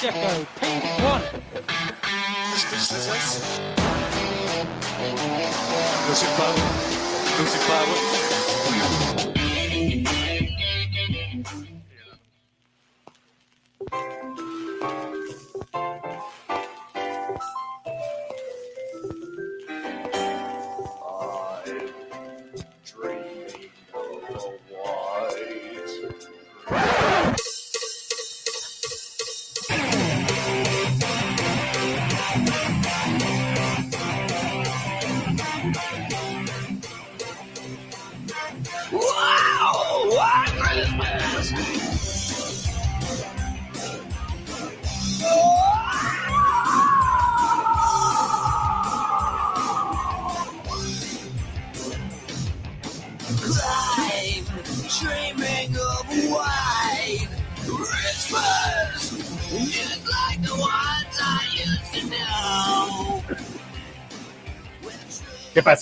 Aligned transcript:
Pacifico, 0.00 0.46
Pete 0.60 1.02
Bonnet. 1.02 1.42
Lucy 6.06 6.26
Flower. 6.36 6.62
Lucy 7.40 7.58
power? 7.66 9.07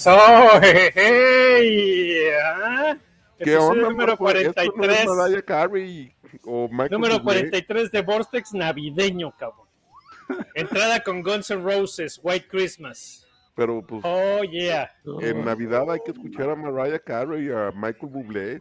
Pasó? 0.06 0.60
Hey, 0.94 2.28
¿ah? 2.42 2.96
¿Qué 3.38 3.52
Episodio 3.52 3.68
onda, 3.68 3.88
número 3.90 4.16
Marco? 4.18 4.30
Esto 4.30 4.62
no 4.76 4.84
es 4.84 5.04
43. 5.04 5.42
Carey 5.44 6.14
o 6.44 6.68
Número 6.90 7.18
Bublé. 7.18 7.50
43 7.50 7.90
de 7.90 8.02
Vortex 8.02 8.52
navideño, 8.54 9.34
cabrón. 9.36 9.66
Entrada 10.54 11.00
con 11.00 11.22
Guns 11.22 11.50
N' 11.50 11.62
Roses, 11.62 12.18
White 12.22 12.48
Christmas. 12.48 13.26
Pero 13.54 13.84
pues 13.86 14.02
Oh, 14.04 14.42
yeah. 14.44 14.90
en 15.20 15.44
Navidad 15.44 15.90
hay 15.90 16.00
que 16.04 16.12
escuchar 16.12 16.50
a 16.50 16.56
Mariah 16.56 16.98
Carey 16.98 17.46
y 17.46 17.50
a 17.50 17.70
Michael 17.74 18.12
Bublé. 18.12 18.60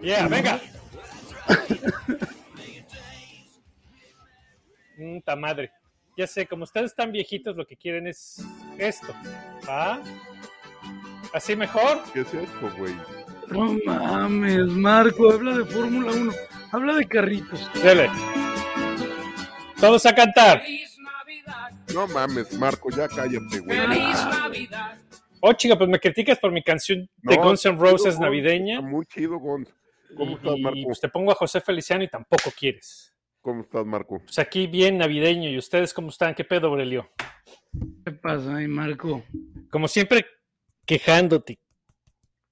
Yeah, 0.00 0.28
venga. 0.28 0.60
Puta 4.96 5.36
madre. 5.36 5.70
Ya 6.16 6.26
sé, 6.26 6.46
como 6.46 6.64
ustedes 6.64 6.90
están 6.92 7.10
viejitos, 7.12 7.56
lo 7.56 7.66
que 7.66 7.76
quieren 7.76 8.06
es 8.06 8.44
esto. 8.78 9.14
¿Ah? 9.68 10.00
¿Así 11.32 11.56
mejor? 11.56 12.02
¿Qué 12.12 12.20
es 12.20 12.32
esto, 12.34 12.72
güey? 12.78 12.94
No 13.48 13.76
mames, 13.84 14.66
Marco, 14.68 15.32
habla 15.32 15.58
de 15.58 15.64
Fórmula 15.64 16.12
1, 16.12 16.32
habla 16.72 16.94
de 16.94 17.06
carritos. 17.06 17.70
Dele. 17.82 18.10
Todos 19.80 20.06
a 20.06 20.14
cantar. 20.14 20.62
No 21.92 22.06
mames, 22.08 22.52
Marco, 22.58 22.90
ya 22.90 23.06
cállate, 23.08 23.58
güey. 23.60 23.78
Oh, 25.40 25.52
chica, 25.52 25.76
pues 25.76 25.90
me 25.90 26.00
criticas 26.00 26.38
por 26.38 26.50
mi 26.52 26.62
canción 26.62 27.08
de 27.18 27.36
No, 27.36 27.42
Guns 27.42 27.66
N' 27.66 27.76
Roses 27.78 28.18
navideña. 28.18 28.76
Está 28.76 28.88
muy 28.88 29.04
chido, 29.04 29.38
Gonz. 29.38 29.68
¿Cómo 30.16 30.36
estás, 30.36 30.56
Y 30.56 30.62
Marco? 30.62 30.80
pues 30.84 31.00
te 31.00 31.08
pongo 31.08 31.32
a 31.32 31.34
José 31.34 31.60
Feliciano 31.60 32.02
y 32.02 32.08
tampoco 32.08 32.50
quieres. 32.58 33.12
¿Cómo 33.42 33.60
estás, 33.60 33.84
Marco? 33.84 34.20
Pues 34.24 34.38
aquí 34.38 34.66
bien 34.66 34.96
navideño. 34.96 35.50
¿Y 35.50 35.58
ustedes 35.58 35.92
cómo 35.92 36.08
están? 36.08 36.34
¿Qué 36.34 36.44
pedo, 36.44 36.68
Aurelio? 36.68 37.10
¿Qué 38.04 38.12
pasa 38.12 38.56
ahí, 38.56 38.68
Marco? 38.68 39.24
Como 39.70 39.88
siempre, 39.88 40.26
quejándote. 40.86 41.58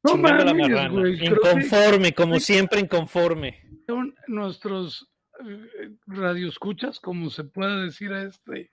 No 0.03 0.16
mames, 0.16 0.55
marrana. 0.55 0.88
güey, 0.88 1.19
que 1.19 1.27
Inconforme, 1.27 2.12
como 2.12 2.41
siempre, 2.41 2.81
inconforme. 2.81 3.62
son 3.87 4.15
nuestros 4.27 5.09
eh, 5.47 5.91
radioescuchas, 6.06 6.99
como 7.00 7.31
se 7.31 7.44
pueda 7.44 7.82
decir 7.82 8.12
a 8.12 8.22
este 8.25 8.71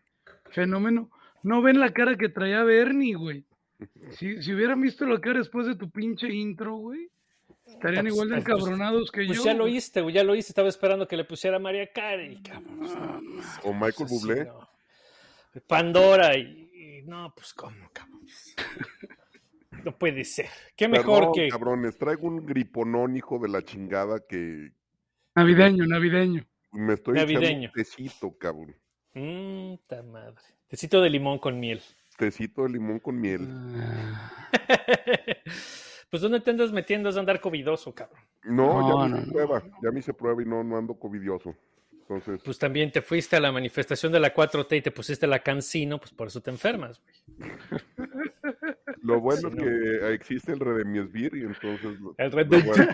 fenómeno, 0.49 1.11
no 1.43 1.61
ven 1.61 1.79
la 1.79 1.93
cara 1.93 2.15
que 2.17 2.29
traía 2.29 2.63
Bernie, 2.63 3.13
güey. 3.13 3.45
Si, 4.11 4.41
si 4.41 4.53
hubieran 4.53 4.81
visto 4.81 5.05
la 5.05 5.21
cara 5.21 5.37
después 5.39 5.67
de 5.67 5.75
tu 5.75 5.89
pinche 5.91 6.33
intro, 6.33 6.75
güey, 6.77 7.09
estarían 7.67 8.05
Pues, 8.05 8.13
igual 8.13 8.29
de 8.29 8.35
pues, 8.35 8.45
pues, 8.45 8.55
encabronados 8.57 9.11
que 9.11 9.25
Pues 9.25 9.37
yo. 9.37 9.45
ya 9.45 9.53
lo 9.53 9.65
oíste, 9.65 10.01
güey, 10.01 10.15
ya 10.15 10.23
lo 10.23 10.33
oíste. 10.33 10.51
Estaba 10.51 10.67
esperando 10.69 11.07
que 11.07 11.15
le 11.15 11.25
pusiera 11.25 11.59
María 11.59 11.87
Carey, 11.93 12.41
cabrón. 12.41 12.79
¿O 13.63 13.71
Michael 13.73 13.93
Pues 13.97 14.11
así, 14.11 14.15
Bublé? 14.19 14.45
no. 14.45 14.68
Pandora 15.67 16.37
y, 16.37 16.69
y 16.73 17.01
no, 17.07 17.33
pues 17.35 17.53
cómo, 17.53 17.89
cabrón. 17.93 18.25
No 19.85 19.97
puede 19.97 20.25
ser. 20.25 20.47
Qué 20.75 20.89
mejor 20.89 21.19
Perdón, 21.19 21.33
que 21.35 21.47
cabrones, 21.47 21.97
traigo 21.97 22.27
un 22.27 22.45
griponón, 22.45 23.15
hijo 23.15 23.39
de 23.39 23.47
la 23.47 23.61
chingada, 23.63 24.19
que 24.27 24.73
Navideño, 25.35 25.85
navideño. 25.87 26.45
me 26.73 26.93
estoy 26.95 27.13
Navideño. 27.15 27.47
echando 27.47 27.67
un 27.67 27.71
tecito, 27.73 28.37
cabrón. 28.37 28.75
Mm, 29.13 29.75
ta 29.87 30.03
madre. 30.03 30.35
Tecito 30.67 31.01
de 31.01 31.09
limón 31.09 31.39
con 31.39 31.57
miel. 31.61 31.81
Tecito 32.17 32.63
de 32.63 32.69
limón 32.71 32.99
con 32.99 33.21
miel. 33.21 33.47
Ah, 33.77 34.49
pues 36.09 36.21
¿dónde 36.21 36.41
te 36.41 36.51
andas 36.51 36.71
metiendo? 36.73 37.07
Es 37.07 37.15
andar 37.15 37.39
covidoso, 37.39 37.93
cabrón. 37.95 38.21
No, 38.43 38.81
No, 38.81 38.89
ya 38.89 39.03
me 39.05 39.09
no, 39.11 39.17
hice 39.17 39.25
no. 39.27 39.31
prueba, 39.31 39.63
ya 39.81 39.91
me 39.91 39.99
hice 39.99 40.13
prueba 40.13 40.41
y 40.41 40.45
no, 40.45 40.63
no 40.63 40.77
ando 40.77 40.99
covidioso. 40.99 41.55
Entonces, 42.09 42.41
Pues 42.43 42.57
también 42.57 42.91
te 42.91 43.01
fuiste 43.03 43.35
a 43.35 43.39
la 43.39 43.51
manifestación 43.51 44.11
de 44.11 44.19
la 44.19 44.33
4T 44.33 44.77
y 44.77 44.81
te 44.81 44.89
pusiste 44.91 45.27
la 45.27 45.39
cancino, 45.43 45.99
pues 45.99 46.11
por 46.11 46.27
eso 46.27 46.41
te 46.41 46.49
enfermas, 46.49 46.99
güey. 46.99 47.49
lo 49.03 49.19
bueno 49.19 49.49
Sí, 49.51 49.57
es 49.57 49.63
que 49.63 50.13
existe 50.13 50.51
el 50.53 50.59
Redemiesvir 50.59 51.35
y 51.35 51.41
entonces... 51.41 51.99
lo- 51.99 52.15
El 52.17 52.31
red 52.31 52.47
lo 52.47 52.61
bueno- 52.61 52.91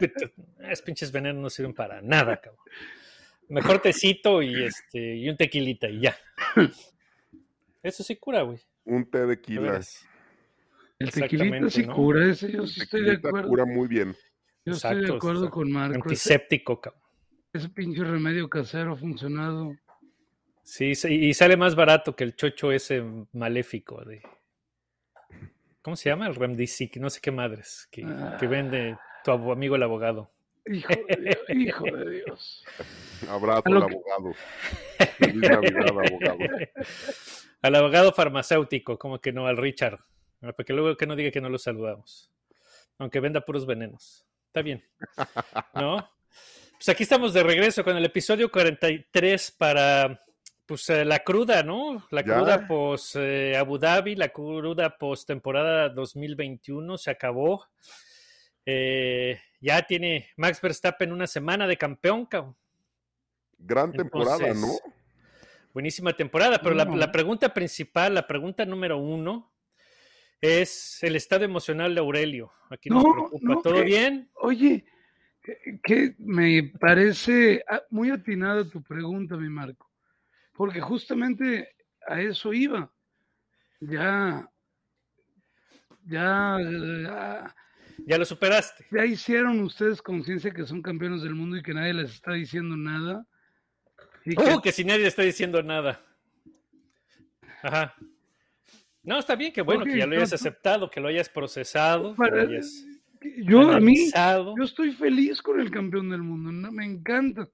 Es 0.69 0.81
pinches 0.81 1.11
venenos 1.11 1.41
no 1.41 1.49
sirven 1.49 1.73
para 1.73 2.01
nada, 2.01 2.41
cabrón. 2.41 2.61
Mejor 3.47 3.79
tecito 3.79 4.41
y 4.41 4.63
este 4.63 5.15
y 5.15 5.29
un 5.29 5.37
tequilita 5.37 5.87
y 5.87 6.01
ya. 6.01 6.17
Eso 7.83 8.03
sí 8.03 8.15
cura, 8.17 8.41
güey. 8.41 8.59
un 8.85 9.09
té 9.09 9.19
de 9.19 9.27
de 9.27 9.41
quila. 9.41 9.61
veras. 9.61 10.05
El 10.99 11.11
tequilita 11.11 11.69
sí 11.69 11.85
¿no? 11.85 11.93
cura, 11.95 12.25
ese 12.31 12.51
yo 12.51 12.65
sí 12.65 12.81
estoy 12.81 13.03
de 13.03 13.11
acuerdo. 13.13 13.47
cura 13.47 13.65
muy 13.65 13.87
bien. 13.87 14.15
Yo 14.65 14.73
estoy 14.73 15.05
de 15.05 15.13
acuerdo 15.13 15.49
con 15.51 15.71
Marco. 15.71 15.93
Ese, 15.93 16.01
Antiséptico, 16.03 16.81
cabrón. 16.81 17.01
Ese 17.57 17.69
pinche 17.69 18.03
remedio 18.03 18.49
casero 18.49 18.93
ha 18.93 18.95
funcionado. 18.97 19.75
Sí, 20.63 20.93
y 21.09 21.33
sale 21.33 21.57
más 21.57 21.75
barato 21.75 22.15
que 22.15 22.23
el 22.23 22.35
chocho 22.35 22.71
ese 22.71 23.03
maléfico 23.33 24.03
de. 24.03 24.21
¿Cómo 25.81 25.95
se 25.95 26.09
llama? 26.09 26.27
El 26.27 26.35
Remdisic, 26.35 26.97
no 26.97 27.09
sé 27.11 27.21
qué 27.21 27.31
madres, 27.31 27.87
que, 27.91 28.03
que 28.39 28.47
vende 28.47 28.97
tu 29.23 29.31
amigo 29.31 29.75
el 29.75 29.83
abogado. 29.83 30.31
Hijo 30.65 30.89
de 31.07 31.15
Dios, 31.21 31.37
hijo 31.49 31.83
de 31.85 32.09
Dios. 32.09 32.65
Abrazo 33.29 33.61
al 33.65 33.85
que- 33.87 33.93
abogado. 33.95 34.33
Feliz 35.19 35.35
Navidad, 35.49 35.87
abogado. 35.89 36.37
Al 37.61 37.73
abogado 37.73 38.11
farmacéutico, 38.11 38.99
como 38.99 39.19
que 39.19 39.31
no, 39.31 39.47
al 39.47 39.57
Richard. 39.57 39.99
Ah, 40.43 40.51
Para 40.53 40.65
que 40.65 40.73
luego 40.73 40.95
que 40.97 41.07
no 41.07 41.15
diga 41.15 41.31
que 41.31 41.41
no 41.41 41.49
lo 41.49 41.57
saludamos. 41.57 42.31
Aunque 42.99 43.19
venda 43.19 43.41
puros 43.41 43.65
venenos. 43.65 44.23
Está 44.47 44.61
bien. 44.61 44.83
¿No? 45.73 46.07
Pues 46.77 46.89
aquí 46.89 47.03
estamos 47.03 47.33
de 47.33 47.43
regreso 47.43 47.83
con 47.83 47.95
el 47.97 48.05
episodio 48.05 48.51
43 48.51 49.51
para 49.57 50.21
pues 50.65 50.89
eh, 50.89 51.05
la 51.05 51.19
cruda, 51.19 51.63
¿no? 51.63 52.05
La 52.11 52.21
Ya. 52.23 52.35
cruda 52.35 52.67
post 52.67 53.15
eh, 53.17 53.55
Abu 53.55 53.77
Dhabi, 53.77 54.15
la 54.15 54.29
cruda 54.29 54.97
post 54.97 55.27
temporada 55.27 55.89
2021 55.89 56.97
se 56.97 57.11
acabó. 57.11 57.65
Eh, 58.65 59.39
ya 59.61 59.83
tiene 59.83 60.29
Max 60.37 60.59
Verstappen 60.61 61.11
una 61.11 61.27
semana 61.27 61.67
de 61.67 61.77
campeón, 61.77 62.25
cabrón. 62.25 62.55
Gran 63.57 63.91
temporada, 63.93 64.47
Entonces, 64.47 64.83
¿no? 64.85 64.93
Buenísima 65.73 66.13
temporada, 66.13 66.59
pero 66.61 66.73
la, 66.75 66.85
No. 66.85 66.95
la 66.95 67.11
pregunta 67.11 67.53
principal, 67.53 68.13
la 68.15 68.25
pregunta 68.27 68.65
número 68.65 68.97
uno, 68.97 69.53
es 70.41 71.01
el 71.03 71.15
estado 71.15 71.45
emocional 71.45 71.93
de 71.93 72.01
Aurelio. 72.01 72.51
Aquí 72.69 72.89
nos 72.89 73.03
No, 73.03 73.11
preocupa. 73.13 73.39
no, 73.41 73.61
¿Todo 73.61 73.83
bien? 73.83 74.29
Oye, 74.35 74.85
que, 75.45 75.79
que 75.83 76.15
me 76.17 76.71
parece 76.79 77.63
ah, 77.69 77.81
muy 77.91 78.09
atinada 78.09 78.67
tu 78.67 78.81
pregunta, 78.81 79.37
mi 79.37 79.47
Marco, 79.49 79.91
porque 80.53 80.81
justamente 80.81 81.75
a 82.07 82.19
eso 82.21 82.51
iba. 82.53 82.91
Ya, 83.79 84.49
ya, 86.05 86.57
ya, 87.03 87.55
Ya 88.07 88.17
lo 88.17 88.25
superaste. 88.25 88.85
ya 88.91 89.05
hicieron 89.05 89.59
ustedes 89.61 90.01
conciencia 90.01 90.51
que 90.51 90.65
son 90.65 90.81
campeones 90.81 91.21
del 91.21 91.35
mundo 91.35 91.57
y 91.57 91.63
que 91.63 91.73
nadie 91.73 91.93
les 91.93 92.11
está 92.13 92.33
diciendo 92.33 92.75
nada. 92.75 93.25
Y 94.25 94.35
que- 94.35 94.59
que 94.63 94.71
si 94.71 94.83
nadie 94.83 95.05
está 95.07 95.21
diciendo 95.21 95.61
nada. 95.61 96.01
Ajá. 97.61 97.95
No, 99.03 99.19
está 99.19 99.35
bien, 99.35 99.53
que 99.53 99.61
bueno, 99.61 99.83
que 99.85 99.97
ya 99.97 100.07
lo 100.07 100.15
hayas 100.15 100.33
aceptado, 100.33 100.89
que 100.89 100.99
lo 100.99 101.07
hayas 101.09 101.29
procesado, 101.29 102.15
Para- 102.15 102.43
lo 102.43 102.49
hayas 102.49 102.85
yo 103.43 103.71
a 103.71 103.79
mí, 103.79 104.09
yo 104.13 104.63
estoy 104.63 104.91
feliz 104.91 105.41
con 105.41 105.59
el 105.59 105.71
campeón 105.71 106.09
del 106.09 106.21
mundo, 106.21 106.51
¿no? 106.51 106.71
me 106.71 106.85
encanta. 106.85 107.47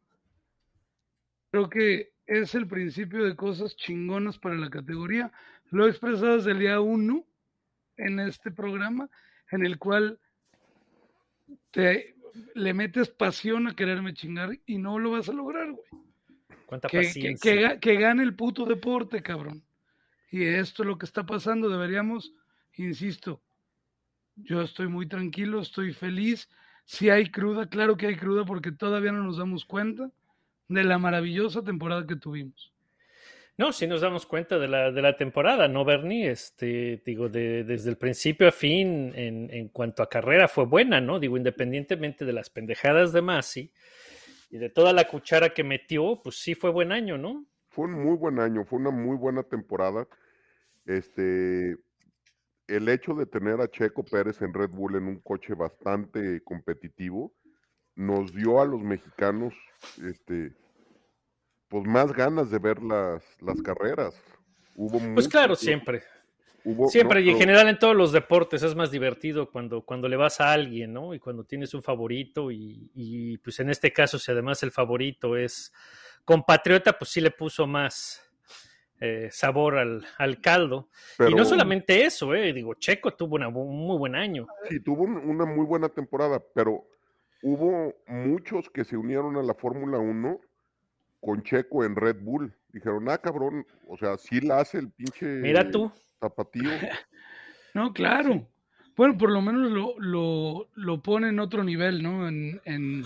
Creo 1.52 1.70
que 1.70 2.14
es 2.26 2.56
el 2.56 2.68
principio 2.68 3.24
de 3.24 3.36
cosas 3.36 3.76
chingonas 3.76 4.38
para 4.40 4.56
la 4.56 4.70
categoría. 4.70 5.32
Lo 5.70 5.86
he 5.86 5.90
expresado 5.90 6.38
desde 6.38 6.52
el 6.52 6.60
día 6.60 6.80
uno 6.80 7.26
en 7.98 8.20
este 8.20 8.52
programa, 8.52 9.10
en 9.52 9.66
el 9.66 9.78
cual 9.78 10.20
te 11.72 12.16
le 12.56 12.74
metes 12.74 13.10
pasión 13.10 13.68
a 13.68 13.76
quererme 13.76 14.14
chingar 14.14 14.58
y 14.66 14.78
no 14.78 14.98
lo 15.00 15.12
vas 15.12 15.28
a 15.30 15.34
lograr, 15.34 15.72
güey. 15.72 15.86
Cuánta 16.66 16.88
Que, 16.88 17.00
que- 17.02 17.06
paciencia. 17.08 17.74
que 17.74 17.80
que 17.80 17.96
gane 17.98 18.24
el 18.24 18.36
puto 18.36 18.66
deporte, 18.66 19.22
cabrón. 19.22 19.64
Y 20.32 20.46
esto 20.46 20.84
es 20.84 20.88
lo 20.88 20.98
que 20.98 21.06
está 21.06 21.26
pasando. 21.26 21.68
Deberíamos, 21.70 22.34
insisto, 22.78 23.42
yo 24.44 24.62
estoy 24.62 24.88
muy 24.88 25.08
tranquilo, 25.08 25.60
estoy 25.62 25.94
feliz. 25.94 26.50
Si 26.86 27.10
hay 27.10 27.30
cruda, 27.32 27.68
claro 27.70 27.96
que 27.98 28.08
hay 28.08 28.16
cruda 28.16 28.46
porque 28.46 28.72
todavía 28.72 29.12
no 29.12 29.24
nos 29.24 29.38
damos 29.38 29.66
cuenta 29.66 30.10
de 30.68 30.84
la 30.84 30.98
maravillosa 30.98 31.64
temporada 31.64 32.06
que 32.08 32.16
tuvimos. 32.16 32.74
No, 33.58 33.72
sí 33.72 33.86
nos 33.86 34.02
damos 34.02 34.26
cuenta 34.26 34.58
de 34.58 34.68
la, 34.68 34.92
de 34.92 35.02
la 35.02 35.16
temporada, 35.18 35.68
¿no, 35.68 35.86
Bernie? 35.86 36.32
Este, 36.32 37.02
digo, 37.06 37.30
de- 37.30 37.64
desde 37.64 37.90
el 37.92 37.98
principio 37.98 38.48
a 38.48 38.52
fin, 38.52 39.12
en, 39.16 39.50
en 39.54 39.68
cuanto 39.70 40.02
a 40.02 40.10
carrera, 40.10 40.48
fue 40.48 40.66
buena, 40.66 41.00
¿no? 41.00 41.20
Digo, 41.20 41.38
independientemente 41.38 42.26
de 42.26 42.34
las 42.34 42.50
pendejadas 42.50 43.12
de 43.14 43.22
Masi 43.22 43.72
y 44.50 44.58
de 44.58 44.70
toda 44.70 44.94
la 44.94 45.08
cuchara 45.08 45.54
que 45.54 45.64
metió, 45.64 46.22
pues 46.24 46.38
sí 46.38 46.56
fue 46.56 46.72
buen 46.72 46.92
año, 46.92 47.18
¿no? 47.18 47.46
Fue 47.70 47.86
un 47.86 48.04
muy 48.04 48.18
buen 48.18 48.40
año, 48.40 48.66
fue 48.66 48.80
una 48.80 48.90
muy 48.92 49.16
buena 49.18 49.44
temporada. 49.44 50.08
Este, 50.86 51.78
el 52.76 52.90
hecho 52.90 53.14
de 53.14 53.26
tener 53.26 53.60
a 53.62 53.68
Checo 53.70 54.04
Pérez 54.04 54.42
en 54.42 54.54
Red 54.54 54.70
Bull 54.70 54.96
en 54.96 55.04
un 55.08 55.20
coche 55.20 55.54
bastante 55.54 56.42
competitivo 56.44 57.34
nos 57.96 58.34
dio 58.34 58.62
a 58.62 58.66
los 58.66 58.82
mexicanos, 58.82 59.54
este, 60.04 60.54
pues 61.68 61.86
más 61.86 62.12
ganas 62.14 62.50
de 62.50 62.60
ver 62.60 62.82
las, 62.82 63.24
las 63.42 63.62
carreras. 63.62 64.16
Hubo 64.76 64.98
Pues 65.00 65.04
mucho 65.10 65.30
claro, 65.30 65.56
siempre. 65.56 66.02
hubo- 66.64 66.88
Siempre, 66.90 67.20
no, 67.20 67.26
y 67.26 67.30
en 67.30 67.36
pero- 67.36 67.40
general 67.40 67.68
en 67.70 67.80
todos 67.80 67.96
los 67.96 68.12
deportes 68.12 68.64
es 68.64 68.76
más 68.76 68.92
divertido 68.92 69.52
cuando, 69.52 69.82
cuando 69.84 70.08
le 70.08 70.16
vas 70.16 70.40
a 70.40 70.54
alguien, 70.54 70.94
¿no? 70.94 71.14
Y 71.14 71.20
cuando 71.20 71.44
tienes 71.44 71.74
un 71.74 71.84
favorito 71.84 72.52
y, 72.52 72.90
y, 72.96 73.38
pues 73.40 73.60
en 73.60 73.70
este 73.70 73.92
caso, 73.92 74.18
si 74.18 74.32
además 74.32 74.64
el 74.64 74.72
favorito 74.72 75.36
es 75.36 75.74
compatriota, 76.24 76.98
pues 76.98 77.12
sí 77.12 77.20
le 77.20 77.32
puso 77.32 77.68
más 77.68 78.22
eh, 79.02 79.30
sabor 79.32 79.78
al, 79.78 80.06
al 80.18 80.40
caldo. 80.40 80.88
Y 81.28 81.34
no 81.34 81.44
solamente 81.44 82.06
eso, 82.06 82.34
eh, 82.36 82.54
digo, 82.54 82.76
Checo 82.76 83.12
tuvo 83.16 83.36
una 83.36 83.48
un 83.50 83.76
muy 83.88 83.98
buen 83.98 84.16
año. 84.16 84.48
Sí, 84.70 84.80
tuvo 84.80 85.04
un- 85.04 85.18
una 85.18 85.44
muy 85.46 85.66
buena 85.66 85.90
temporada, 85.90 86.42
pero 86.54 86.86
hubo 87.42 87.96
muchos 88.08 88.70
que 88.70 88.84
se 88.86 88.96
unieron 88.96 89.36
a 89.38 89.42
la 89.44 89.56
Fórmula 89.56 89.98
1 89.98 90.40
con 91.20 91.42
Checo 91.44 91.84
en 91.84 91.96
Red 91.96 92.18
Bull. 92.22 92.54
Dijeron, 92.70 93.10
ah, 93.10 93.18
cabrón, 93.18 93.66
o 93.88 93.98
sea, 93.98 94.18
sí 94.18 94.40
la 94.40 94.60
hace 94.60 94.78
el 94.78 94.90
pinche 94.92 95.26
Mira 95.26 95.70
tú, 95.70 95.92
tapatío. 96.20 96.70
No, 97.74 97.94
claro. 97.94 98.48
Bueno, 98.98 99.18
por 99.18 99.32
lo 99.32 99.42
menos 99.42 99.72
lo, 99.72 99.96
lo, 99.98 100.68
lo 100.76 101.02
pone 101.02 101.30
en 101.30 101.40
otro 101.40 101.64
nivel, 101.64 102.04
¿no? 102.04 102.28
En, 102.28 102.60
en, 102.66 103.06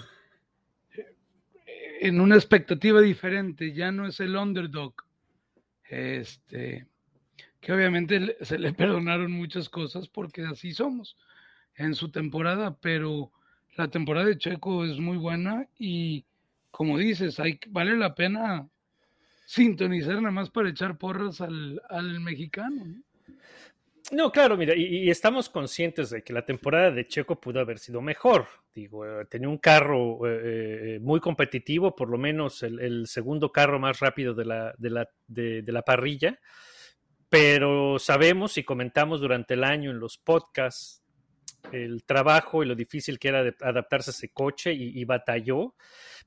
en 2.01 2.19
una 2.21 2.36
expectativa 2.36 3.00
diferente. 3.01 3.74
Ya 3.74 3.92
no 3.92 4.07
es 4.07 4.19
el 4.19 4.36
underdog. 4.36 4.94
Este, 5.90 6.88
que 7.62 7.74
obviamente 7.74 8.38
se 8.42 8.60
le 8.60 8.74
perdonaron 8.74 9.32
muchas 9.32 9.70
cosas 9.70 10.08
porque 10.08 10.44
así 10.44 10.74
somos 10.74 11.18
en 11.76 11.96
su 11.96 12.10
temporada, 12.10 12.78
pero 12.80 13.32
la 13.76 13.90
temporada 13.90 14.28
de 14.28 14.38
Checo 14.38 14.86
es 14.86 15.00
muy 15.00 15.18
buena 15.18 15.68
y 15.78 16.26
como 16.72 16.98
dices, 16.98 17.40
hay, 17.40 17.60
vale 17.70 17.98
la 17.98 18.16
pena 18.16 18.68
sintonizar 19.46 20.16
nada 20.16 20.32
más 20.32 20.50
para 20.50 20.70
echar 20.70 20.98
porras 20.98 21.42
al, 21.42 21.82
al 21.90 22.20
mexicano. 22.20 22.84
¿no? 22.86 23.15
No, 24.12 24.31
claro, 24.31 24.56
mira, 24.56 24.75
y, 24.75 25.10
estamos 25.10 25.50
conscientes 25.50 26.12
de 26.12 26.24
que 26.24 26.31
la 26.31 26.46
temporada 26.46 26.92
de 26.92 27.07
Checo 27.07 27.40
pudo 27.40 27.60
haber 27.60 27.80
sido 27.80 28.02
mejor. 28.02 28.48
Digo, 28.74 29.06
eh, 29.06 29.25
tenía 29.25 29.50
un 29.50 29.57
carro 29.57 30.28
eh, 30.28 30.96
eh, 30.96 31.00
muy 31.00 31.19
competitivo, 31.19 31.96
por 31.96 32.10
lo 32.10 32.18
menos 32.18 32.62
el, 32.62 33.07
segundo 33.07 33.52
carro 33.52 33.80
más 33.80 34.00
rápido 34.00 34.36
de 34.36 34.46
la, 34.46 35.84
parrilla, 35.86 36.40
pero 37.30 37.98
sabemos 37.98 38.57
y 38.60 38.63
comentamos 38.63 39.22
durante 39.22 39.56
el 39.56 39.63
año 39.63 39.90
en 39.90 40.00
los 40.00 40.18
podcasts 40.18 41.02
el 41.72 42.04
trabajo 42.04 42.62
y 42.62 42.68
lo 42.68 42.75
difícil 42.75 43.18
que 43.18 43.30
era 43.30 43.44
adaptarse 43.62 44.12
a 44.12 44.13
ese 44.13 44.30
coche 44.30 44.72
y, 44.72 45.00
y 45.00 45.04
batalló, 45.04 45.74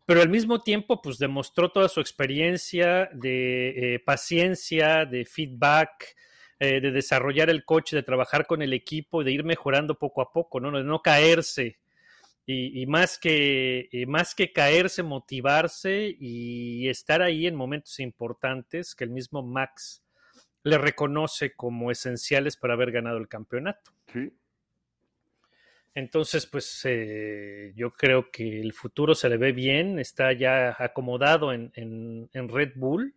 pero 0.05 0.21
al 0.21 0.29
mismo 0.29 0.63
tiempo 0.65 1.01
pues 1.01 1.17
demostró 1.17 1.71
toda 1.71 1.89
su 1.89 2.01
experiencia 2.01 3.09
de 3.13 4.03
paciencia, 4.05 5.07
de 5.07 5.25
feedback, 5.25 6.17
eh, 6.61 6.81
de 6.81 6.91
desarrollar 6.93 7.51
el 7.51 7.65
coche, 7.65 7.97
de 7.97 8.03
trabajar 8.03 8.47
con 8.47 8.63
el 8.63 8.73
equipo, 8.73 9.25
de 9.25 9.33
ir 9.33 9.45
mejorando 9.45 9.97
poco 9.99 10.23
a 10.23 10.33
poco, 10.33 10.61
¿no? 10.61 10.71
De 10.77 10.85
no 10.85 11.01
caerse. 11.03 11.79
Y, 12.47 12.83
y 12.83 12.87
más, 12.87 13.19
que, 13.19 13.89
más 14.09 14.35
que 14.35 14.53
caerse, 14.53 15.03
motivarse 15.03 16.17
y 16.19 16.89
estar 16.89 17.23
ahí 17.23 17.47
en 17.47 17.55
momentos 17.55 18.01
importantes 18.01 18.95
que 18.95 19.05
el 19.05 19.11
mismo 19.11 19.43
Max 19.43 20.03
le 20.65 20.79
reconoce 20.79 21.55
como 21.55 21.91
esenciales 21.91 22.57
para 22.57 22.75
haber 22.75 22.91
ganado 22.93 23.19
el 23.19 23.29
campeonato. 23.29 23.93
Sí, 24.13 24.33
Entonces, 25.95 26.47
pues 26.47 26.81
eh, 26.85 27.73
yo 27.75 27.93
creo 27.93 28.31
que 28.31 28.61
el 28.61 28.73
futuro 28.73 29.15
se 29.15 29.29
le 29.29 29.37
ve 29.37 29.53
bien, 29.53 29.99
está 29.99 30.33
ya 30.33 30.77
acomodado 30.79 31.53
en, 31.53 31.73
en- 31.75 32.31
en 32.33 32.49
Red 32.49 32.73
Bull. 32.77 33.15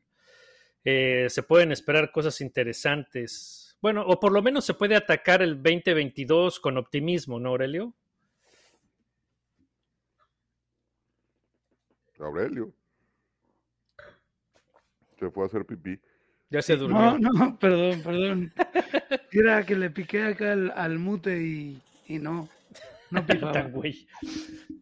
Eh, 0.84 1.28
se 1.30 1.44
pueden 1.44 1.72
esperar 1.72 2.12
cosas 2.12 2.42
interesantes. 2.42 3.78
Bueno, 3.82 4.04
o 4.06 4.20
por 4.20 4.32
lo 4.32 4.42
menos 4.42 4.66
se 4.66 4.74
puede 4.74 4.96
atacar 4.96 5.42
el 5.42 5.62
2022 5.62 6.60
con 6.60 6.78
optimismo, 6.78 7.40
¿no, 7.40 7.50
Aurelio? 7.50 7.96
Aurelio. 12.20 12.74
Se 15.20 15.30
fue 15.30 15.44
a 15.44 15.48
hacer 15.48 15.66
pipí. 15.66 16.00
Ya 16.50 16.62
se 16.62 16.76
durmió. 16.76 17.18
No, 17.18 17.32
no, 17.32 17.58
perdón, 17.58 18.02
perdón. 18.04 18.54
Era 19.32 19.66
que 19.66 19.76
le 19.76 19.90
piqué 19.90 20.24
acá 20.24 20.54
al, 20.54 20.72
al 20.72 21.00
mute 21.00 21.42
y, 21.42 21.82
y 22.08 22.20
no, 22.20 22.50
no 23.10 23.26
pifaba. 23.26 23.52
Tan 23.54 23.72
güey. 23.72 24.08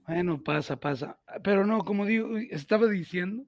Bueno, 0.08 0.42
pasa, 0.44 0.80
pasa. 0.80 1.20
Pero 1.44 1.66
no, 1.66 1.84
como 1.84 2.06
digo, 2.06 2.38
estaba 2.38 2.88
diciendo, 2.88 3.46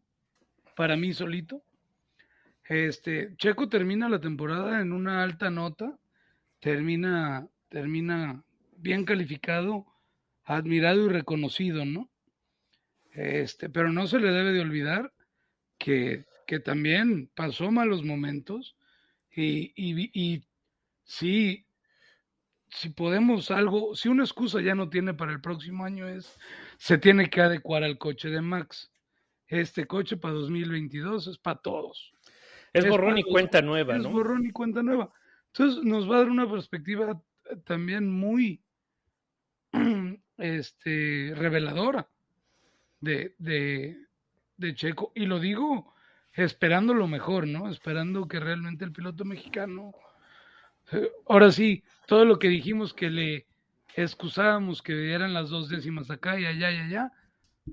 para 0.75 0.95
mí 0.95 1.13
solito, 1.13 1.63
este, 2.71 3.35
Checo 3.35 3.67
termina 3.67 4.07
la 4.07 4.21
temporada 4.21 4.79
en 4.79 4.93
una 4.93 5.23
alta 5.23 5.49
nota, 5.49 5.99
termina, 6.61 7.49
termina 7.67 8.45
bien 8.77 9.03
calificado, 9.03 9.85
admirado 10.45 11.05
y 11.05 11.09
reconocido, 11.09 11.83
¿no? 11.83 12.09
Este, 13.11 13.67
pero 13.67 13.91
no 13.91 14.07
se 14.07 14.19
le 14.19 14.31
debe 14.31 14.53
de 14.53 14.61
olvidar 14.61 15.13
que, 15.77 16.23
que 16.47 16.61
también 16.61 17.29
pasó 17.35 17.71
malos 17.71 18.05
momentos 18.05 18.77
y, 19.35 19.73
y, 19.75 20.09
y 20.13 20.45
sí, 21.03 21.65
si 22.69 22.87
podemos 22.87 23.51
algo, 23.51 23.95
si 23.95 24.07
una 24.07 24.23
excusa 24.23 24.61
ya 24.61 24.75
no 24.75 24.89
tiene 24.89 25.13
para 25.13 25.33
el 25.33 25.41
próximo 25.41 25.83
año 25.83 26.07
es, 26.07 26.39
se 26.77 26.97
tiene 26.97 27.29
que 27.29 27.41
adecuar 27.41 27.83
al 27.83 27.97
coche 27.97 28.29
de 28.29 28.39
Max. 28.39 28.89
Este 29.47 29.87
coche 29.87 30.15
para 30.15 30.35
2022 30.35 31.27
es 31.27 31.37
para 31.37 31.59
todos. 31.59 32.13
Es 32.73 32.85
Es 32.85 32.89
borrón 32.89 33.17
y 33.17 33.23
cuenta 33.23 33.61
nueva, 33.61 33.95
Es 33.95 34.03
¿no? 34.03 34.11
borrón 34.11 34.45
y 34.45 34.51
cuenta 34.51 34.81
nueva. 34.83 35.11
Entonces 35.47 35.83
nos 35.83 36.09
va 36.09 36.15
a 36.15 36.19
dar 36.19 36.29
una 36.29 36.49
perspectiva 36.49 37.21
también 37.65 38.09
muy 38.09 38.61
este, 40.37 41.33
reveladora 41.35 42.07
de, 42.99 43.35
de, 43.37 43.97
de 44.57 44.75
Checo. 44.75 45.11
Y 45.15 45.25
lo 45.25 45.39
digo 45.39 45.93
esperando 46.33 46.93
lo 46.93 47.07
mejor, 47.07 47.47
¿no? 47.47 47.69
Esperando 47.69 48.27
que 48.27 48.39
realmente 48.39 48.85
el 48.85 48.93
piloto 48.93 49.25
mexicano, 49.25 49.91
eh, 50.91 51.09
ahora 51.27 51.51
sí, 51.51 51.83
todo 52.07 52.25
lo 52.25 52.39
que 52.39 52.47
dijimos 52.47 52.93
que 52.93 53.09
le 53.09 53.47
excusábamos 53.95 54.81
que 54.81 54.93
dieran 54.95 55.33
las 55.33 55.49
dos 55.49 55.67
décimas 55.69 56.09
acá 56.09 56.39
y 56.39 56.45
allá 56.45 56.71
y 56.71 56.77
allá, 56.77 57.11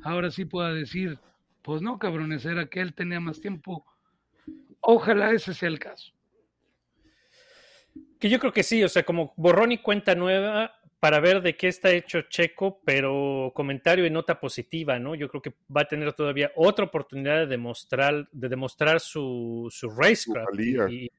ahora 0.02 0.30
sí 0.30 0.44
pueda 0.44 0.72
decir, 0.72 1.18
pues 1.62 1.82
no, 1.82 1.98
cabrones, 1.98 2.44
era 2.44 2.66
que 2.66 2.80
él 2.80 2.94
tenía 2.94 3.20
más 3.20 3.40
tiempo. 3.40 3.84
Ojalá 4.80 5.32
ese 5.32 5.54
sea 5.54 5.68
el 5.68 5.78
caso. 5.78 6.12
Que 8.18 8.28
yo 8.28 8.38
creo 8.40 8.52
que 8.52 8.62
sí, 8.62 8.82
o 8.82 8.88
sea, 8.88 9.04
como 9.04 9.32
borrón 9.36 9.72
y 9.72 9.78
cuenta 9.78 10.14
nueva 10.14 10.74
para 11.00 11.20
ver 11.20 11.40
de 11.42 11.56
qué 11.56 11.68
está 11.68 11.90
hecho 11.92 12.22
Checo, 12.22 12.80
pero 12.84 13.52
comentario 13.54 14.04
y 14.04 14.10
nota 14.10 14.40
positiva, 14.40 14.98
¿no? 14.98 15.14
Yo 15.14 15.28
creo 15.28 15.40
que 15.40 15.54
va 15.74 15.82
a 15.82 15.88
tener 15.88 16.12
todavía 16.14 16.50
otra 16.56 16.86
oportunidad 16.86 17.38
de 17.38 17.46
demostrar, 17.46 18.28
de 18.32 18.48
demostrar 18.48 18.98
su, 18.98 19.68
su 19.70 19.88
racecraft 19.90 20.48
y, 20.88 21.04
y- 21.04 21.10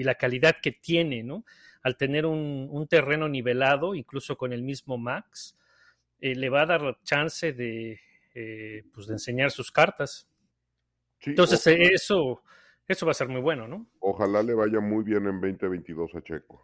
y 0.00 0.04
la 0.04 0.16
calidad 0.16 0.56
que 0.62 0.72
tiene, 0.72 1.22
¿no? 1.22 1.46
Al 1.82 1.96
tener 1.96 2.26
un, 2.26 2.68
un 2.70 2.86
terreno 2.86 3.26
nivelado, 3.28 3.94
incluso 3.94 4.36
con 4.36 4.52
el 4.52 4.62
mismo 4.62 4.98
Max, 4.98 5.56
eh, 6.20 6.34
le 6.34 6.50
va 6.50 6.62
a 6.62 6.66
dar 6.66 6.98
chance 7.02 7.54
de, 7.54 7.98
eh, 8.34 8.84
pues 8.92 9.06
de 9.06 9.14
enseñar 9.14 9.50
sus 9.50 9.72
cartas. 9.72 10.28
Sí, 11.20 11.30
Entonces, 11.30 11.66
ojalá, 11.66 11.84
eso, 11.94 12.42
eso 12.92 13.06
va 13.06 13.12
a 13.12 13.14
ser 13.14 13.28
muy 13.28 13.40
bueno, 13.40 13.66
¿no? 13.68 13.86
ojalá 14.00 14.42
le 14.42 14.54
vaya 14.54 14.80
muy 14.80 15.02
bien 15.04 15.26
en 15.26 15.40
2022 15.40 16.14
a 16.14 16.22
Checo. 16.22 16.62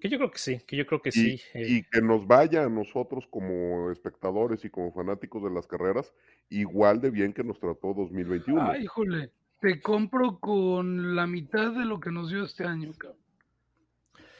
Que 0.00 0.08
yo 0.08 0.18
creo 0.18 0.30
que 0.32 0.38
sí, 0.38 0.60
que 0.66 0.76
yo 0.76 0.84
creo 0.84 1.00
que 1.00 1.10
Y, 1.10 1.12
sí. 1.12 1.40
eh, 1.54 1.66
y 1.68 1.82
que 1.84 2.02
nos 2.02 2.26
vaya 2.26 2.64
a 2.64 2.68
nosotros 2.68 3.26
como 3.30 3.90
espectadores 3.92 4.64
y 4.64 4.70
como 4.70 4.92
fanáticos 4.92 5.44
de 5.44 5.50
las 5.50 5.66
carreras 5.68 6.12
igual 6.48 7.00
de 7.00 7.10
bien 7.10 7.32
que 7.32 7.44
nos 7.44 7.60
trató 7.60 7.94
2021. 7.94 8.60
Ay, 8.62 8.82
híjole, 8.82 9.30
te 9.60 9.80
compro 9.80 10.38
con 10.40 11.14
la 11.14 11.26
mitad 11.28 11.70
de 11.72 11.84
lo 11.84 12.00
que 12.00 12.10
nos 12.10 12.30
dio 12.30 12.42
este 12.44 12.64
año, 12.64 12.92
cabrón. 12.98 13.20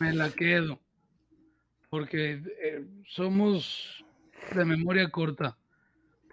Me 0.00 0.12
la 0.12 0.30
quedo. 0.30 0.80
Porque 1.90 2.42
eh, 2.60 2.84
somos 3.06 4.04
de 4.54 4.64
memoria 4.64 5.10
corta. 5.10 5.56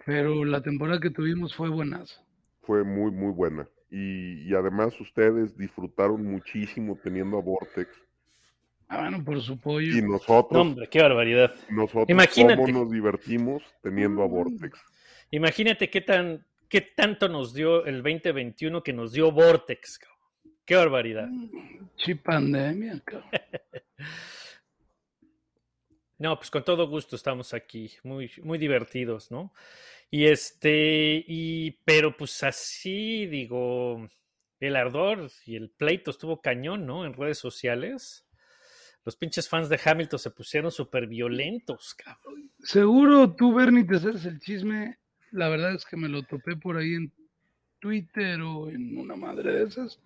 Pero 0.04 0.44
la 0.44 0.60
temporada 0.62 0.98
que 0.98 1.10
tuvimos 1.10 1.54
fue 1.54 1.68
buenaza. 1.68 2.20
Fue 2.62 2.82
muy, 2.82 3.12
muy 3.12 3.32
buena. 3.32 3.68
Y, 3.90 4.48
y 4.48 4.54
además 4.54 4.98
ustedes 5.00 5.56
disfrutaron 5.56 6.24
muchísimo 6.24 6.98
teniendo 7.02 7.38
a 7.38 7.42
Vortex. 7.42 7.90
Ah, 8.88 9.02
bueno, 9.02 9.24
por 9.24 9.40
su 9.40 9.58
pollo. 9.58 9.96
Y 9.96 10.02
no, 10.02 10.12
nosotros, 10.14 10.60
hombre, 10.60 10.88
qué 10.88 11.00
barbaridad. 11.00 11.54
nosotros 11.70 12.08
Imagínate. 12.08 12.60
cómo 12.60 12.80
nos 12.80 12.90
divertimos 12.90 13.62
teniendo 13.82 14.22
a 14.22 14.26
Vortex. 14.26 14.80
Imagínate 15.30 15.88
qué 15.88 16.00
tan, 16.00 16.44
qué 16.68 16.80
tanto 16.80 17.28
nos 17.28 17.54
dio 17.54 17.84
el 17.86 18.02
2021 18.02 18.82
que 18.82 18.92
nos 18.92 19.12
dio 19.12 19.30
Vortex, 19.30 19.98
cabrón. 19.98 20.18
Qué 20.64 20.74
barbaridad. 20.74 21.28
Sí, 21.96 22.14
pandemia, 22.14 23.00
cabrón. 23.04 23.30
No, 26.20 26.36
pues 26.36 26.50
con 26.50 26.62
todo 26.62 26.86
gusto 26.86 27.16
estamos 27.16 27.54
aquí, 27.54 27.90
muy, 28.02 28.30
muy 28.42 28.58
divertidos, 28.58 29.30
¿no? 29.30 29.54
Y 30.10 30.26
este, 30.26 31.24
y, 31.26 31.72
pero 31.84 32.16
pues 32.16 32.42
así, 32.42 33.26
digo, 33.26 34.08
el 34.58 34.76
ardor 34.76 35.30
y 35.46 35.56
el 35.56 35.70
pleito 35.70 36.10
estuvo 36.10 36.40
cañón, 36.40 36.84
¿no? 36.86 37.04
En 37.06 37.14
redes 37.14 37.38
sociales. 37.38 38.26
Los 39.04 39.16
pinches 39.16 39.48
fans 39.48 39.68
de 39.68 39.80
Hamilton 39.82 40.18
se 40.18 40.30
pusieron 40.30 40.70
súper 40.70 41.06
violentos, 41.06 41.94
cabrón. 41.94 42.50
Seguro 42.62 43.34
tú, 43.34 43.54
Bernie, 43.54 43.84
te 43.84 43.98
sabes 43.98 44.26
el 44.26 44.40
chisme. 44.40 44.98
La 45.30 45.48
verdad 45.48 45.74
es 45.74 45.84
que 45.86 45.96
me 45.96 46.08
lo 46.08 46.22
topé 46.24 46.56
por 46.56 46.76
ahí 46.76 46.94
en 46.94 47.12
Twitter 47.78 48.40
o 48.42 48.68
en 48.68 48.98
una 48.98 49.16
madre 49.16 49.52
de 49.52 49.64
esas. 49.64 50.00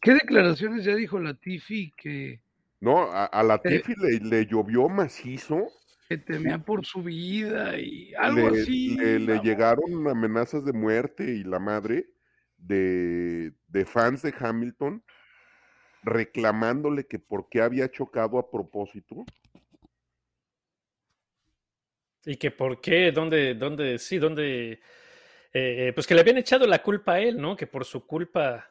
¿Qué 0.00 0.14
declaraciones 0.14 0.84
ya 0.84 0.94
dijo 0.94 1.18
la 1.20 1.34
Tifi 1.34 1.92
que, 1.96 2.40
No, 2.80 3.02
a, 3.02 3.26
a 3.26 3.42
la 3.42 3.60
Eh. 3.64 3.82
Tiffy 3.82 3.94
le, 3.96 4.18
le 4.20 4.46
llovió 4.46 4.88
macizo. 4.88 5.68
Que 6.08 6.16
temía 6.16 6.58
por 6.58 6.86
su 6.86 7.02
vida 7.02 7.78
y 7.78 8.14
algo 8.14 8.48
le, 8.48 8.62
así? 8.62 8.96
le- 8.96 9.38
llegaron 9.40 10.08
amenazas 10.08 10.64
de 10.64 10.72
muerte 10.72 11.24
y 11.24 11.44
la 11.44 11.58
madre 11.58 12.06
de, 12.56 13.52
de 13.68 13.84
fans 13.84 14.22
de 14.22 14.32
Hamilton 14.38 15.02
reclamándole 16.02 17.06
que 17.06 17.18
por 17.18 17.48
qué 17.50 17.60
había 17.60 17.90
chocado 17.90 18.38
a 18.38 18.50
propósito. 18.50 19.26
Y 22.24 22.36
que 22.36 22.50
por 22.50 22.80
qué, 22.80 23.12
dónde, 23.12 23.54
dónde, 23.54 23.98
sí, 23.98 24.18
dónde, 24.18 24.72
eh, 24.72 24.80
eh, 25.52 25.92
pues 25.94 26.06
que 26.06 26.14
le 26.14 26.20
habían 26.22 26.38
echado 26.38 26.66
la 26.66 26.82
culpa 26.82 27.14
a 27.14 27.20
él, 27.20 27.38
¿no? 27.38 27.54
Que 27.56 27.66
por 27.66 27.84
su 27.84 28.06
culpa 28.06 28.70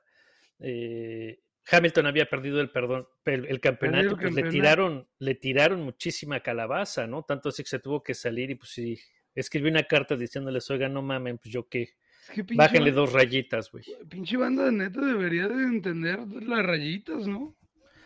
eh, 0.60 1.40
Hamilton 1.70 2.06
había 2.08 2.26
perdido 2.28 2.62
el, 2.62 2.70
perdón, 2.70 3.08
el, 3.26 3.46
el 3.46 3.60
campeonato, 3.60 4.16
pues 4.18 4.34
le 4.34 4.44
tiraron, 4.44 5.08
le 5.20 5.36
tiraron 5.36 5.82
muchísima 5.84 6.40
calabaza, 6.40 7.08
¿no? 7.08 7.24
Tanto 7.24 7.50
así 7.50 7.64
que 7.64 7.70
se 7.70 7.80
tuvo 7.80 8.02
que 8.04 8.14
salir 8.14 8.50
y 8.52 8.56
pues 8.56 8.70
sí, 8.72 8.98
escribió 9.36 9.70
una 9.70 9.84
carta 9.84 10.16
diciéndoles, 10.16 10.70
oiga, 10.72 10.88
no 10.90 11.02
mamen, 11.02 11.38
pues 11.38 11.54
yo 11.54 11.68
qué, 11.68 11.82
Es 12.30 12.44
que 12.46 12.56
bájenle 12.56 12.92
dos 12.92 13.12
rayitas, 13.14 13.72
güey. 13.72 13.84
pinche 14.10 14.38
banda 14.38 14.66
de 14.66 14.72
neta 14.72 15.02
debería 15.02 15.48
de 15.48 15.64
entender 15.64 16.20
las 16.20 16.66
rayitas, 16.66 17.28
¿no? 17.28 17.56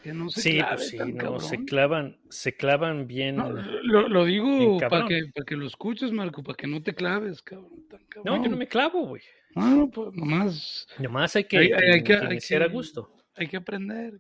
Que 0.04 0.14
no 0.14 0.30
se 0.32 0.42
Sí, 0.42 0.60
pues 0.68 0.88
sí, 0.90 0.98
no, 0.98 1.40
se 1.40 1.64
clavan, 1.64 2.18
se 2.30 2.56
clavan 2.56 3.06
bien. 3.06 3.36
No, 3.36 3.52
lo, 3.52 4.10
lo 4.10 4.26
digo 4.26 4.80
para 4.90 5.06
que, 5.08 5.26
pa' 5.32 5.44
que 5.46 5.56
lo 5.56 5.68
escuches, 5.68 6.12
Marco, 6.12 6.42
para 6.42 6.56
que 6.56 6.66
no 6.66 6.82
te 6.82 6.96
claves, 6.96 7.44
cabrón. 7.44 7.86
tan 7.88 8.02
No, 8.26 8.44
yo 8.44 8.50
no 8.50 8.58
me 8.58 8.68
clavo, 8.68 9.06
güey. 9.06 9.22
No, 9.54 9.70
no, 9.76 9.90
pues 9.92 10.12
nomás 10.16 10.88
Nomás 10.98 11.36
hay 11.36 11.44
que, 11.44 11.58
Hay- 11.60 11.72
hay- 11.72 11.90
hay 11.92 12.04
que- 12.04 12.18
que 12.18 12.56
hay 12.56 12.62
a 12.64 12.68
gusto. 12.68 13.14
Hay 13.36 13.48
que 13.48 13.58
aprender. 13.58 14.20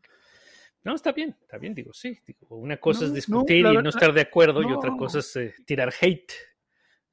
No, 0.83 0.95
está 0.95 1.11
bien, 1.11 1.35
está 1.39 1.57
bien, 1.57 1.75
digo, 1.75 1.93
sí. 1.93 2.17
Digo, 2.25 2.55
una 2.55 2.77
cosa 2.77 3.01
No, 3.01 3.07
es 3.07 3.13
discutir 3.13 3.65
y 3.65 3.77
no 3.77 3.89
estar 3.89 4.13
de 4.13 4.21
acuerdo 4.21 4.63
y 4.63 4.71
otra 4.71 4.91
cosa 4.97 5.19
es 5.19 5.35
eh, 5.35 5.53
tirar 5.65 5.93
hate, 5.99 6.33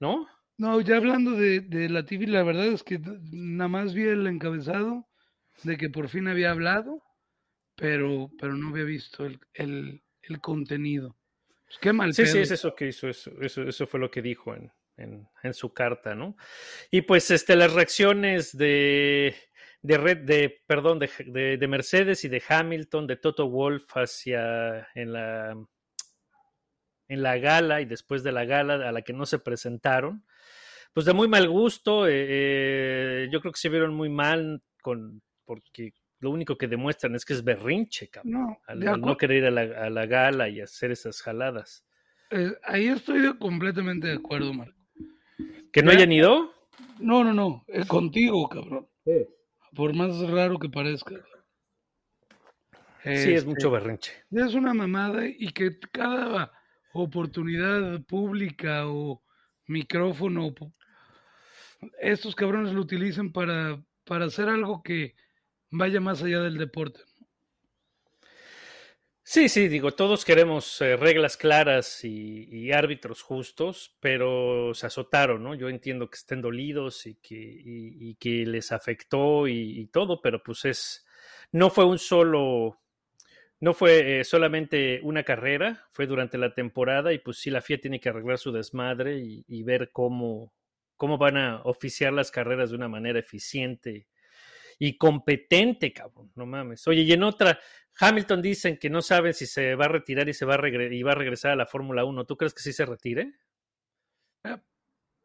¿no? 0.00 0.26
No, 0.56 0.80
ya 0.80 0.96
hablando 0.96 1.32
de, 1.32 1.60
de 1.60 1.88
la 1.88 2.04
TV, 2.04 2.26
la 2.26 2.42
verdad 2.42 2.66
es 2.66 2.82
que 2.82 2.98
nada 2.98 3.68
más 3.68 3.94
vi 3.94 4.04
el 4.04 4.26
encabezado 4.26 5.08
de 5.62 5.76
que 5.76 5.88
por 5.88 6.08
fin 6.08 6.28
había 6.28 6.50
hablado, 6.50 7.02
pero, 7.76 8.30
pero 8.40 8.54
no 8.54 8.70
había 8.70 8.84
visto 8.84 9.24
el, 9.26 9.38
el, 9.54 10.02
el 10.22 10.40
contenido. 10.40 11.16
Pues 11.66 11.78
qué 11.78 11.92
mal 11.92 12.14
Sí, 12.14 12.26
sí, 12.26 12.38
es 12.38 12.50
eso 12.50 12.74
que 12.74 12.88
hizo, 12.88 13.08
eso, 13.08 13.30
eso, 13.40 13.62
eso 13.62 13.86
fue 13.86 14.00
lo 14.00 14.10
que 14.10 14.22
dijo 14.22 14.54
en, 14.54 14.72
en, 14.96 15.28
en 15.42 15.54
su 15.54 15.72
carta, 15.72 16.14
¿no? 16.14 16.36
Y 16.90 17.02
pues 17.02 17.30
este, 17.30 17.54
las 17.54 17.72
reacciones 17.72 18.56
de, 18.56 19.36
de 19.88 19.96
Red, 19.96 20.18
de, 20.18 20.62
perdón, 20.66 20.98
de, 20.98 21.08
de, 21.26 21.56
de 21.56 21.66
Mercedes 21.68 22.22
y 22.24 22.28
de 22.28 22.42
Hamilton, 22.46 23.06
de 23.06 23.16
Toto 23.16 23.48
Wolf 23.48 23.86
hacia 23.96 24.86
en 24.94 25.12
la 25.14 25.56
en 27.08 27.22
la 27.22 27.38
gala 27.38 27.80
y 27.80 27.86
después 27.86 28.22
de 28.22 28.32
la 28.32 28.44
gala 28.44 28.74
a 28.86 28.92
la 28.92 29.00
que 29.00 29.14
no 29.14 29.24
se 29.24 29.38
presentaron, 29.38 30.26
pues 30.92 31.06
de 31.06 31.14
muy 31.14 31.26
mal 31.26 31.48
gusto, 31.48 32.06
eh, 32.06 32.26
eh, 32.28 33.28
yo 33.32 33.40
creo 33.40 33.50
que 33.52 33.58
se 33.60 33.70
vieron 33.70 33.94
muy 33.94 34.10
mal 34.10 34.62
con 34.82 35.22
porque 35.46 35.94
lo 36.20 36.30
único 36.32 36.58
que 36.58 36.68
demuestran 36.68 37.14
es 37.14 37.24
que 37.24 37.32
es 37.32 37.42
berrinche, 37.42 38.10
cabrón, 38.10 38.32
No, 38.32 38.60
al, 38.66 39.00
no 39.00 39.16
querer 39.16 39.38
ir 39.38 39.44
a 39.46 39.50
la, 39.50 39.62
a 39.86 39.88
la 39.88 40.04
gala 40.04 40.50
y 40.50 40.60
hacer 40.60 40.90
esas 40.90 41.22
jaladas. 41.22 41.82
eh, 42.30 42.52
ahí 42.64 42.88
estoy 42.88 43.38
completamente 43.38 44.08
de 44.08 44.16
acuerdo, 44.16 44.52
Marco. 44.52 44.76
¿Que 45.72 45.82
no 45.82 45.92
Ya. 45.92 45.96
hayan 45.96 46.12
ido? 46.12 46.52
No, 46.98 47.24
no, 47.24 47.32
no, 47.32 47.64
es 47.68 47.86
contigo, 47.86 48.46
cabrón. 48.50 48.86
Por 49.74 49.94
más 49.94 50.18
raro 50.28 50.58
que 50.58 50.68
parezca. 50.68 51.14
Sí, 53.02 53.10
es 53.10 53.28
Este, 53.28 53.48
mucho 53.48 53.70
berrinche. 53.70 54.12
Es 54.30 54.54
una 54.54 54.74
mamada 54.74 55.26
y 55.26 55.48
que 55.52 55.78
cada 55.92 56.52
oportunidad 56.92 58.02
pública 58.02 58.88
o 58.88 59.22
micrófono, 59.66 60.52
estos 62.00 62.34
cabrones 62.34 62.72
lo 62.72 62.80
utilicen 62.80 63.32
para, 63.32 63.82
para 64.04 64.26
hacer 64.26 64.48
algo 64.48 64.82
que 64.82 65.14
vaya 65.70 66.00
más 66.00 66.22
allá 66.22 66.40
del 66.40 66.58
deporte. 66.58 67.00
Sí, 69.30 69.50
sí, 69.50 69.68
digo, 69.68 69.92
todos 69.92 70.24
queremos 70.24 70.80
eh, 70.80 70.96
reglas 70.96 71.36
claras 71.36 72.02
y, 72.02 72.72
árbitros 72.72 73.20
justos, 73.20 73.94
pero 74.00 74.72
se 74.72 74.86
azotaron, 74.86 75.42
¿no? 75.44 75.54
Yo 75.54 75.68
entiendo 75.68 76.08
que 76.08 76.16
estén 76.16 76.40
dolidos 76.40 77.04
y 77.06 77.16
que, 77.16 78.44
les 78.46 78.72
afectó 78.72 79.46
y, 79.46 79.86
todo, 79.88 80.22
pero 80.22 80.42
pues 80.42 80.64
es, 80.64 81.06
no 81.52 81.68
fue 81.68 81.84
un 81.84 81.98
solo, 81.98 82.80
no 83.60 83.74
fue 83.74 84.20
eh, 84.20 84.24
solamente 84.24 85.00
una 85.02 85.24
carrera, 85.24 85.86
fue 85.92 86.06
durante 86.06 86.38
la 86.38 86.54
temporada 86.54 87.12
y 87.12 87.18
pues 87.18 87.36
sí, 87.36 87.50
la 87.50 87.60
FIA 87.60 87.82
tiene 87.82 88.00
que 88.00 88.08
arreglar 88.08 88.38
su 88.38 88.50
desmadre 88.50 89.18
y, 89.18 89.44
y 89.46 89.62
ver 89.62 89.90
cómo, 89.92 90.54
cómo 90.96 91.18
van 91.18 91.36
a 91.36 91.60
oficiar 91.64 92.14
las 92.14 92.30
carreras 92.30 92.70
de 92.70 92.76
una 92.76 92.88
manera 92.88 93.18
eficiente 93.18 94.06
y 94.78 94.96
competente, 94.96 95.92
cabrón, 95.92 96.30
no 96.36 96.46
mames. 96.46 96.86
Oye, 96.86 97.02
y 97.02 97.12
en 97.12 97.24
otra, 97.24 97.58
Hamilton 98.00 98.42
dicen 98.42 98.78
que 98.78 98.90
no 98.90 99.02
saben 99.02 99.34
si 99.34 99.46
se 99.46 99.74
va 99.74 99.86
a 99.86 99.88
retirar 99.88 100.28
y 100.28 100.34
se 100.34 100.44
va 100.44 100.54
a, 100.54 100.58
regre- 100.58 100.94
y 100.94 101.02
va 101.02 101.12
a 101.12 101.16
regresar 101.16 101.50
a 101.52 101.56
la 101.56 101.66
Fórmula 101.66 102.04
1. 102.04 102.24
¿Tú 102.24 102.36
crees 102.36 102.54
que 102.54 102.62
sí 102.62 102.72
se 102.72 102.86
retire? 102.86 103.32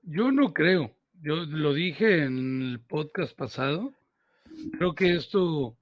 Yo 0.02 0.32
no 0.32 0.54
creo, 0.54 0.94
yo 1.22 1.36
lo 1.46 1.74
dije 1.74 2.24
en 2.24 2.62
el 2.62 2.80
podcast 2.82 3.34
pasado, 3.38 3.94
creo 4.78 4.94
que 4.96 5.14
esto 5.16 5.78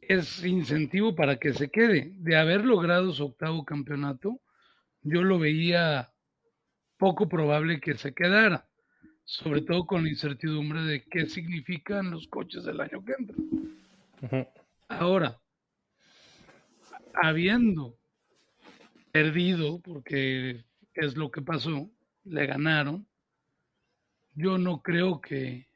es 0.00 0.42
incentivo 0.44 1.14
para 1.14 1.36
que 1.36 1.52
se 1.52 1.68
quede. 1.70 2.12
De 2.14 2.36
haber 2.36 2.64
logrado 2.64 3.12
su 3.12 3.26
octavo 3.26 3.66
campeonato, 3.66 4.40
yo 5.02 5.22
lo 5.22 5.38
veía 5.38 6.10
poco 6.96 7.28
probable 7.28 7.80
que 7.80 7.98
se 7.98 8.14
quedara, 8.14 8.66
sobre 9.24 9.60
todo 9.60 9.84
con 9.84 10.04
la 10.04 10.08
incertidumbre 10.08 10.82
de 10.84 11.04
qué 11.04 11.26
significan 11.26 12.10
los 12.10 12.28
coches 12.28 12.64
del 12.64 12.80
año 12.80 13.04
que 13.04 13.12
entra. 13.12 13.36
Ahora, 14.88 15.38
habiendo 17.22 17.96
perdido, 19.12 19.80
porque 19.80 20.64
es 20.94 21.16
lo 21.16 21.30
que 21.30 21.42
pasó, 21.42 21.90
le 22.24 22.46
ganaron, 22.46 23.06
yo 24.34 24.58
no 24.58 24.82
creo 24.82 25.20
que, 25.20 25.66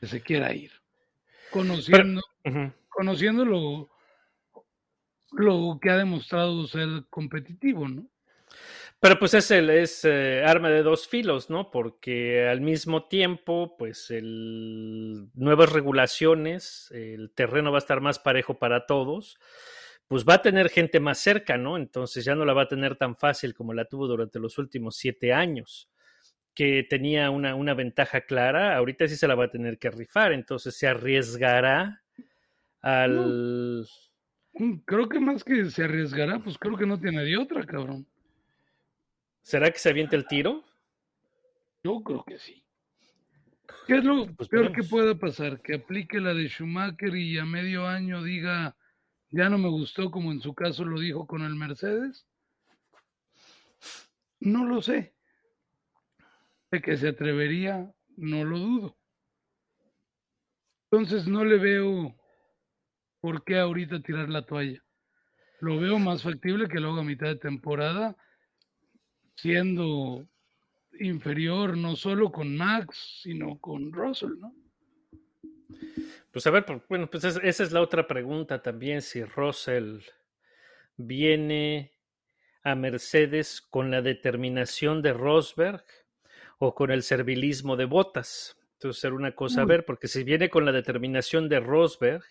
que 0.00 0.06
se 0.06 0.20
quiera 0.20 0.52
ir. 0.52 0.70
Conociendo, 1.50 2.20
conociendo 2.88 3.44
lo, 3.44 3.88
lo 5.32 5.78
que 5.80 5.90
ha 5.90 5.96
demostrado 5.96 6.66
ser 6.66 7.04
competitivo, 7.10 7.88
¿no? 7.88 8.06
Pero 9.00 9.18
pues 9.18 9.34
es 9.34 9.50
el 9.50 9.68
es 9.68 10.04
eh, 10.04 10.42
arma 10.46 10.70
de 10.70 10.82
dos 10.82 11.06
filos, 11.06 11.50
¿no? 11.50 11.70
Porque 11.70 12.48
al 12.48 12.62
mismo 12.62 13.04
tiempo, 13.04 13.76
pues 13.76 14.10
el 14.10 15.28
nuevas 15.34 15.70
regulaciones, 15.72 16.90
el 16.92 17.30
terreno 17.30 17.70
va 17.70 17.78
a 17.78 17.84
estar 17.84 18.00
más 18.00 18.18
parejo 18.18 18.54
para 18.54 18.86
todos, 18.86 19.38
pues 20.08 20.24
va 20.24 20.34
a 20.34 20.42
tener 20.42 20.68
gente 20.68 21.00
más 21.00 21.18
cerca, 21.18 21.56
¿no? 21.56 21.76
Entonces 21.76 22.24
ya 22.24 22.34
no 22.34 22.44
la 22.44 22.52
va 22.52 22.62
a 22.62 22.68
tener 22.68 22.96
tan 22.96 23.16
fácil 23.16 23.54
como 23.54 23.72
la 23.72 23.86
tuvo 23.86 24.06
durante 24.06 24.38
los 24.38 24.58
últimos 24.58 24.96
siete 24.96 25.32
años, 25.32 25.88
que 26.54 26.86
tenía 26.88 27.30
una, 27.30 27.54
una 27.54 27.74
ventaja 27.74 28.20
clara, 28.22 28.76
ahorita 28.76 29.08
sí 29.08 29.16
se 29.16 29.26
la 29.26 29.34
va 29.34 29.46
a 29.46 29.50
tener 29.50 29.78
que 29.78 29.90
rifar, 29.90 30.32
entonces 30.32 30.76
se 30.76 30.86
arriesgará 30.86 32.02
al... 32.80 33.86
Mm, 34.52 34.76
Creo 34.84 35.08
que 35.08 35.18
más 35.18 35.42
que 35.42 35.64
se 35.64 35.82
arriesgará, 35.82 36.38
pues 36.38 36.56
creo 36.58 36.76
que 36.76 36.86
no 36.86 37.00
tiene 37.00 37.24
de 37.24 37.36
otra, 37.36 37.66
cabrón. 37.66 38.06
¿Será 39.42 39.70
que 39.70 39.78
se 39.78 39.90
aviente 39.90 40.14
el 40.14 40.26
tiro? 40.26 40.64
Yo 41.82 42.02
creo 42.04 42.24
que 42.24 42.38
sí. 42.38 42.64
¿Qué 43.86 43.98
es 43.98 44.04
lo 44.04 44.26
Pues 44.34 44.48
peor 44.48 44.72
que 44.72 44.84
pueda 44.84 45.14
pasar? 45.16 45.60
Que 45.60 45.74
aplique 45.74 46.20
la 46.20 46.32
de 46.32 46.48
Schumacher 46.48 47.14
y 47.16 47.36
a 47.38 47.44
medio 47.44 47.86
año 47.86 48.22
diga, 48.22 48.76
ya 49.34 49.48
no 49.48 49.58
me 49.58 49.68
gustó, 49.68 50.12
como 50.12 50.30
en 50.30 50.40
su 50.40 50.54
caso 50.54 50.84
lo 50.84 51.00
dijo 51.00 51.26
con 51.26 51.42
el 51.42 51.56
Mercedes. 51.56 52.24
No 54.38 54.64
lo 54.64 54.80
sé. 54.80 55.12
De 56.70 56.80
que 56.80 56.96
se 56.96 57.08
atrevería, 57.08 57.92
no 58.16 58.44
lo 58.44 58.58
dudo. 58.58 58.98
Entonces 60.84 61.26
no 61.26 61.44
le 61.44 61.58
veo 61.58 62.14
por 63.20 63.42
qué 63.42 63.58
ahorita 63.58 64.00
tirar 64.00 64.28
la 64.28 64.46
toalla. 64.46 64.80
Lo 65.60 65.80
veo 65.80 65.98
más 65.98 66.22
factible 66.22 66.68
que 66.68 66.78
lo 66.78 66.92
haga 66.92 67.00
a 67.00 67.04
mitad 67.04 67.26
de 67.26 67.36
temporada, 67.36 68.16
siendo 69.34 70.28
inferior 71.00 71.76
no 71.76 71.96
solo 71.96 72.30
con 72.30 72.56
Max, 72.56 73.20
sino 73.22 73.58
con 73.58 73.92
Russell, 73.92 74.38
¿no? 74.38 74.54
Pues 76.34 76.48
a 76.48 76.50
ver, 76.50 76.66
bueno, 76.88 77.08
pues 77.08 77.22
es- 77.22 77.38
esa 77.44 77.62
es 77.62 77.70
la 77.70 77.80
otra 77.80 78.08
pregunta 78.08 78.60
también, 78.60 79.02
si 79.02 79.22
Russell 79.22 80.00
viene 80.96 81.92
a 82.64 82.74
Mercedes 82.74 83.60
con 83.62 83.92
la 83.92 84.02
determinación 84.02 85.00
de 85.00 85.12
Rosberg 85.12 85.84
o 86.58 86.74
con 86.74 86.90
el 86.90 87.04
servilismo 87.04 87.76
de 87.76 87.84
Bottas. 87.84 88.58
Entonces 88.72 89.00
será 89.00 89.14
una 89.14 89.32
cosa 89.36 89.60
a 89.60 89.64
Uy. 89.64 89.68
ver, 89.68 89.84
porque 89.84 90.08
si 90.08 90.24
viene 90.24 90.50
con 90.50 90.64
la 90.64 90.72
determinación 90.72 91.48
de 91.48 91.60
Rosberg, 91.60 92.24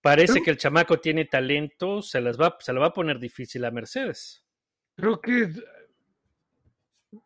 parece 0.00 0.42
que 0.42 0.50
el 0.50 0.56
chamaco 0.56 0.98
tiene 0.98 1.26
talento, 1.26 2.00
se, 2.00 2.22
las 2.22 2.40
va, 2.40 2.56
se 2.60 2.72
la 2.72 2.80
va 2.80 2.86
a 2.86 2.92
poner 2.94 3.18
difícil 3.18 3.62
a 3.66 3.70
Mercedes. 3.70 4.42
Creo 4.96 5.20
que 5.20 5.50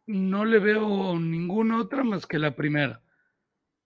no 0.07 0.45
le 0.45 0.59
veo 0.59 1.17
ninguna 1.17 1.81
otra 1.81 2.03
más 2.03 2.27
que 2.27 2.41
la 2.41 2.57
primera. 2.57 3.03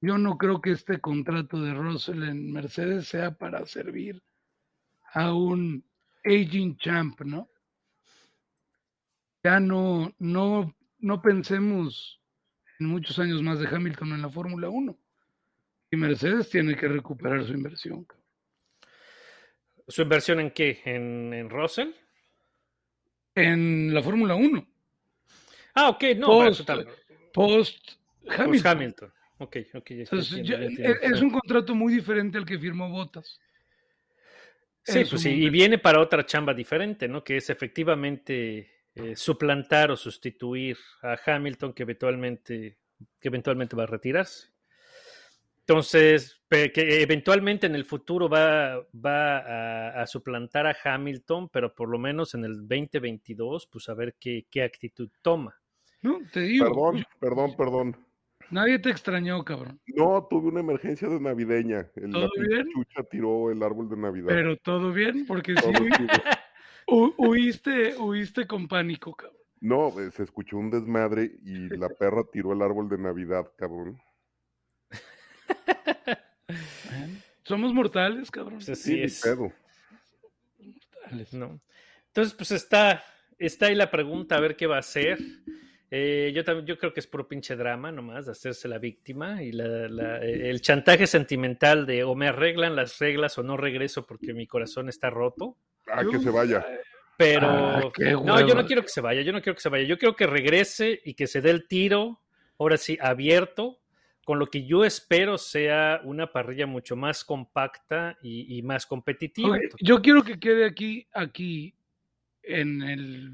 Yo 0.01 0.17
no 0.19 0.39
creo 0.39 0.61
que 0.61 0.71
este 0.73 1.01
contrato 1.01 1.61
de 1.61 1.75
Russell 1.75 2.23
en 2.25 2.53
Mercedes 2.53 3.09
sea 3.09 3.33
para 3.33 3.67
servir 3.67 4.23
a 5.13 5.33
un 5.35 5.85
aging 6.25 6.77
champ, 6.79 7.21
¿no? 7.23 7.51
Ya 9.43 9.61
no, 9.61 10.15
no, 10.19 10.75
no 10.99 11.23
pensemos 11.23 12.21
en 12.79 12.87
muchos 12.87 13.19
años 13.19 13.43
más 13.43 13.59
de 13.59 13.69
Hamilton 13.69 14.13
en 14.13 14.23
la 14.23 14.29
Fórmula 14.31 14.69
1. 14.69 14.99
Y 15.91 15.97
Mercedes 15.97 16.49
tiene 16.49 16.77
que 16.77 16.89
recuperar 16.89 17.45
su 17.45 17.53
inversión. 17.53 18.07
¿Su 19.89 20.03
inversión 20.03 20.41
en 20.41 20.51
qué? 20.53 20.81
¿En, 20.85 21.35
en 21.35 21.51
Russell? 21.51 21.91
En 23.35 23.93
la 23.95 24.03
Fórmula 24.03 24.35
1, 24.35 24.67
Ah, 25.75 25.89
ok, 25.91 26.03
no, 26.17 26.27
bueno, 26.35 26.51
Post- 26.51 26.59
total, 26.59 26.89
post 27.33 27.91
Hamilton. 28.29 29.13
Ok, 29.41 29.57
ok, 29.75 29.91
Entonces, 29.91 30.37
entiendo, 30.37 30.53
ya- 30.53 30.59
ya 30.61 30.67
entiendo. 30.67 30.93
es 31.03 31.13
es 31.13 31.23
un 31.23 31.31
contrato 31.31 31.75
muy 31.75 31.95
diferente 31.95 32.37
al 32.39 32.45
que 32.45 32.59
firmó 32.59 32.91
Bottas. 32.91 33.41
Sí, 34.83 35.05
pues 35.09 35.23
sí, 35.23 35.31
y 35.31 35.51
viene 35.51 35.79
para 35.79 36.01
otra 36.01 36.25
chamba 36.27 36.53
diferente, 36.55 37.07
¿no? 37.09 37.23
Que 37.25 37.37
es 37.39 37.49
efectivamente 37.51 38.71
eh, 38.95 39.15
suplantar 39.17 39.91
o 39.91 39.97
sustituir 39.97 40.77
a 41.03 41.17
Hamilton 41.25 41.73
que 41.73 41.83
eventualmente, 41.85 42.79
que 43.21 43.29
eventualmente 43.29 43.77
va 43.77 43.85
a 43.85 43.87
retirarse. 43.87 44.49
Entonces, 45.61 46.43
que 46.49 46.73
eventualmente 47.03 47.67
en 47.67 47.77
el 47.77 47.85
futuro 47.85 48.29
va, 48.29 48.85
va 48.93 49.39
a, 49.39 50.03
a 50.03 50.07
suplantar 50.07 50.67
a 50.67 50.77
Hamilton, 50.83 51.49
pero 51.49 51.73
por 51.75 51.89
lo 51.89 51.99
menos 51.99 52.35
en 52.35 52.45
el 52.45 52.67
2022, 52.67 53.69
pues 53.69 53.89
a 53.89 53.95
ver 53.95 54.17
qué, 54.19 54.47
qué 54.51 54.65
actitud 54.65 55.09
toma. 55.23 55.55
No, 56.03 56.21
te 56.33 56.41
digo, 56.41 56.67
Perdón, 56.67 57.05
perdón, 57.21 57.57
perdón. 57.57 57.97
Nadie 58.51 58.79
te 58.79 58.91
extrañó, 58.91 59.45
cabrón. 59.45 59.81
No, 59.87 60.27
tuve 60.29 60.49
una 60.49 60.61
emergencia 60.61 61.09
de 61.09 61.21
navideña. 61.21 61.89
El, 61.97 62.11
¿Todo 62.11 62.29
bien? 62.39 62.69
chucha 62.73 63.03
tiró 63.11 63.51
el 63.51 63.63
árbol 63.63 63.89
de 63.89 63.97
Navidad. 63.97 64.29
Pero 64.29 64.57
todo 64.57 64.93
bien, 64.93 65.27
porque 65.27 65.55
sí, 65.57 65.61
Todo 65.61 65.73
hu- 66.87 67.15
huiste, 67.19 67.97
huiste 67.97 68.47
con 68.47 68.67
pánico, 68.69 69.15
cabrón. 69.15 69.37
No, 69.63 69.89
eh, 70.01 70.11
se 70.11 70.23
escuchó 70.23 70.57
un 70.57 70.71
desmadre 70.71 71.31
y 71.43 71.69
la 71.77 71.89
perra 71.99 72.23
tiró 72.33 72.53
el 72.53 72.63
árbol 72.63 72.89
de 72.89 72.99
Navidad, 72.99 73.51
cabrón. 73.57 74.01
Somos 77.45 77.73
mortales, 77.75 78.31
cabrón. 78.31 78.57
Pues 78.57 78.69
así 78.71 78.93
Sí, 78.95 79.03
es. 79.03 79.21
pedo. 79.23 79.53
Mortales. 80.59 81.33
¿no? 81.35 81.61
Entonces, 82.09 82.35
pues 82.35 82.51
está, 82.53 83.03
está 83.39 83.67
ahí 83.67 83.75
la 83.75 83.91
pregunta, 83.91 84.37
a 84.37 84.41
ver 84.41 84.57
qué 84.57 84.67
va 84.67 84.77
a 84.77 84.81
hacer. 84.81 85.19
Eh, 85.93 86.31
yo 86.35 86.45
también, 86.45 86.67
yo 86.67 86.79
creo 86.79 86.93
que 86.93 87.01
es 87.01 87.07
puro 87.09 87.27
pinche 87.27 87.57
drama 87.57 87.91
nomás, 87.91 88.27
de 88.27 88.33
hacerse 88.33 88.69
la 88.69 88.79
víctima 88.79 89.43
y 89.43 89.51
la- 89.51 89.89
la- 89.89 90.25
eh, 90.25 90.49
el 90.49 90.61
chantaje 90.61 91.07
sentimental 91.09 91.85
de 91.85 92.05
o 92.05 92.15
me 92.15 92.29
arreglan 92.29 92.77
las 92.77 92.99
reglas 93.01 93.37
o 93.39 93.43
no 93.43 93.57
regreso 93.57 94.07
porque 94.07 94.33
mi 94.33 94.47
corazón 94.47 94.89
está 94.89 95.11
roto. 95.11 95.57
Ah, 95.89 96.05
que 96.09 96.19
se 96.21 96.31
vaya. 96.31 96.65
Pero 97.17 97.49
Ah, 97.49 97.81
no, 98.25 98.47
yo 98.47 98.55
no 98.55 98.65
quiero 98.67 98.83
que 98.83 98.89
se 98.89 99.01
vaya, 99.01 99.21
yo 99.23 99.33
no 99.33 99.43
quiero 99.43 99.57
que 99.57 99.61
se 99.63 99.69
vaya, 99.69 99.85
yo 99.85 99.99
quiero 99.99 100.15
que 100.15 100.27
regrese 100.27 101.01
y 101.05 101.15
que 101.15 101.27
se 101.27 101.41
dé 101.41 101.51
el 101.51 101.67
tiro, 101.67 102.21
ahora 102.59 102.77
sí, 102.77 102.97
abierto, 103.01 103.81
con 104.25 104.39
lo 104.39 104.47
que 104.47 104.65
yo 104.65 104.85
espero 104.85 105.39
sea 105.39 106.01
una 106.05 106.31
parrilla 106.31 106.67
mucho 106.67 106.95
más 106.95 107.25
compacta 107.25 108.17
y, 108.23 108.57
y 108.57 108.63
más 108.63 108.87
competitiva. 108.87 109.59
Yo 109.81 110.01
quiero 110.01 110.23
que 110.23 110.39
quede 110.39 110.65
aquí, 110.65 111.09
aquí, 111.13 111.75
en 112.45 112.81
el 112.83 113.33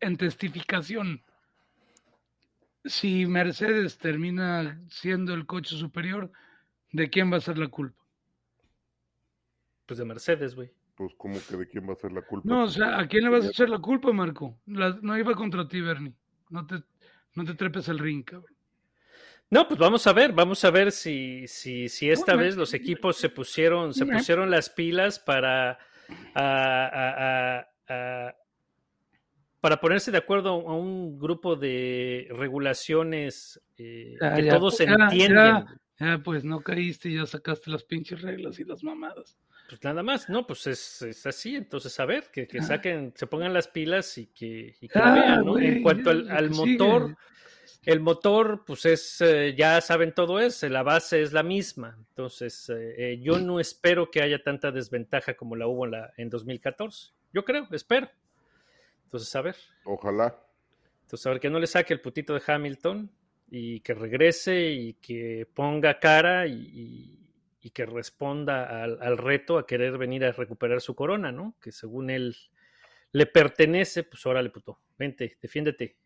en 0.00 0.16
testificación. 0.16 1.22
Si 2.84 3.26
Mercedes 3.26 3.96
termina 3.98 4.80
siendo 4.88 5.32
el 5.34 5.46
coche 5.46 5.76
superior, 5.76 6.30
¿de 6.92 7.08
quién 7.08 7.32
va 7.32 7.38
a 7.38 7.40
ser 7.40 7.56
la 7.58 7.68
culpa? 7.68 8.02
Pues 9.86 9.98
de 9.98 10.04
Mercedes, 10.04 10.54
güey. 10.54 10.70
Pues 10.94 11.12
como 11.16 11.38
que 11.48 11.56
de 11.56 11.68
quién 11.68 11.88
va 11.88 11.94
a 11.94 11.96
ser 11.96 12.12
la 12.12 12.22
culpa. 12.22 12.48
No, 12.48 12.64
o 12.64 12.68
sea, 12.68 12.98
¿a 12.98 13.08
quién 13.08 13.24
le 13.24 13.30
vas 13.30 13.44
a 13.44 13.48
echar 13.48 13.68
la 13.68 13.78
culpa, 13.78 14.12
Marco? 14.12 14.58
La- 14.66 14.98
no 15.02 15.16
iba 15.18 15.34
contra 15.34 15.66
ti, 15.66 15.80
Bernie. 15.80 16.14
No 16.50 16.66
te, 16.66 16.82
no 17.34 17.44
te 17.44 17.54
trepes 17.54 17.88
al 17.88 17.98
ring, 17.98 18.22
cabrón. 18.24 18.54
No, 19.50 19.66
pues 19.68 19.78
vamos 19.78 20.06
a 20.06 20.12
ver, 20.12 20.32
vamos 20.32 20.64
a 20.64 20.70
ver 20.70 20.90
si, 20.90 21.46
si, 21.48 21.88
si 21.88 22.10
esta 22.10 22.32
No, 22.32 22.38
vez 22.38 22.56
los 22.56 22.74
equipos 22.74 23.16
se 23.16 23.28
pusieron, 23.28 23.92
se 23.92 24.06
pusieron 24.06 24.50
las 24.50 24.70
pilas 24.70 25.18
para, 25.18 25.72
a- 26.34 26.86
a- 26.86 27.58
a- 27.58 27.68
a- 27.88 28.34
para 29.64 29.80
ponerse 29.80 30.10
de 30.10 30.18
acuerdo 30.18 30.50
a 30.68 30.76
un 30.76 31.18
grupo 31.18 31.56
de 31.56 32.28
regulaciones 32.32 33.58
eh, 33.78 34.14
Ya, 34.20 34.34
que 34.34 34.44
ya, 34.44 34.58
todos 34.58 34.76
ya, 34.76 34.84
entienden. 34.92 35.64
ya. 35.98 36.20
Pues 36.22 36.44
no 36.44 36.60
caíste 36.60 37.08
y 37.08 37.14
ya 37.16 37.24
sacaste 37.24 37.70
las 37.70 37.82
pinches 37.82 38.20
reglas 38.20 38.58
y 38.60 38.64
las 38.64 38.84
mamadas. 38.84 39.38
Pues 39.70 39.82
nada 39.82 40.02
más, 40.02 40.28
no, 40.28 40.46
pues 40.46 40.66
es, 40.66 41.00
es 41.00 41.24
así, 41.24 41.56
entonces 41.56 41.98
a 41.98 42.04
ver, 42.04 42.24
que, 42.30 42.46
que 42.46 42.58
Ah. 42.58 42.62
saquen, 42.62 43.14
se 43.16 43.26
pongan 43.26 43.54
las 43.54 43.66
pilas 43.68 44.18
y 44.18 44.26
que, 44.26 44.76
y 44.82 44.86
que 44.88 44.98
Ah, 44.98 45.14
vean, 45.14 45.44
¿no? 45.46 45.52
güey, 45.52 45.66
En 45.78 45.82
cuanto 45.82 46.10
al, 46.10 46.28
al 46.30 46.52
sigue. 46.52 46.72
motor, 46.72 47.16
el 47.86 48.00
motor, 48.00 48.64
pues 48.66 48.84
es, 48.84 49.18
eh, 49.22 49.54
ya 49.56 49.80
saben 49.80 50.12
todo 50.12 50.40
eso, 50.40 50.68
la 50.68 50.82
base 50.82 51.22
es 51.22 51.32
la 51.32 51.42
misma. 51.42 51.96
Entonces, 52.10 52.68
eh, 52.68 52.94
eh, 53.14 53.20
yo 53.22 53.38
no 53.38 53.60
espero 53.60 54.10
que 54.10 54.20
haya 54.20 54.42
tanta 54.42 54.70
desventaja 54.72 55.32
como 55.38 55.56
la 55.56 55.66
hubo 55.68 55.86
en, 55.86 55.92
la, 55.92 56.12
en 56.18 56.28
2014. 56.28 57.14
Yo 57.32 57.46
creo, 57.46 57.66
espero. 57.72 58.10
Entonces, 59.14 59.36
a 59.36 59.42
ver. 59.42 59.56
Ojalá. 59.84 60.36
Entonces, 61.02 61.24
a 61.24 61.30
ver 61.30 61.38
que 61.38 61.48
no 61.48 61.60
le 61.60 61.68
saque 61.68 61.94
el 61.94 62.00
putito 62.00 62.34
de 62.34 62.42
Hamilton 62.44 63.08
y 63.48 63.78
que 63.78 63.94
regrese 63.94 64.72
y 64.72 64.94
que 64.94 65.46
ponga 65.54 66.00
cara 66.00 66.48
y, 66.48 66.52
y- 66.54 67.20
y 67.60 67.70
que 67.70 67.86
responda 67.86 68.82
al, 68.82 69.00
al 69.00 69.16
reto 69.16 69.56
a 69.56 69.66
querer 69.68 69.96
venir 69.98 70.24
a 70.24 70.32
recuperar 70.32 70.80
su 70.80 70.96
corona, 70.96 71.30
¿no? 71.30 71.54
Que 71.62 71.70
según 71.70 72.10
él 72.10 72.36
le 73.12 73.26
pertenece, 73.26 74.02
pues 74.02 74.26
órale, 74.26 74.50
puto, 74.50 74.80
vente, 74.98 75.38
defiéndete. 75.40 75.96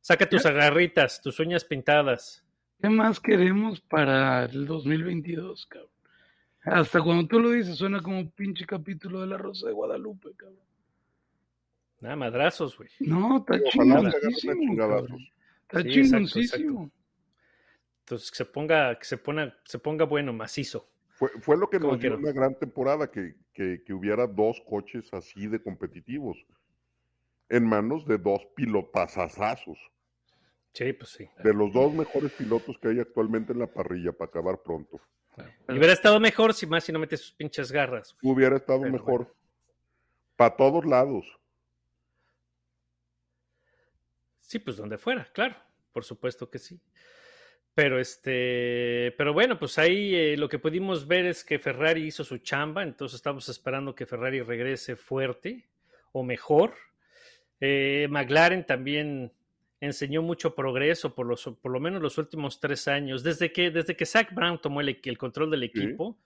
Saca 0.00 0.28
tus 0.28 0.44
agarritas, 0.44 1.22
tus 1.22 1.38
uñas 1.38 1.64
pintadas. 1.64 2.44
¿Qué 2.80 2.88
más 2.88 3.20
queremos 3.20 3.80
para 3.80 4.46
el 4.46 4.66
2022, 4.66 5.66
cabrón? 5.66 5.90
Hasta 6.64 7.00
cuando 7.00 7.28
tú 7.28 7.38
lo 7.38 7.50
dices 7.52 7.76
suena 7.76 8.00
como 8.02 8.18
un 8.18 8.32
pinche 8.32 8.66
capítulo 8.66 9.20
de 9.20 9.28
La 9.28 9.38
Rosa 9.38 9.68
de 9.68 9.72
Guadalupe, 9.72 10.30
cabrón. 10.36 10.58
Nada, 12.02 12.16
madrazos, 12.16 12.76
güey. 12.76 12.90
No, 13.00 13.38
está 13.38 13.62
chingoncísimo. 13.70 15.18
Está 15.62 15.84
chingoncísimo. 15.84 16.90
Entonces 18.00 18.30
que 18.30 18.36
se 18.36 18.44
ponga, 18.44 18.98
que 18.98 19.04
se 19.04 19.16
ponga, 19.16 19.56
se 19.64 19.78
ponga 19.78 20.04
bueno, 20.04 20.32
macizo. 20.32 20.88
Fue, 21.10 21.28
fue 21.40 21.56
lo 21.56 21.70
que 21.70 21.78
nos 21.78 21.92
dio 21.92 21.98
quiero. 22.00 22.18
una 22.18 22.32
gran 22.32 22.58
temporada, 22.58 23.10
que, 23.10 23.36
que, 23.54 23.82
que 23.86 23.94
hubiera 23.94 24.26
dos 24.26 24.60
coches 24.68 25.08
así 25.14 25.46
de 25.46 25.62
competitivos 25.62 26.36
en 27.48 27.64
manos 27.66 28.04
de 28.06 28.18
dos 28.18 28.40
pilotazazazos, 28.56 29.78
Sí, 30.74 30.92
pues 30.94 31.10
sí. 31.10 31.28
de 31.44 31.52
los 31.54 31.72
dos 31.72 31.92
mejores 31.92 32.32
pilotos 32.32 32.78
que 32.78 32.88
hay 32.88 32.98
actualmente 32.98 33.52
en 33.52 33.58
la 33.60 33.66
parrilla 33.66 34.10
para 34.12 34.30
acabar 34.30 34.62
pronto. 34.62 35.00
Y 35.68 35.72
hubiera 35.78 35.92
estado 35.92 36.18
mejor 36.18 36.54
si 36.54 36.66
más 36.66 36.82
si 36.84 36.92
no 36.92 36.98
metes 36.98 37.20
sus 37.20 37.32
pinches 37.32 37.70
garras. 37.70 38.16
güey. 38.20 38.34
Hubiera 38.34 38.56
estado 38.56 38.80
Pero 38.80 38.92
mejor 38.92 39.34
para 40.34 40.56
todos 40.56 40.84
lados. 40.84 41.24
Sí, 44.52 44.58
pues 44.58 44.76
donde 44.76 44.98
fuera, 44.98 45.26
claro, 45.32 45.56
por 45.92 46.04
supuesto 46.04 46.50
que 46.50 46.58
sí. 46.58 46.78
Pero 47.74 47.98
este, 47.98 49.14
pero 49.16 49.32
bueno, 49.32 49.58
pues 49.58 49.78
ahí 49.78 50.14
eh, 50.14 50.36
lo 50.36 50.46
que 50.46 50.58
pudimos 50.58 51.06
ver 51.08 51.24
es 51.24 51.42
que 51.42 51.58
Ferrari 51.58 52.02
hizo 52.04 52.22
su 52.22 52.36
chamba, 52.36 52.82
entonces 52.82 53.16
estamos 53.16 53.48
esperando 53.48 53.94
que 53.94 54.04
Ferrari 54.04 54.42
regrese 54.42 54.94
fuerte 54.94 55.64
o 56.12 56.22
mejor. 56.22 56.74
Eh, 57.60 58.08
McLaren 58.10 58.66
también 58.66 59.32
enseñó 59.80 60.20
mucho 60.20 60.54
progreso 60.54 61.14
por 61.14 61.26
los, 61.26 61.44
por 61.62 61.72
lo 61.72 61.80
menos 61.80 62.02
los 62.02 62.18
últimos 62.18 62.60
tres 62.60 62.88
años, 62.88 63.22
desde 63.22 63.52
que 63.52 63.70
desde 63.70 63.96
que 63.96 64.04
Zach 64.04 64.34
Brown 64.34 64.60
tomó 64.60 64.82
el, 64.82 65.00
el 65.02 65.16
control 65.18 65.50
del 65.50 65.62
equipo. 65.62 66.18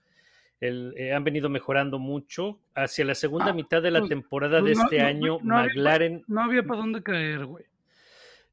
el- 0.59 0.95
eh, 0.97 1.13
han 1.13 1.23
venido 1.23 1.47
mejorando 1.49 1.97
mucho. 1.99 2.59
Hacia 2.75 3.05
la 3.05 3.13
segunda 3.15 3.51
Ah, 3.51 3.53
mitad 3.53 3.79
de 3.81 3.91
la 3.91 3.99
pues- 3.99 4.09
temporada 4.09 4.57
de 4.57 4.63
pues 4.73 4.77
no- 4.79 4.83
este 4.85 4.97
no- 4.97 5.05
año, 5.05 5.37
no 5.43 5.57
había- 5.59 5.67
McLaren 5.75 6.23
No 6.27 6.41
había 6.43 6.63
para 6.63 6.79
dónde 6.81 7.03
caer, 7.03 7.45
güey. 7.45 7.63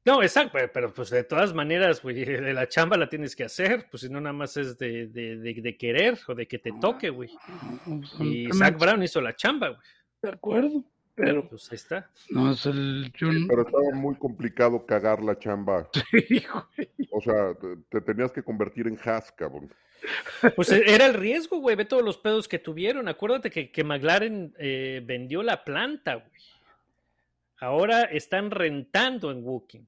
No, 0.05 0.21
exacto, 0.21 0.51
pero, 0.53 0.71
pero, 0.71 0.93
pues 0.93 1.09
de 1.09 1.23
todas 1.23 1.53
maneras, 1.53 2.01
güey, 2.01 2.15
de 2.25 2.53
la 2.53 2.67
chamba 2.69 2.95
la 2.97 3.09
tienes 3.09 3.35
que 3.35 3.43
hacer, 3.43 3.87
pues 3.89 4.01
si 4.01 4.09
no 4.09 4.21
nada 4.21 4.33
más 4.33 4.55
es 4.57 4.77
de, 4.77 5.07
de, 5.07 5.37
de- 5.37 5.61
de 5.61 5.77
querer 5.77 6.17
o 6.27 6.35
de 6.35 6.47
que 6.47 6.59
te 6.59 6.71
toque, 6.79 7.09
güey. 7.09 7.29
Y 8.19 8.47
Zach 8.53 8.77
Brown 8.77 9.01
hizo 9.03 9.19
la 9.21 9.35
chamba, 9.35 9.69
güey. 9.69 9.81
De 10.21 10.29
acuerdo, 10.29 10.83
pero 11.13 11.47
Pues 11.47 11.71
ahí 11.71 11.75
está. 11.75 12.09
no 12.29 12.51
es 12.51 12.65
el. 12.65 13.11
Pero 13.19 13.61
estaba 13.61 13.91
muy 13.93 14.15
complicado 14.15 14.85
cagar 14.85 15.21
la 15.23 15.37
chamba. 15.37 15.89
Sí, 16.11 16.43
güey. 16.51 16.89
O 17.11 17.21
sea, 17.21 17.53
te, 17.55 17.67
te 17.89 18.01
tenías 18.01 18.31
que 18.31 18.43
convertir 18.43 18.87
en 18.87 18.97
Haas, 19.03 19.31
cabrón. 19.31 19.71
Pues 20.55 20.71
e- 20.71 20.83
era 20.93 21.05
el 21.05 21.13
riesgo, 21.13 21.59
güey, 21.59 21.75
ve 21.75 21.85
todos 21.85 22.03
los 22.03 22.17
pedos 22.17 22.47
que 22.47 22.59
tuvieron. 22.59 23.07
Acuérdate 23.07 23.49
que, 23.49 23.71
que 23.71 23.83
McLaren 23.83 24.53
eh, 24.59 25.01
vendió 25.05 25.41
la 25.43 25.63
planta, 25.63 26.15
güey. 26.15 26.41
Ahora 27.59 28.03
están 28.03 28.51
rentando 28.51 29.31
en 29.31 29.43
Woking. 29.43 29.87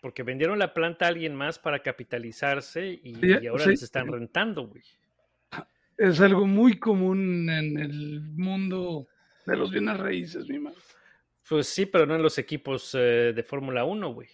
Porque 0.00 0.22
vendieron 0.22 0.58
la 0.58 0.72
planta 0.72 1.04
a 1.04 1.08
alguien 1.08 1.34
más 1.34 1.58
para 1.58 1.82
capitalizarse 1.82 3.00
y, 3.02 3.14
Sí, 3.16 3.26
y 3.42 3.46
ahora 3.46 3.64
sí. 3.64 3.70
les 3.70 3.82
están 3.82 4.10
rentando, 4.10 4.66
güey. 4.66 4.82
Es 5.96 6.20
algo 6.20 6.46
muy 6.46 6.78
común 6.78 7.50
en 7.50 7.78
el 7.78 8.22
mundo 8.22 9.06
de 9.44 9.56
los 9.56 9.70
bienes 9.70 9.98
raíces, 9.98 10.48
mi 10.48 10.58
madre. 10.58 10.78
Pues 11.46 11.66
sí, 11.66 11.84
pero 11.84 12.06
no 12.06 12.14
en 12.14 12.22
los 12.22 12.38
equipos 12.38 12.94
eh, 12.98 13.32
de 13.34 13.42
Fórmula 13.42 13.84
1, 13.84 14.14
güey. 14.14 14.28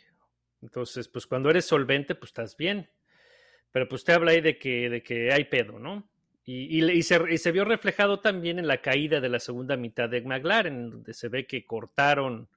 Entonces, 0.63 1.09
pues 1.09 1.27
cuando 1.27 1.51
eres 1.51 1.65
solvente, 1.65 2.15
pues 2.15 2.29
estás 2.31 2.57
bien. 2.57 2.89
Pero 3.73 3.89
pues 3.89 4.05
te 4.05 4.13
habla 4.13 4.31
ahí 4.31 4.41
de 4.41 4.59
que, 4.59 4.89
de 4.89 5.03
que 5.03 5.33
hay 5.33 5.45
pedo, 5.45 5.79
¿no? 5.81 6.09
Y, 6.45 6.79
y 6.79 6.91
y 6.93 7.03
se, 7.03 7.21
y 7.29 7.39
se 7.39 7.51
vio 7.51 7.65
reflejado 7.65 8.21
también 8.21 8.61
en 8.61 8.69
la 8.69 8.81
caída 8.81 9.21
de 9.21 9.29
la 9.29 9.41
segunda 9.41 9.77
mitad 9.77 10.09
de 10.09 10.21
McLaren, 10.21 10.91
donde 10.91 11.13
se 11.13 11.29
ve 11.29 11.47
que 11.47 11.67
cortaron 11.67 12.49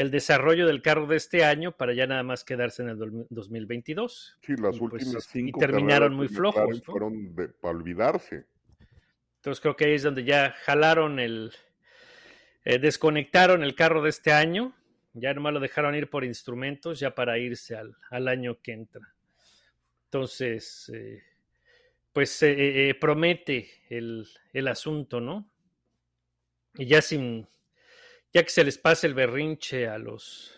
el 0.00 0.10
desarrollo 0.10 0.66
del 0.66 0.82
carro 0.82 1.06
de 1.06 1.16
este 1.16 1.44
año 1.44 1.72
para 1.72 1.92
ya 1.94 2.06
nada 2.06 2.22
más 2.22 2.44
quedarse 2.44 2.82
en 2.82 2.88
el 2.90 2.98
dol- 2.98 3.26
2022. 3.30 4.38
Sí, 4.42 4.54
las 4.56 4.76
Y, 4.76 4.78
pues, 4.80 5.02
últimas 5.04 5.26
y 5.26 5.30
cinco 5.30 5.60
terminaron 5.60 6.10
carreras 6.10 6.16
muy 6.16 6.28
flojos, 6.28 6.78
¿no? 6.86 6.92
Fueron 6.92 7.34
de, 7.34 7.48
para 7.48 7.76
olvidarse. 7.76 8.46
Entonces 9.36 9.60
creo 9.60 9.76
que 9.76 9.86
ahí 9.86 9.94
es 9.94 10.02
donde 10.02 10.24
ya 10.24 10.54
jalaron 10.64 11.18
el, 11.18 11.52
eh, 12.64 12.78
desconectaron 12.78 13.62
el 13.64 13.74
carro 13.74 14.02
de 14.02 14.10
este 14.10 14.32
año, 14.32 14.74
ya 15.14 15.32
nomás 15.34 15.54
lo 15.54 15.60
dejaron 15.60 15.94
ir 15.94 16.10
por 16.10 16.24
instrumentos, 16.24 17.00
ya 17.00 17.14
para 17.14 17.38
irse 17.38 17.74
al, 17.76 17.96
al 18.10 18.28
año 18.28 18.58
que 18.62 18.72
entra. 18.72 19.14
Entonces, 20.04 20.90
eh, 20.94 21.22
pues 22.12 22.42
eh, 22.42 22.90
eh, 22.90 22.94
promete 22.94 23.70
el, 23.88 24.26
el 24.52 24.68
asunto, 24.68 25.20
¿no? 25.20 25.48
Y 26.74 26.86
ya 26.86 27.00
sin, 27.00 27.46
ya 28.32 28.42
que 28.42 28.50
se 28.50 28.64
les 28.64 28.78
pase 28.78 29.06
el 29.06 29.14
berrinche 29.14 29.88
a 29.88 29.98
los, 29.98 30.52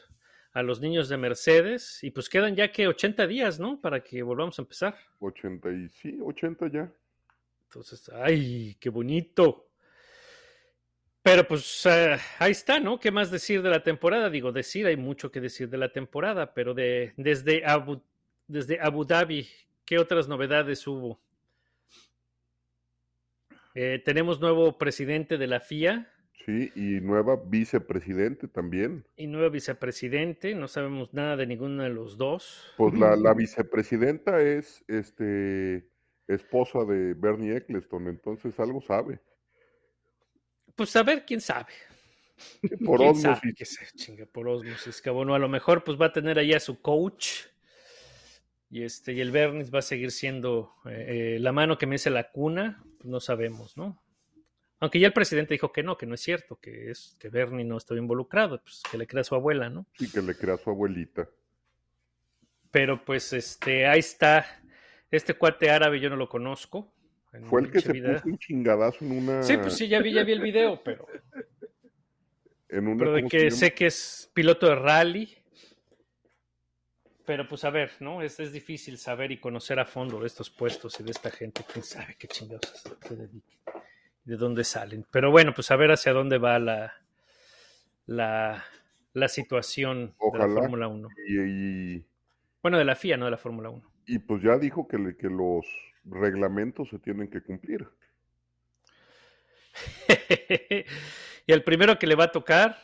a 0.52 0.62
los 0.62 0.80
niños 0.80 1.08
de 1.08 1.16
Mercedes, 1.16 2.02
y 2.02 2.10
pues 2.10 2.28
quedan 2.28 2.54
ya 2.54 2.70
que 2.70 2.88
80 2.88 3.26
días, 3.26 3.58
¿no? 3.58 3.80
Para 3.80 4.02
que 4.02 4.22
volvamos 4.22 4.58
a 4.58 4.62
empezar. 4.62 4.96
80 5.20 5.70
y 5.72 5.88
sí, 5.88 6.18
80 6.22 6.68
ya. 6.68 6.92
Entonces, 7.64 8.10
ay, 8.14 8.76
qué 8.78 8.90
bonito. 8.90 9.68
Pero 11.22 11.46
pues 11.46 11.86
eh, 11.86 12.18
ahí 12.38 12.50
está, 12.50 12.80
¿no? 12.80 12.98
¿Qué 12.98 13.10
más 13.10 13.30
decir 13.30 13.62
de 13.62 13.70
la 13.70 13.82
temporada? 13.82 14.28
Digo, 14.28 14.50
decir, 14.50 14.86
hay 14.86 14.96
mucho 14.96 15.30
que 15.30 15.40
decir 15.40 15.68
de 15.68 15.78
la 15.78 15.92
temporada, 15.92 16.52
pero 16.52 16.74
de, 16.74 17.14
desde, 17.16 17.64
Abu, 17.64 18.02
desde 18.48 18.80
Abu 18.80 19.04
Dhabi, 19.04 19.48
¿qué 19.84 19.98
otras 19.98 20.26
novedades 20.26 20.84
hubo? 20.86 21.20
Eh, 23.74 24.02
tenemos 24.04 24.40
nuevo 24.40 24.76
presidente 24.76 25.38
de 25.38 25.46
la 25.46 25.60
FIA 25.60 26.12
Sí, 26.44 26.72
y 26.74 27.00
nueva 27.00 27.36
vicepresidente 27.36 28.48
también. 28.48 29.06
y 29.16 29.26
nuevo 29.28 29.50
vicepresidente, 29.50 30.54
no 30.54 30.66
sabemos 30.66 31.14
nada 31.14 31.36
de 31.36 31.46
ninguno 31.46 31.82
de 31.84 31.90
los 31.90 32.16
dos. 32.18 32.72
Pues 32.76 32.94
la, 32.94 33.14
la 33.16 33.32
vicepresidenta 33.34 34.40
es 34.40 34.84
este 34.88 35.88
esposa 36.26 36.84
de 36.84 37.14
Bernie 37.14 37.56
Eccleston, 37.56 38.08
entonces 38.08 38.58
algo 38.58 38.80
sabe. 38.80 39.20
Pues 40.74 40.96
a 40.96 41.02
ver, 41.02 41.24
quién 41.24 41.40
sabe. 41.40 41.72
Por 42.84 42.98
¿Quién 42.98 43.14
sabe 43.14 43.34
osmosis. 43.34 43.54
que 43.54 43.64
se 43.64 43.86
chinga 43.94 44.26
por 44.26 44.48
osmosis, 44.48 45.00
cabrón? 45.00 45.30
O 45.30 45.34
a 45.34 45.38
lo 45.38 45.48
mejor 45.48 45.84
pues 45.84 46.00
va 46.00 46.06
a 46.06 46.12
tener 46.12 46.38
ahí 46.38 46.52
a 46.54 46.60
su 46.60 46.80
coach 46.80 47.28
y 48.68 48.82
este 48.82 49.12
y 49.12 49.20
el 49.20 49.30
Bernis 49.30 49.72
va 49.72 49.78
a 49.80 49.82
seguir 49.82 50.10
siendo 50.10 50.74
eh, 50.86 51.34
eh, 51.36 51.38
la 51.38 51.52
mano 51.52 51.78
que 51.78 51.86
me 51.86 51.96
dice 51.96 52.10
la 52.10 52.32
cuna, 52.32 52.82
pues 52.98 53.04
no 53.10 53.20
sabemos, 53.20 53.76
¿no? 53.76 54.01
Aunque 54.82 54.98
ya 54.98 55.06
el 55.06 55.12
presidente 55.12 55.54
dijo 55.54 55.70
que 55.70 55.84
no, 55.84 55.96
que 55.96 56.06
no 56.06 56.16
es 56.16 56.20
cierto, 56.20 56.58
que 56.58 56.90
es 56.90 57.16
que 57.20 57.28
Bernie 57.28 57.64
no 57.64 57.76
estaba 57.76 58.00
involucrado, 58.00 58.60
pues 58.60 58.82
que 58.90 58.98
le 58.98 59.06
crea 59.06 59.20
a 59.20 59.24
su 59.24 59.36
abuela, 59.36 59.70
¿no? 59.70 59.86
Y 60.00 60.10
que 60.10 60.20
le 60.20 60.34
crea 60.34 60.56
a 60.56 60.58
su 60.58 60.70
abuelita. 60.70 61.28
Pero 62.72 63.04
pues 63.04 63.32
este 63.32 63.86
ahí 63.86 64.00
está 64.00 64.44
este 65.08 65.34
cuate 65.34 65.70
árabe 65.70 66.00
yo 66.00 66.10
no 66.10 66.16
lo 66.16 66.28
conozco. 66.28 66.92
Fue 67.44 67.60
el 67.60 67.70
que 67.70 67.80
se 67.80 67.92
vida. 67.92 68.14
puso 68.14 68.26
un 68.26 68.38
chingadazo 68.38 69.04
en 69.04 69.18
una. 69.18 69.44
Sí, 69.44 69.56
pues 69.56 69.74
sí, 69.74 69.86
ya 69.86 70.00
vi, 70.00 70.14
ya 70.14 70.24
vi 70.24 70.32
el 70.32 70.40
video, 70.40 70.82
pero 70.82 71.06
En 72.68 72.88
una 72.88 72.98
pero 72.98 73.12
de 73.12 73.20
¿cómo 73.20 73.30
se 73.30 73.36
que 73.38 73.50
sé 73.52 73.74
que 73.74 73.86
es 73.86 74.32
piloto 74.34 74.66
de 74.66 74.74
rally. 74.74 75.32
Pero 77.24 77.46
pues 77.46 77.62
a 77.62 77.70
ver, 77.70 77.92
¿no? 78.00 78.20
Es, 78.20 78.40
es 78.40 78.52
difícil 78.52 78.98
saber 78.98 79.30
y 79.30 79.38
conocer 79.38 79.78
a 79.78 79.84
fondo 79.84 80.18
de 80.18 80.26
estos 80.26 80.50
puestos 80.50 80.98
y 80.98 81.04
de 81.04 81.12
esta 81.12 81.30
gente. 81.30 81.62
¿Quién 81.72 81.84
sabe 81.84 82.16
qué 82.18 82.26
chingados 82.26 82.82
que 83.00 83.14
dedique? 83.14 83.58
¿De 84.24 84.36
dónde 84.36 84.64
salen? 84.64 85.04
Pero 85.10 85.30
bueno, 85.30 85.52
pues 85.54 85.70
a 85.70 85.76
ver 85.76 85.90
hacia 85.90 86.12
dónde 86.12 86.38
va 86.38 86.58
la, 86.58 86.94
la, 88.06 88.64
la 89.12 89.28
situación 89.28 90.14
de 90.32 90.38
la 90.38 90.48
Fórmula 90.48 90.88
1. 90.88 91.08
Y, 91.28 91.40
y- 91.96 92.06
Bueno, 92.62 92.78
de 92.78 92.84
la 92.84 92.94
FIA, 92.94 93.16
no 93.16 93.24
de 93.24 93.32
la 93.32 93.38
Fórmula 93.38 93.70
1. 93.70 93.82
y 94.06 94.18
pues 94.20 94.42
ya 94.42 94.56
dijo 94.58 94.86
que, 94.86 94.98
le- 94.98 95.16
que 95.16 95.28
los 95.28 95.66
reglamentos 96.04 96.88
se 96.90 96.98
tienen 96.98 97.28
que 97.28 97.40
cumplir. 97.42 97.88
y 101.46 101.52
el 101.52 101.64
primero 101.64 101.98
que 101.98 102.06
le 102.06 102.14
va 102.14 102.24
a 102.24 102.32
tocar 102.32 102.76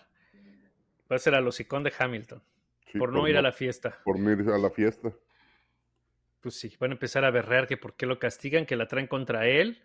va 1.11 1.17
a 1.17 1.19
ser 1.19 1.35
al 1.35 1.47
hocicón 1.47 1.83
de 1.83 1.93
Hamilton, 1.97 2.43
Sí, 2.91 2.99
por 2.99 3.13
no 3.13 3.29
ir 3.29 3.37
a 3.37 3.43
la 3.43 3.53
fiesta. 3.53 3.99
por 4.05 4.19
no 4.19 4.31
ir 4.33 4.49
a 4.51 4.59
la 4.59 4.71
fiesta. 4.71 5.13
Pues 6.41 6.55
sí, 6.59 6.75
van 6.79 6.91
a 6.93 6.95
empezar 6.95 7.25
a 7.25 7.31
berrear 7.31 7.67
que 7.67 7.77
por 7.77 7.95
qué 7.95 8.07
lo 8.07 8.19
castigan, 8.19 8.65
que 8.67 8.77
la 8.77 8.87
traen 8.87 9.07
contra 9.07 9.47
él. 9.47 9.83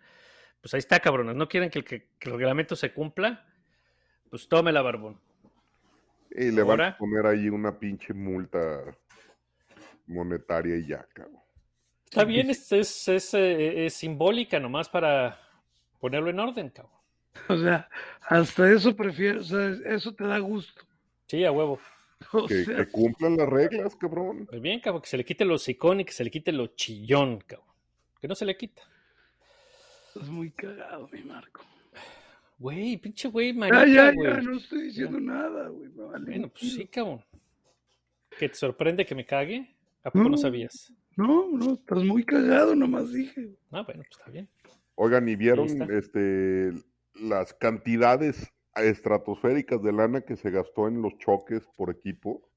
Pues 0.64 0.72
ahí 0.72 0.78
está, 0.78 0.98
cabrones. 0.98 1.36
¿No 1.36 1.46
quieren 1.46 1.68
que 1.68 1.80
el, 1.80 1.84
que, 1.84 2.08
que 2.18 2.30
el 2.30 2.36
reglamento 2.36 2.74
se 2.74 2.90
cumpla? 2.94 3.44
Pues 4.30 4.48
tómela, 4.48 4.80
barbón. 4.80 5.20
Y 6.30 6.50
le 6.52 6.62
van 6.62 6.80
Ahora. 6.80 6.88
a 6.88 6.96
poner 6.96 7.26
ahí 7.26 7.50
una 7.50 7.78
pinche 7.78 8.14
multa 8.14 8.96
monetaria 10.06 10.76
y 10.78 10.86
ya, 10.86 11.06
cabrón. 11.12 11.36
Está 12.06 12.24
bien, 12.24 12.48
es, 12.48 12.72
es, 12.72 13.08
es, 13.08 13.34
eh, 13.34 13.84
es 13.84 13.92
simbólica 13.92 14.58
nomás 14.58 14.88
para 14.88 15.38
ponerlo 16.00 16.30
en 16.30 16.40
orden, 16.40 16.70
cabrón. 16.70 16.94
O 17.50 17.58
sea, 17.58 17.90
hasta 18.22 18.72
eso 18.72 18.96
prefiero, 18.96 19.40
o 19.40 19.44
sea, 19.44 19.68
eso 19.84 20.14
te 20.14 20.24
da 20.24 20.38
gusto. 20.38 20.80
Sí, 21.26 21.44
a 21.44 21.52
huevo. 21.52 21.78
O 22.32 22.46
Que, 22.46 22.64
sea, 22.64 22.76
que 22.76 22.88
cumplan 22.88 23.36
las 23.36 23.50
reglas, 23.50 23.94
cabrón. 23.96 24.46
Pues 24.46 24.62
bien, 24.62 24.80
cabrón, 24.80 25.02
que 25.02 25.08
se 25.10 25.18
le 25.18 25.26
quite 25.26 25.44
lo 25.44 25.56
hocicón 25.56 26.00
y 26.00 26.06
que 26.06 26.12
se 26.12 26.24
le 26.24 26.30
quite 26.30 26.52
lo 26.52 26.68
chillón, 26.68 27.40
cabrón. 27.40 27.68
Que 28.18 28.28
no 28.28 28.34
se 28.34 28.46
le 28.46 28.56
quita. 28.56 28.82
Es 30.16 30.28
muy 30.28 30.50
cagado, 30.50 31.08
mi 31.12 31.22
Marco. 31.22 31.62
Güey, 32.58 32.96
pinche 32.98 33.28
güey, 33.28 33.52
Ya, 33.52 33.58
marica, 33.58 33.86
ya, 33.86 34.12
güey. 34.12 34.30
ya, 34.30 34.40
no 34.40 34.56
estoy 34.56 34.82
diciendo 34.84 35.20
nada, 35.20 35.68
güey. 35.68 35.88
vale 35.94 36.24
Bueno, 36.26 36.48
pues 36.48 36.72
sí, 36.72 36.86
cabrón. 36.86 37.24
¿Que 38.38 38.48
te 38.48 38.54
sorprende 38.54 39.04
que 39.06 39.14
me 39.14 39.26
cague? 39.26 39.74
¿A 40.02 40.10
poco 40.10 40.24
no 40.24 40.30
No. 40.30 40.36
sabías? 40.36 40.92
No, 41.16 41.48
no, 41.52 41.74
estás 41.74 42.02
muy 42.02 42.24
cagado, 42.24 42.74
nomás 42.74 43.12
dije. 43.12 43.50
Ah, 43.70 43.82
bueno, 43.82 44.02
pues 44.02 44.18
está 44.18 44.30
bien. 44.30 44.48
Oigan, 44.96 45.28
¿y 45.28 45.36
vieron 45.36 45.68
este, 45.92 46.72
las 47.14 47.54
cantidades 47.54 48.52
estratosféricas 48.76 49.82
de 49.82 49.92
lana 49.92 50.20
que 50.22 50.36
se 50.36 50.50
gastó 50.50 50.88
en 50.88 51.02
los 51.02 51.16
choques 51.18 51.62
por 51.76 51.90
equipo? 51.90 52.48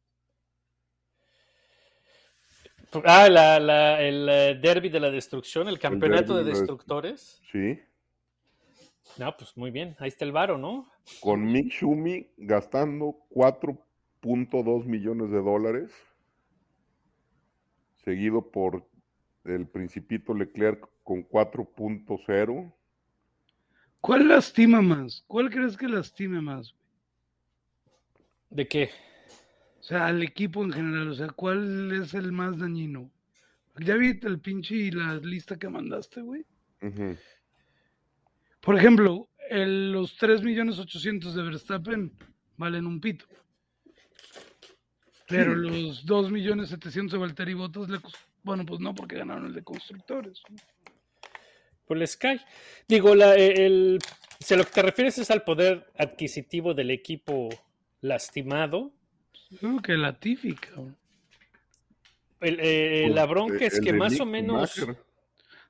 Ah, 3.04 3.28
la, 3.30 3.60
la, 3.60 4.02
el 4.02 4.28
eh, 4.30 4.60
derby 4.62 4.89
de 4.89 5.00
la 5.00 5.12
destrucción, 5.12 5.67
el 5.67 5.80
campeonato 5.80 6.36
de 6.36 6.43
destructores. 6.43 7.41
Sí. 7.52 7.80
No, 9.17 9.36
pues 9.36 9.56
muy 9.58 9.71
bien. 9.71 9.95
Ahí 10.00 10.10
está 10.10 10.26
el 10.26 10.32
varo, 10.32 10.58
¿no? 10.58 10.88
Con 11.19 11.45
Mick 11.45 11.71
Schumi 11.71 12.28
gastando 12.38 13.17
4.2 13.32 14.86
millones 14.86 15.32
de 15.32 15.41
dólares, 15.41 15.91
seguido 18.04 18.52
por 18.52 18.88
el 19.45 19.67
Principito 19.67 20.34
Leclerc 20.34 20.88
con 21.04 21.28
4.0. 21.28 22.73
¿Cuál 24.02 24.28
lastima 24.28 24.82
más? 24.82 25.23
¿Cuál 25.28 25.50
crees 25.50 25.76
que 25.76 25.88
lastime 25.88 26.41
más? 26.41 26.76
¿De 28.50 28.67
qué? 28.67 28.91
O 29.88 29.89
sea, 29.89 30.08
al 30.08 30.21
equipo 30.21 30.62
en 30.65 30.73
general, 30.73 31.08
o 31.08 31.13
sea, 31.15 31.30
¿cuál 31.30 31.93
es 31.93 32.13
el 32.13 32.34
más 32.34 32.58
dañino? 32.58 33.10
Ya 33.80 33.95
vi 33.95 34.19
el 34.21 34.38
pinche 34.41 34.76
y 34.76 34.91
la 34.91 35.15
lista 35.15 35.58
que 35.58 35.69
mandaste, 35.69 36.19
güey. 36.19 36.43
Por 38.60 38.76
ejemplo, 38.78 39.30
el- 39.50 39.93
los 39.93 40.17
3 40.17 40.43
millones 40.43 40.78
800 40.78 41.34
de 41.36 41.41
Verstappen 41.41 42.12
valen 42.58 42.86
un 42.86 43.00
pito. 43.00 43.28
Pero 45.26 45.56
los 45.56 46.06
2 46.06 46.32
millones 46.32 46.67
700 46.67 47.13
de 47.13 47.19
Valtteri 47.19 47.54
Bottas 47.54 47.88
le 47.88 48.00
costó. 48.02 48.19
Bueno, 48.43 48.65
pues 48.65 48.82
no, 48.82 48.93
porque 48.93 49.15
ganaron 49.15 49.45
el 49.45 49.54
de 49.54 49.63
constructores. 49.63 50.41
Por 51.86 51.95
el 51.97 52.06
Sky. 52.06 52.41
Digo, 52.89 53.15
la, 53.15 53.38
eh, 53.38 53.65
el, 53.65 54.00
si 54.41 54.54
a 54.54 54.58
lo 54.58 54.65
que 54.65 54.71
te 54.71 54.82
refieres 54.82 55.17
es 55.17 55.32
al 55.32 55.43
poder 55.45 55.89
adquisitivo 55.97 56.73
del 56.73 56.91
equipo 56.91 57.47
lastimado. 58.02 58.91
Creo 59.60 59.82
que 59.82 59.98
la 59.98 60.20
típica. 60.20 60.70
El, 62.40 62.60
eh, 62.60 63.04
Pues, 63.06 63.16
la 63.16 63.26
bronca 63.26 63.64
eh, 63.64 63.68
es 63.68 63.76
el 63.76 63.84
que 63.84 63.94
más 63.94 64.20
o 64.20 64.26
menos. 64.26 64.86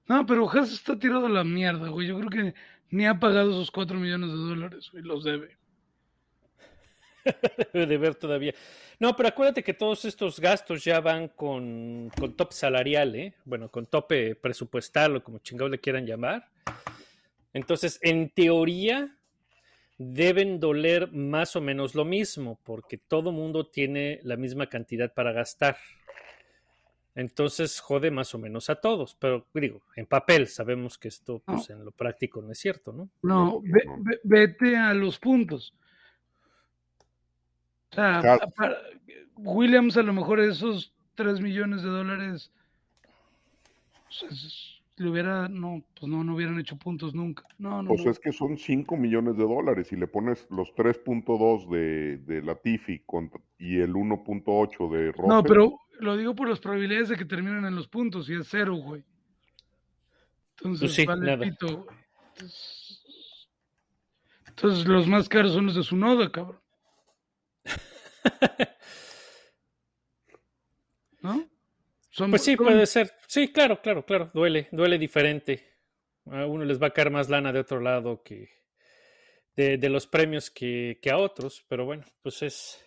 No, 0.07 0.25
pero 0.25 0.49
Haas 0.49 0.71
está 0.71 0.97
tirado 0.97 1.25
a 1.25 1.29
la 1.29 1.43
mierda, 1.43 1.89
güey. 1.89 2.07
Yo 2.07 2.17
creo 2.19 2.29
que 2.29 2.53
ni 2.89 3.05
ha 3.05 3.19
pagado 3.19 3.51
esos 3.51 3.71
4 3.71 3.99
millones 3.99 4.29
de 4.29 4.35
dólares, 4.35 4.89
güey. 4.91 5.03
Los 5.03 5.23
debe. 5.23 5.57
debe 7.73 7.85
de 7.85 7.97
ver 7.97 8.15
todavía. 8.15 8.53
No, 8.99 9.15
pero 9.15 9.29
acuérdate 9.29 9.63
que 9.63 9.73
todos 9.73 10.05
estos 10.05 10.39
gastos 10.39 10.83
ya 10.83 10.99
van 11.01 11.27
con, 11.27 12.09
con 12.17 12.35
tope 12.35 12.55
salarial, 12.55 13.15
¿eh? 13.15 13.35
Bueno, 13.45 13.69
con 13.69 13.85
tope 13.85 14.35
presupuestal 14.35 15.17
o 15.17 15.23
como 15.23 15.39
chingados 15.39 15.71
le 15.71 15.79
quieran 15.79 16.05
llamar. 16.05 16.49
Entonces, 17.53 17.99
en 18.01 18.29
teoría, 18.29 19.16
deben 19.97 20.59
doler 20.59 21.11
más 21.11 21.55
o 21.55 21.61
menos 21.61 21.95
lo 21.95 22.05
mismo, 22.05 22.59
porque 22.63 22.97
todo 22.97 23.31
mundo 23.31 23.65
tiene 23.67 24.19
la 24.23 24.35
misma 24.37 24.67
cantidad 24.67 25.13
para 25.13 25.31
gastar. 25.31 25.77
Entonces, 27.15 27.79
jode 27.79 28.11
más 28.11 28.35
o 28.35 28.37
menos 28.37 28.69
a 28.69 28.75
todos. 28.75 29.15
Pero 29.19 29.47
digo, 29.55 29.81
en 29.95 30.05
papel 30.05 30.47
sabemos 30.47 30.99
que 30.99 31.07
esto, 31.07 31.41
pues, 31.43 31.67
en 31.71 31.83
lo 31.83 31.91
práctico 31.91 32.43
no 32.43 32.51
es 32.51 32.59
cierto, 32.59 32.93
¿no? 32.93 33.09
No, 33.23 33.45
No, 33.45 33.61
ve- 33.63 33.83
no. 33.85 33.97
ve- 34.01 34.19
vete 34.23 34.77
a 34.77 34.93
los 34.93 35.17
puntos. 35.17 35.73
O 37.91 37.95
sea, 37.95 38.39
para- 38.55 38.77
Williams 39.37 39.97
a 39.97 40.03
lo 40.03 40.13
mejor 40.13 40.39
esos 40.41 40.93
3 41.15 41.41
millones 41.41 41.81
de 41.81 41.89
dólares 41.89 42.51
pues, 44.05 44.31
es- 44.31 44.76
le 44.97 45.09
hubiera, 45.09 45.47
no, 45.47 45.83
pues 45.99 46.09
no, 46.11 46.23
no 46.23 46.35
hubieran 46.35 46.59
hecho 46.59 46.75
puntos 46.77 47.13
nunca. 47.13 47.43
No, 47.59 47.81
no, 47.83 47.89
Pues 47.89 48.03
no. 48.05 48.11
es 48.11 48.19
que 48.19 48.31
son 48.31 48.57
5 48.57 48.97
millones 48.97 49.37
de 49.37 49.43
dólares 49.43 49.91
y 49.91 49.95
le 49.95 50.07
pones 50.07 50.47
los 50.49 50.73
3.2 50.75 51.69
de, 51.69 52.17
de 52.17 52.41
Latifi 52.41 52.99
contra- 53.05 53.39
y 53.59 53.77
el 53.79 53.93
1.8 53.93 54.89
de 54.91 55.11
Russell. 55.11 55.27
No, 55.27 55.43
pero 55.43 55.79
lo 55.99 56.17
digo 56.17 56.35
por 56.35 56.49
las 56.49 56.59
probabilidades 56.59 57.09
de 57.09 57.15
que 57.17 57.25
terminen 57.25 57.65
en 57.65 57.75
los 57.75 57.87
puntos 57.87 58.27
y 58.29 58.35
es 58.35 58.47
cero, 58.49 58.75
güey. 58.75 59.03
Entonces, 60.57 60.79
Pues 60.81 60.93
sí, 60.95 61.05
vale 61.05 61.25
nada. 61.27 61.43
pito, 61.45 61.67
güey. 61.83 61.97
Entonces, 62.33 63.47
entonces, 64.47 64.85
los 64.87 65.07
más 65.07 65.29
caros 65.29 65.53
son 65.53 65.67
los 65.67 65.75
de 65.75 65.83
su 65.83 65.95
noda, 65.95 66.31
cabrón. 66.31 66.59
¿No? 71.21 71.43
Son- 72.17 72.31
Pues 72.31 72.41
sí, 72.41 72.55
son- 72.55 72.65
puede 72.65 72.85
ser. 72.87 73.13
Sí, 73.27 73.51
claro, 73.51 73.79
claro, 73.79 74.03
claro. 74.03 74.31
Duele, 74.33 74.69
duele 74.71 74.97
diferente. 74.97 75.63
A 76.25 76.47
uno 76.47 76.65
les 76.65 76.81
va 76.81 76.87
a 76.87 76.91
caer 76.91 77.11
más 77.11 77.29
lana 77.29 77.53
de 77.53 77.59
otro 77.59 77.79
lado 77.79 78.23
que 78.23 78.49
de, 79.55 79.77
de 79.77 79.89
los 79.89 80.07
premios 80.07 80.49
que, 80.49 80.99
que 81.01 81.11
a 81.11 81.17
otros, 81.17 81.63
pero 81.67 81.85
bueno, 81.85 82.03
pues 82.23 82.41
es, 82.41 82.83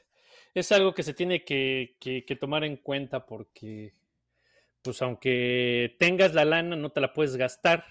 es 0.52 0.72
algo 0.72 0.92
que 0.94 1.02
se 1.04 1.14
tiene 1.14 1.44
que, 1.44 1.96
que- 2.00 2.24
que 2.24 2.36
tomar 2.36 2.64
en 2.64 2.76
cuenta 2.78 3.24
porque, 3.24 3.94
pues 4.82 5.00
aunque 5.02 5.94
tengas 5.98 6.34
la 6.34 6.44
lana, 6.44 6.74
no 6.76 6.90
te 6.90 7.00
la 7.00 7.12
puedes 7.12 7.36
gastar 7.36 7.84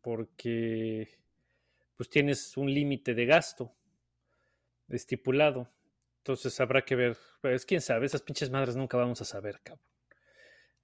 porque 0.00 1.08
pues 1.96 2.08
tienes 2.10 2.56
un 2.56 2.72
límite 2.72 3.14
de 3.14 3.26
gasto 3.26 3.74
estipulado. 4.88 5.68
Entonces 6.18 6.58
habrá 6.60 6.84
que 6.84 6.96
ver. 6.96 7.16
Pues 7.42 7.66
quién 7.66 7.80
sabe, 7.82 8.06
esas 8.06 8.22
pinches 8.22 8.50
madres 8.50 8.76
nunca 8.76 8.96
vamos 8.96 9.20
a 9.20 9.24
saber, 9.26 9.60
cabrón. 9.62 9.84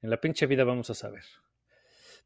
En 0.02 0.10
la 0.10 0.20
pinche 0.20 0.46
vida 0.46 0.64
vamos 0.64 0.90
a 0.90 0.94
saber. 0.94 1.22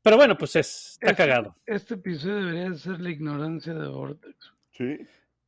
Pero 0.02 0.16
bueno, 0.16 0.36
pues 0.38 0.56
es, 0.56 0.92
está 0.94 1.10
Este- 1.10 1.16
cagado. 1.16 1.56
Este 1.66 1.94
episodio 1.94 2.36
debería 2.36 2.74
ser 2.74 3.00
la 3.00 3.10
ignorancia 3.10 3.74
de 3.74 3.88
Vortex. 3.88 4.52
Sí, 4.72 4.98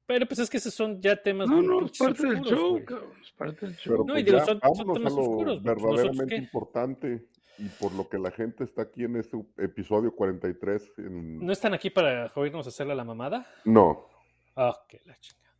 Pero 0.06 0.26
pues 0.26 0.38
es 0.40 0.48
que 0.48 0.56
esos 0.56 0.72
son 0.72 1.00
ya 1.02 1.22
temas 1.22 1.48
No, 1.48 1.60
no, 1.60 1.84
es 1.84 1.98
parte 1.98 2.26
del 2.26 2.40
show, 2.42 2.82
cabrón. 2.84 3.12
Es 3.22 3.30
parte 3.32 3.66
del 3.66 3.76
show. 3.76 3.92
pero 3.92 3.98
No, 3.98 4.04
pues 4.14 4.20
y 4.20 4.24
digo, 4.24 4.38
ya, 4.38 4.44
son- 4.46 4.60
temas 4.60 4.80
a 4.80 4.84
lo 4.84 4.92
oscuros, 4.92 5.06
pues, 5.06 5.16
¿nosotros 5.26 5.62
verdaderamente 5.64 6.34
qué? 6.34 6.40
importante 6.42 7.26
y 7.58 7.68
por 7.68 7.92
lo 7.92 8.08
que 8.08 8.18
la 8.18 8.30
gente 8.30 8.64
está 8.64 8.82
aquí 8.82 9.04
en 9.04 9.16
este 9.16 9.36
episodio 9.58 10.14
43. 10.14 10.92
En... 10.98 11.44
¿No 11.44 11.52
están 11.52 11.74
aquí 11.74 11.90
para 11.90 12.32
oírnos 12.36 12.66
hacerle 12.66 12.94
la 12.94 13.04
mamada? 13.04 13.46
No. 13.64 14.06
Ah, 14.56 14.74
que 14.88 15.00
la 15.04 15.14
chinga. 15.18 15.52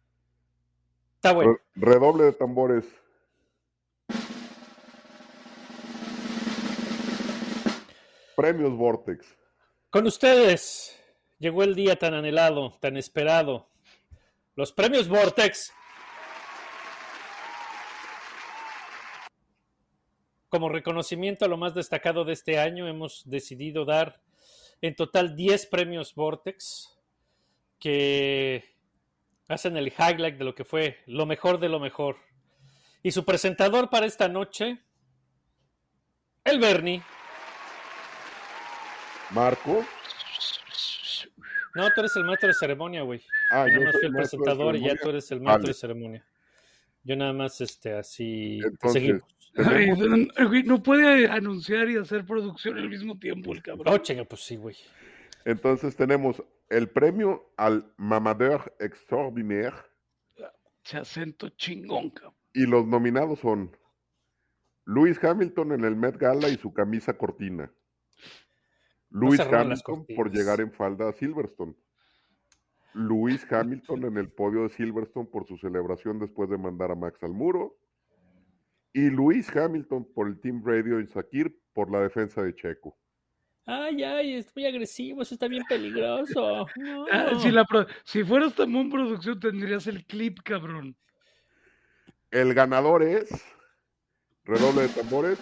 Está 1.17 1.33
bueno. 1.35 1.59
Re- 1.75 1.93
Redoble 1.93 2.25
de 2.25 2.33
tambores. 2.33 2.85
Premios 8.39 8.77
Vortex. 8.77 9.37
Con 9.91 10.07
ustedes 10.07 10.97
llegó 11.41 11.65
el 11.65 11.75
día 11.75 11.97
tan 11.97 12.15
anhelado, 12.15 12.79
tan 12.81 12.97
esperado. 12.97 13.69
Los 14.55 14.71
premios 14.71 15.09
Vortex. 15.09 15.73
Como 20.49 20.69
reconocimiento 20.69 21.47
a 21.47 21.49
lo 21.49 21.57
más 21.57 21.75
destacado 21.75 22.25
de 22.25 22.35
este 22.35 22.61
año, 22.61 22.87
hemos 22.87 23.29
decidido 23.29 23.85
dar 23.85 24.23
en 24.83 24.95
total 24.95 25.35
10 25.35 25.67
premios 25.67 26.15
Vortex 26.15 26.97
que 27.81 28.63
hacen 29.49 29.77
el 29.77 29.89
highlight 29.89 30.37
de 30.37 30.45
lo 30.45 30.55
que 30.55 30.65
fue 30.65 30.99
lo 31.07 31.27
mejor 31.27 31.59
de 31.59 31.71
lo 31.71 31.81
mejor. 31.81 32.19
Y 33.03 33.11
su 33.11 33.25
presentador 33.25 33.91
para 33.91 34.07
esta 34.07 34.29
noche, 34.29 34.79
el 36.45 36.61
Bernie. 36.61 37.03
Marco. 39.31 39.85
No, 41.75 41.89
tú 41.95 42.01
eres 42.01 42.17
el 42.17 42.25
maestro 42.25 42.49
de 42.49 42.55
ceremonia, 42.55 43.03
güey. 43.03 43.23
Ah, 43.53 43.67
Yo 43.69 43.75
yo 43.75 43.81
nada 43.81 43.85
más 43.85 43.93
soy 43.93 44.01
fui 44.01 44.09
el 44.09 44.15
presentador 44.17 44.77
y 44.77 44.81
ya 44.85 44.97
tú 44.97 45.09
eres 45.11 45.31
el 45.31 45.41
maestro 45.41 45.63
Vale. 45.63 45.69
de 45.69 45.75
ceremonia. 45.75 46.27
Yo 47.05 47.17
nada 47.17 47.33
más, 47.33 47.61
este, 47.61 47.95
así. 47.97 48.59
te 48.61 48.69
Entonces, 48.69 49.03
seguimos. 49.03 49.23
Ay, 50.47 50.63
no 50.65 50.83
puede 50.83 51.27
anunciar 51.29 51.89
y 51.89 51.97
hacer 51.97 52.25
producción 52.25 52.79
al 52.79 52.89
mismo 52.89 53.19
tiempo 53.19 53.53
el 53.53 53.63
cabrón. 53.63 53.87
Oh, 53.93 53.99
chinga, 53.99 54.25
pues 54.25 54.43
sí, 54.43 54.57
güey. 54.57 54.77
entonces 55.45 55.97
tenemos 55.97 56.43
el 56.69 56.89
premio 56.89 57.51
al 57.57 57.93
Mamadeur 57.97 58.75
Extraordinaire 58.79 59.75
Ese 60.85 60.99
acento 60.99 61.49
chingón, 61.51 62.11
cabrón. 62.11 62.35
y 62.53 62.67
los 62.67 62.87
nominados 62.87 63.39
son 63.41 63.75
Lewis 64.85 65.23
Hamilton 65.23 65.73
en 65.73 65.85
el 65.85 65.97
Met 65.97 66.19
Gala 66.19 66.49
y 66.49 66.57
su 66.57 66.73
camisa 66.73 67.15
cortina. 67.17 67.71
Lewis 69.11 69.39
las 69.39 69.53
Hamilton 69.53 70.07
por 70.17 70.31
llegar 70.31 70.61
en 70.61 70.73
falda 70.73 71.09
a 71.09 71.13
Silverstone. 71.13 71.75
Lewis 72.95 73.47
Hamilton 73.51 74.05
en 74.05 74.17
el 74.19 74.29
podio 74.31 74.63
de 74.65 74.69
Silverstone 74.71 75.27
por 75.27 75.47
su 75.47 75.57
celebración 75.59 76.19
después 76.19 76.51
de 76.51 76.59
mandar 76.59 76.91
a 76.91 76.95
Max 76.95 77.23
al 77.23 77.33
muro. 77.33 77.77
Y 78.93 79.11
Lewis 79.11 79.55
Hamilton 79.55 80.07
por 80.15 80.29
el 80.29 80.41
Team 80.41 80.63
Radio 80.65 80.99
en 80.99 81.09
Sakir 81.09 81.57
por 81.73 81.91
la 81.91 82.01
defensa 82.01 82.43
de 82.43 82.55
Checo. 82.55 82.97
Ay, 83.67 84.03
ay, 84.03 84.35
es 84.37 84.51
muy 84.57 84.65
agresivo, 84.65 85.21
eso 85.23 85.35
está 85.35 85.47
bien 85.47 85.63
peligroso. 85.69 86.67
No. 86.77 87.07
Ah, 87.13 87.39
si, 87.39 87.51
la 87.51 87.65
pro- 87.67 87.87
si 88.03 88.25
fueras 88.25 88.55
tan 88.55 88.73
buen 88.73 88.89
producción, 88.91 89.39
tendrías 89.39 89.87
el 89.87 90.07
clip, 90.07 90.39
cabrón. 90.43 90.97
El 92.31 92.55
ganador 92.55 93.03
es. 93.03 93.29
Redoble 94.45 94.83
de 94.83 94.89
tambores. 94.89 95.39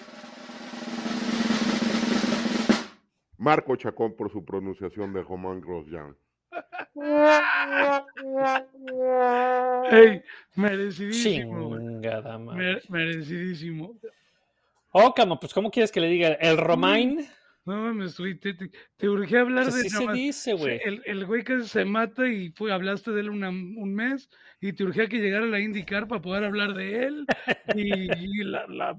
Marco 3.46 3.76
Chacón 3.76 4.16
por 4.16 4.28
su 4.32 4.44
pronunciación 4.44 5.12
de 5.12 5.22
Román 5.22 5.60
Grosjean. 5.60 6.16
Ey, 9.92 10.20
merecidísimo. 10.56 11.78
Chingada 11.78 12.38
madre. 12.38 12.58
Mer- 12.58 12.82
merecidísimo. 12.88 13.96
Oh, 14.90 15.14
camo, 15.14 15.38
pues 15.38 15.54
¿cómo 15.54 15.70
quieres 15.70 15.92
que 15.92 16.00
le 16.00 16.08
diga? 16.08 16.30
¿El 16.40 16.56
Romain? 16.58 17.24
No 17.64 17.82
mames, 17.82 18.18
güey, 18.18 18.34
te, 18.34 18.54
te, 18.54 18.68
te 18.96 19.08
urgí 19.08 19.36
hablar 19.36 19.64
Pues 19.64 19.74
de 19.76 19.80
así 19.82 19.90
se 19.90 20.12
dice, 20.12 20.52
güey. 20.54 20.80
El, 20.84 21.02
el 21.06 21.24
güey 21.24 21.44
que 21.44 21.60
se 21.60 21.84
mata 21.84 22.26
y 22.26 22.50
fue, 22.50 22.72
hablaste 22.72 23.12
de 23.12 23.20
él 23.20 23.30
una- 23.30 23.50
un 23.50 23.94
mes 23.94 24.28
y 24.60 24.72
te 24.72 24.82
urgía 24.82 25.06
que 25.08 25.18
llegara 25.18 25.46
la 25.46 25.60
indicar 25.60 26.08
para 26.08 26.20
poder 26.20 26.42
hablar 26.42 26.74
de 26.74 27.04
él. 27.04 27.26
Y, 27.76 28.10
y 28.12 28.42
la, 28.42 28.66
la- 28.66 28.98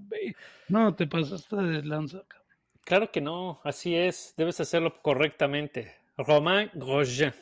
No, 0.70 0.96
te 0.96 1.06
pasaste 1.06 1.58
de 1.58 1.84
lanza. 1.84 2.24
cabrón. 2.30 2.47
Claro 2.88 3.12
que 3.12 3.20
no, 3.20 3.60
así 3.66 3.94
es. 3.98 4.34
Debes 4.38 4.62
hacerlo 4.62 5.02
correctamente. 5.02 5.94
Romain 6.16 6.72
Grosjean. 6.74 7.34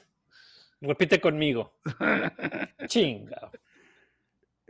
Repite 0.82 1.22
conmigo. 1.22 1.72
Chinga. 2.88 3.52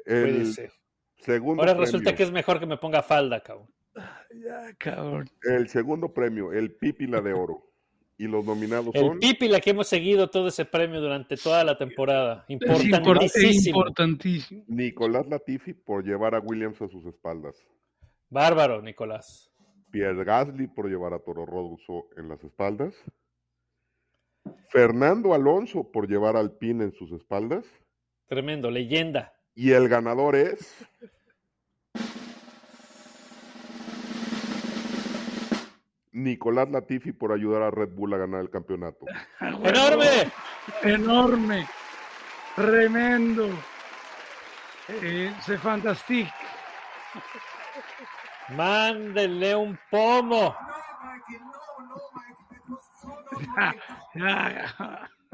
Puede 0.03 0.29
El 0.29 0.53
ser. 0.53 0.73
segundo 1.17 1.61
Ahora 1.61 1.71
premio, 1.71 1.85
resulta 1.85 2.13
que 2.13 2.23
es 2.23 2.31
mejor 2.31 2.59
que 2.59 2.65
me 2.65 2.75
ponga 2.75 3.01
falda, 3.01 3.39
cabrón. 3.39 3.69
Ya, 4.33 4.73
cabrón. 4.77 5.29
el 5.43 5.69
segundo 5.69 6.13
premio, 6.13 6.51
el 6.51 6.73
Pípila 6.73 7.21
de 7.21 7.31
Oro. 7.31 7.71
Y 8.17 8.27
los 8.27 8.43
nominados 8.43 8.93
El 8.95 9.01
son 9.01 9.19
Pipi, 9.19 9.47
la 9.47 9.61
que 9.61 9.69
hemos 9.69 9.87
seguido 9.87 10.29
todo 10.29 10.49
ese 10.49 10.65
premio 10.65 10.99
durante 10.99 11.37
toda 11.37 11.63
la 11.63 11.77
temporada. 11.77 12.43
Importantísimo. 12.49 13.77
importantísimo. 13.77 14.65
Nicolás 14.67 15.25
Latifi 15.27 15.73
por 15.73 16.03
llevar 16.03 16.35
a 16.35 16.39
Williams 16.39 16.81
a 16.81 16.89
sus 16.89 17.05
espaldas. 17.05 17.65
Bárbaro, 18.29 18.81
Nicolás. 18.81 19.54
Pierre 19.95 20.25
Gasly 20.25 20.67
por 20.67 20.89
llevar 20.89 21.13
a 21.13 21.19
Toro 21.19 21.45
Rosso 21.45 22.09
en 22.17 22.27
las 22.27 22.43
espaldas. 22.43 22.93
Fernando 24.67 25.33
Alonso 25.33 25.89
por 25.89 26.05
llevar 26.05 26.35
al 26.35 26.51
PIN 26.51 26.81
en 26.81 26.91
sus 26.91 27.13
espaldas. 27.13 27.63
Tremendo, 28.27 28.69
leyenda. 28.69 29.31
Y 29.53 29.71
el 29.71 29.87
ganador 29.87 30.35
es. 30.35 30.85
Nicolás 36.11 36.69
Latifi 36.69 37.13
por 37.13 37.31
ayudar 37.31 37.61
a 37.61 37.71
Red 37.71 37.91
Bull 37.95 38.15
a 38.15 38.17
ganar 38.17 38.41
el 38.41 38.49
campeonato. 38.49 39.05
¡Enorme! 39.39 40.29
Enorme. 40.83 41.67
Tremendo. 42.53 43.47
Eh, 44.89 45.33
se 45.45 45.57
fantastic. 45.57 46.27
Mándenle 48.49 49.55
un 49.55 49.77
pomo. 49.89 50.55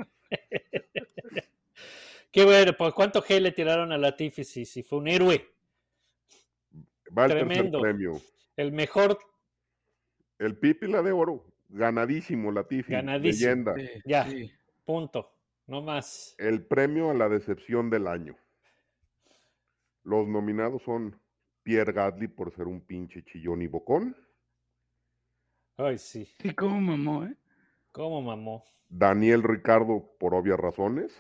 Qué 2.32 2.46
bueno, 2.46 2.74
pues 2.78 2.94
cuánto 2.94 3.22
G 3.22 3.40
le 3.42 3.52
tiraron 3.52 3.92
a 3.92 3.98
Latifi, 3.98 4.44
sí, 4.44 4.84
fue 4.84 5.00
un 5.00 5.08
héroe. 5.08 5.50
Va 7.18 7.26
el 7.26 7.32
Tremendo. 7.32 7.80
tercer 7.80 7.82
premio. 7.82 8.22
El 8.56 8.72
mejor, 8.72 9.20
El 10.40 10.58
Pípila 10.58 11.02
de 11.02 11.12
Oro. 11.12 11.46
Ganadísimo, 11.70 12.52
Latifi. 12.52 12.92
Ganadísimo. 12.92 13.50
Leyenda. 13.50 13.76
Sí, 13.76 14.02
Ya. 14.06 14.26
sí. 14.30 14.52
punto, 14.86 15.38
no 15.68 15.82
más. 15.82 16.36
El 16.38 16.66
premio 16.66 17.10
a 17.12 17.14
la 17.14 17.28
decepción 17.30 17.90
del 17.90 18.08
año. 18.08 18.36
Los 20.04 20.28
nominados 20.28 20.82
son 20.84 21.20
Pierre 21.64 21.94
Gasly 21.94 22.28
por 22.28 22.52
ser 22.54 22.68
un 22.68 22.82
pinche 22.82 23.24
chillón 23.24 23.62
y 23.62 23.68
bocón. 23.68 24.16
Ay, 25.78 25.98
sí, 25.98 26.26
Sí, 26.40 26.54
cómo 26.56 26.80
mamó, 26.80 27.26
¿eh? 27.26 27.36
cómo 27.92 28.22
mamó. 28.22 28.64
Daniel 28.90 29.42
Ricardo 29.44 30.16
por 30.20 30.36
obvias 30.36 30.60
razones. 30.60 31.20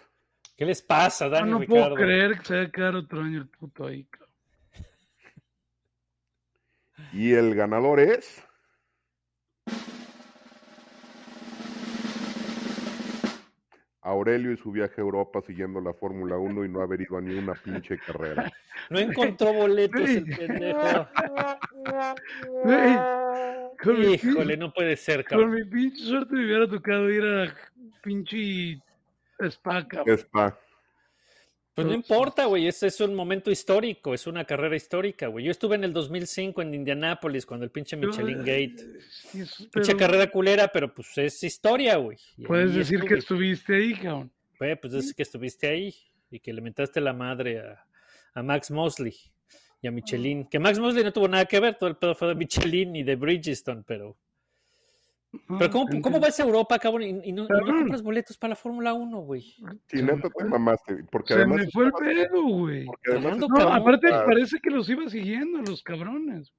¿Qué 0.56 0.66
les 0.66 0.82
pasa, 0.82 1.28
No, 1.30 1.30
Dani 1.30 1.50
no 1.50 1.60
Ricardo? 1.60 1.96
puedo 1.96 1.96
creer 1.96 2.38
que 2.38 2.46
se 2.46 2.54
vaya 2.56 2.68
a 2.68 2.72
quedar 2.72 2.96
otro 2.96 3.22
año 3.22 3.40
el 3.40 3.50
puto 3.50 3.86
ahí, 3.88 4.06
cabrón. 4.06 4.30
Y 7.12 7.34
el 7.34 7.56
ganador 7.56 8.00
es. 8.00 8.44
Aurelio 14.04 14.52
y 14.52 14.58
su 14.58 14.72
viaje 14.72 14.96
a 14.98 15.02
Europa 15.02 15.42
siguiendo 15.46 15.80
la 15.80 15.94
Fórmula 15.94 16.38
1 16.38 16.66
y 16.66 16.70
no 16.70 16.82
haber 16.82 17.02
ido 17.02 17.18
a 17.18 17.22
ni 17.22 17.38
una 17.38 17.54
pinche 17.54 18.00
carrera. 18.00 18.52
No 18.90 18.98
encontró 19.00 19.54
boletos 19.54 20.10
el 20.10 20.26
pendejo. 20.26 21.08
Con 23.84 24.04
Híjole, 24.04 24.58
no 24.58 24.74
puede 24.74 24.98
ser, 24.98 25.24
Con 25.26 25.40
cabrón. 25.40 25.54
mi 25.56 25.64
pinche 25.66 26.04
suerte 26.04 26.34
me 26.34 26.46
hubiera 26.46 26.68
tocado 26.68 27.10
ir 27.10 27.24
a 27.24 27.54
pinche 28.02 28.82
spa, 29.40 29.88
cabrón. 29.88 30.18
Spa. 30.18 30.58
Pues 31.74 31.88
no 31.88 31.94
importa, 31.94 32.46
güey, 32.46 32.68
ese 32.68 32.88
es 32.88 33.00
un 33.00 33.16
momento 33.16 33.50
histórico, 33.50 34.14
es 34.14 34.28
una 34.28 34.44
carrera 34.44 34.76
histórica, 34.76 35.28
güey. 35.28 35.46
Yo 35.46 35.52
estuve 35.52 35.76
en 35.76 35.86
el 35.86 35.94
2005 35.94 36.62
en 36.62 36.74
Indianápolis 36.74 37.46
cuando 37.46 37.64
el 37.64 37.72
pinche 37.72 37.96
Michelin 37.96 38.40
Gate. 38.40 39.00
Sí, 39.10 39.40
es- 39.42 39.70
Pinche 39.72 39.96
carrera 39.96 40.30
culera, 40.30 40.68
pero 40.68 40.94
pues 40.94 41.18
es 41.18 41.42
historia, 41.44 41.96
güey. 41.96 42.18
Puedes 42.46 42.76
decir 42.76 43.00
que 43.02 43.14
estuviste 43.16 43.76
ahí, 43.76 43.94
cabrón. 43.94 44.32
Güey, 44.60 44.76
pues 44.80 44.94
es 44.96 45.14
que 45.14 45.24
estuviste 45.24 45.68
ahí 45.68 45.96
y 46.30 46.40
que 46.40 46.52
le 46.54 46.62
mentaste 46.62 47.00
la 47.00 47.14
madre 47.14 47.60
a, 47.60 47.86
a 48.34 48.44
Max 48.44 48.70
Mosley 48.70 49.16
y 49.82 49.88
a 49.88 49.92
Michelin. 49.92 50.48
Que 50.50 50.60
Max 50.60 50.78
Mosley 50.78 51.04
no 51.06 51.14
tuvo 51.14 51.28
nada 51.30 51.46
que 51.46 51.60
ver, 51.62 51.76
todo 51.76 51.90
el 51.90 51.96
pedo 51.96 52.14
fue 52.16 52.28
de 52.28 52.36
Michelin 52.36 52.96
y 52.98 53.04
de 53.04 53.16
Bridgestone, 53.16 53.84
pero. 53.88 54.18
Pero 55.60 55.70
¿cómo, 55.72 56.02
cómo 56.02 56.20
vas 56.20 56.40
a 56.40 56.44
Europa, 56.44 56.78
cabrón? 56.78 57.04
Y, 57.04 57.08
y 57.30 57.32
no, 57.32 57.44
y 57.44 57.48
no 57.48 57.48
Cabrón. 57.48 57.78
compras 57.80 58.02
boletos 58.02 58.38
para 58.38 58.50
la 58.50 58.56
Fórmula 58.56 58.94
1, 58.94 59.18
güey. 59.22 59.56
Si 59.88 60.02
neta 60.04 60.30
te 60.30 60.44
mamaste. 60.44 61.06
Porque 61.10 61.34
Se 61.34 61.40
además. 61.40 61.60
me 61.66 61.72
fue 61.72 61.86
el 61.86 61.92
pedo, 61.94 62.44
güey. 62.44 62.86
porque 62.86 63.12
además 63.12 63.32
Fernando 63.34 63.48
No, 63.48 63.74
aparte 63.74 64.08
ah, 64.14 64.24
parece 64.26 64.60
que 64.60 64.70
los 64.70 64.90
iba 64.90 65.10
siguiendo 65.10 65.62
los 65.62 65.84
cabrones. 65.84 66.54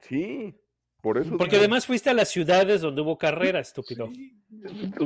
Sí, 0.00 0.54
por 1.00 1.16
eso. 1.16 1.30
Porque 1.38 1.52
digo, 1.52 1.60
además 1.62 1.86
fuiste 1.86 2.10
a 2.10 2.14
las 2.14 2.28
ciudades 2.28 2.82
donde 2.82 3.00
hubo 3.00 3.16
carrera, 3.16 3.60
estúpido. 3.60 4.10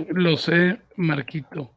Lo 0.08 0.36
sé, 0.36 0.80
Marquito. 0.96 1.70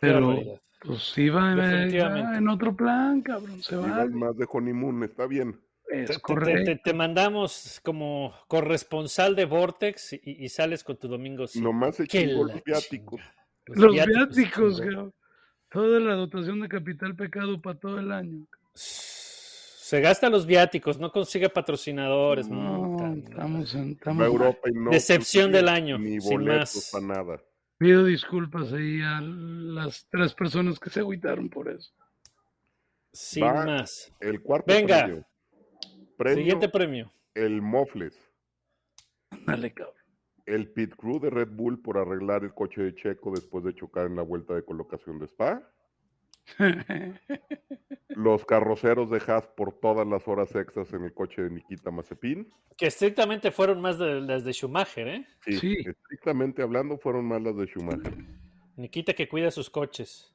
Pero 0.00 0.36
pues 0.82 1.16
iba, 1.18 1.52
iba 1.88 2.36
en 2.38 2.48
otro 2.48 2.74
plan, 2.74 3.20
cabrón. 3.22 3.62
Se 3.62 3.76
va. 3.76 4.06
más 4.06 4.36
de 4.36 4.46
honeymoon, 4.50 5.04
está 5.04 5.26
bien. 5.26 5.58
Es 5.90 6.20
Te, 6.84 6.94
mandamos 6.94 7.80
como 7.82 8.34
corresponsal 8.46 9.34
de 9.34 9.44
Vortex 9.44 10.12
y, 10.12 10.20
y 10.44 10.48
sales 10.48 10.84
con 10.84 10.96
tu 10.96 11.08
domingo. 11.08 11.46
sí. 11.46 11.60
Nomás 11.60 11.98
la 11.98 12.06
los 12.06 12.64
viáticos. 12.64 13.20
Los 13.66 13.92
viáticos, 13.92 14.36
viáticos, 14.36 14.80
cabrón. 14.80 15.14
Toda 15.70 16.00
la 16.00 16.14
dotación 16.14 16.60
de 16.60 16.68
capital 16.68 17.14
pecado 17.14 17.60
para 17.60 17.78
todo 17.78 17.98
el 17.98 18.10
año. 18.10 18.46
Se 18.74 20.00
gasta 20.00 20.30
los 20.30 20.46
viáticos, 20.46 20.98
no 20.98 21.10
consigue 21.10 21.48
patrocinadores. 21.48 22.48
No, 22.48 23.12
estamos 23.14 23.74
en. 23.74 23.92
Estamos... 23.92 24.24
Europa 24.26 24.68
y 24.70 24.78
no 24.78 24.90
Decepción 24.90 25.50
del 25.50 25.68
año, 25.68 25.98
Ni 25.98 26.20
sin 26.20 26.44
boletos 26.44 26.76
más. 26.76 26.90
para 26.92 27.06
nada. 27.06 27.42
Pido 27.78 28.04
disculpas 28.04 28.72
ahí 28.72 29.00
a 29.02 29.20
las 29.20 30.06
tres 30.10 30.34
personas 30.34 30.78
que 30.78 30.90
se 30.90 31.00
agüitaron 31.00 31.48
por 31.48 31.68
eso. 31.68 31.92
Sin 33.12 33.42
Va. 33.42 33.64
más. 33.64 34.12
El 34.20 34.42
cuarto 34.42 34.72
Venga. 34.72 35.04
premio. 35.04 35.26
Premio, 36.20 36.36
Siguiente 36.36 36.68
premio. 36.68 37.10
el 37.34 37.62
Mofles. 37.62 38.14
Dale, 39.46 39.72
cabrón. 39.72 39.94
El 40.44 40.68
pit 40.70 40.94
crew 40.94 41.18
de 41.18 41.30
Red 41.30 41.48
Bull 41.52 41.80
por 41.80 41.96
arreglar 41.96 42.44
el 42.44 42.52
coche 42.52 42.82
de 42.82 42.94
Checo 42.94 43.30
después 43.30 43.64
de 43.64 43.74
chocar 43.74 44.04
en 44.06 44.16
la 44.16 44.22
vuelta 44.22 44.54
de 44.54 44.62
colocación 44.62 45.18
de 45.18 45.24
Spa. 45.24 45.62
Los 48.08 48.44
carroceros 48.44 49.08
de 49.10 49.22
Haas 49.26 49.46
por 49.46 49.72
todas 49.80 50.06
las 50.06 50.26
horas 50.28 50.54
extras 50.54 50.92
en 50.92 51.04
el 51.04 51.14
coche 51.14 51.42
de 51.42 51.50
Nikita 51.50 51.90
Mazepin. 51.90 52.52
Que 52.76 52.86
estrictamente 52.88 53.50
fueron 53.50 53.80
más 53.80 53.98
de 53.98 54.20
las 54.20 54.44
de 54.44 54.52
Schumacher, 54.52 55.08
¿eh? 55.08 55.26
Sí, 55.44 55.58
Sí. 55.58 55.76
estrictamente 55.86 56.60
hablando 56.62 56.98
fueron 56.98 57.24
más 57.26 57.40
las 57.40 57.56
de 57.56 57.66
Schumacher. 57.66 58.14
Nikita 58.76 59.14
que 59.14 59.26
cuida 59.28 59.50
sus 59.50 59.70
coches. 59.70 60.34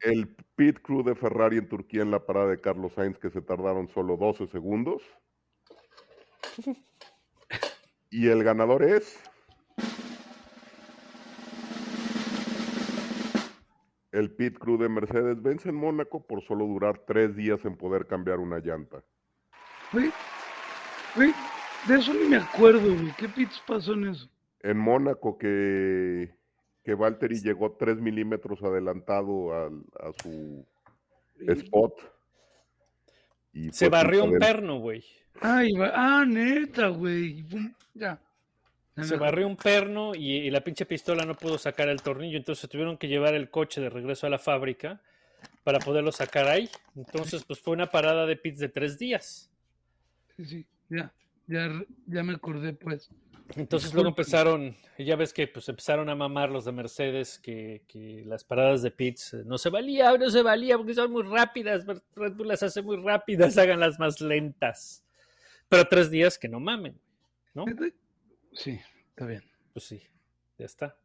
El 0.00 0.28
pit 0.56 0.80
crew 0.80 1.02
de 1.02 1.14
Ferrari 1.14 1.58
en 1.58 1.68
Turquía 1.68 2.02
en 2.02 2.10
la 2.10 2.26
parada 2.26 2.48
de 2.48 2.60
Carlos 2.60 2.92
Sainz 2.94 3.18
que 3.18 3.30
se 3.30 3.42
tardaron 3.42 3.88
solo 3.88 4.16
12 4.16 4.48
segundos. 4.48 5.02
Y 8.10 8.28
el 8.28 8.44
ganador 8.44 8.82
es... 8.84 9.20
El 14.12 14.30
pit 14.30 14.58
crew 14.58 14.78
de 14.78 14.88
Mercedes-Benz 14.88 15.66
en 15.66 15.74
Mónaco 15.74 16.24
por 16.24 16.40
solo 16.44 16.66
durar 16.66 16.98
tres 17.04 17.34
días 17.34 17.64
en 17.64 17.76
poder 17.76 18.06
cambiar 18.06 18.38
una 18.38 18.60
llanta. 18.60 19.02
Güey, 19.92 20.12
güey, 21.16 21.34
de 21.88 21.96
eso 21.96 22.14
ni 22.14 22.28
me 22.28 22.36
acuerdo, 22.36 22.94
güey. 22.94 23.12
¿Qué 23.18 23.28
pitos 23.28 23.60
pasó 23.66 23.94
en 23.94 24.06
eso? 24.06 24.30
En 24.60 24.78
Mónaco 24.78 25.36
que, 25.36 26.32
que 26.84 26.94
Valtteri 26.94 27.40
llegó 27.40 27.72
3 27.72 27.98
milímetros 28.00 28.62
adelantado 28.62 29.54
al- 29.54 29.84
a 30.00 30.12
su 30.22 30.64
spot. 31.48 31.94
y 33.52 33.70
Se 33.72 33.88
barrió 33.88 34.24
un 34.24 34.38
perno, 34.38 34.78
güey. 34.78 35.04
Ay, 35.40 35.70
ah, 35.94 36.24
neta, 36.26 36.88
güey. 36.88 37.44
Ya. 37.94 38.20
Se 39.02 39.16
barrió 39.16 39.46
un 39.48 39.56
perno 39.56 40.14
y, 40.14 40.36
y 40.36 40.50
la 40.50 40.60
pinche 40.62 40.86
pistola 40.86 41.24
no 41.24 41.34
pudo 41.34 41.58
sacar 41.58 41.88
el 41.88 42.00
tornillo, 42.00 42.36
entonces 42.38 42.70
tuvieron 42.70 42.96
que 42.96 43.08
llevar 43.08 43.34
el 43.34 43.50
coche 43.50 43.80
de 43.80 43.90
regreso 43.90 44.26
a 44.28 44.30
la 44.30 44.38
fábrica 44.38 45.00
para 45.64 45.80
poderlo 45.80 46.12
sacar 46.12 46.46
ahí. 46.46 46.68
Entonces, 46.94 47.42
pues 47.44 47.58
fue 47.60 47.72
una 47.74 47.90
parada 47.90 48.24
de 48.26 48.36
pits 48.36 48.60
de 48.60 48.68
tres 48.68 48.96
días. 48.98 49.50
Sí, 50.36 50.44
sí, 50.44 50.66
ya, 50.88 51.12
ya, 51.48 51.70
ya 52.06 52.22
me 52.22 52.34
acordé, 52.34 52.72
pues. 52.72 53.10
Entonces 53.56 53.92
luego 53.92 54.08
empezaron, 54.08 54.76
ya 54.98 55.16
ves 55.16 55.32
que 55.32 55.46
pues 55.46 55.68
empezaron 55.68 56.08
a 56.08 56.14
mamar 56.14 56.50
los 56.50 56.64
de 56.64 56.72
Mercedes 56.72 57.38
que, 57.38 57.84
que 57.86 58.22
las 58.26 58.42
paradas 58.42 58.82
de 58.82 58.90
pits 58.90 59.34
eh, 59.34 59.42
no 59.44 59.58
se 59.58 59.68
valía, 59.68 60.16
no 60.16 60.30
se 60.30 60.42
valía 60.42 60.76
porque 60.76 60.94
son 60.94 61.12
muy 61.12 61.22
rápidas, 61.22 61.84
Red 62.16 62.32
Bull 62.32 62.48
las 62.48 62.62
hace 62.62 62.82
muy 62.82 62.96
rápidas, 62.96 63.56
háganlas 63.58 63.98
más 63.98 64.20
lentas. 64.20 65.04
Pero 65.68 65.86
tres 65.86 66.10
días 66.10 66.38
que 66.38 66.48
no 66.48 66.58
mamen, 66.58 66.98
¿no? 67.52 67.64
Sí, 68.52 68.80
está 69.10 69.26
bien. 69.26 69.42
Pues 69.72 69.84
sí, 69.86 70.02
ya 70.58 70.66
está. 70.66 70.96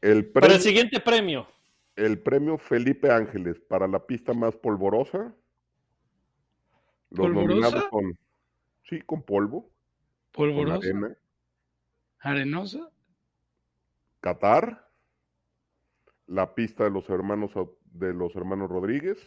El 0.00 0.26
Para 0.26 0.46
premio, 0.46 0.56
el 0.56 0.62
siguiente 0.62 1.00
premio, 1.00 1.46
el 1.96 2.18
premio 2.20 2.58
Felipe 2.58 3.10
Ángeles 3.10 3.60
para 3.60 3.86
la 3.86 4.04
pista 4.06 4.34
más 4.34 4.56
polvorosa. 4.56 5.34
Los 7.10 7.30
nominados 7.30 7.74
¿Polvorosa? 7.74 7.90
son, 7.90 8.18
sí, 8.88 9.00
con 9.02 9.22
polvo, 9.22 9.71
Polvorosa, 10.32 10.88
arena, 10.88 11.16
arenosa, 12.20 12.90
Qatar, 14.20 14.88
la 16.26 16.54
pista 16.54 16.84
de 16.84 16.90
los 16.90 17.08
hermanos 17.10 17.52
de 17.84 18.14
los 18.14 18.34
hermanos 18.36 18.70
Rodríguez, 18.70 19.18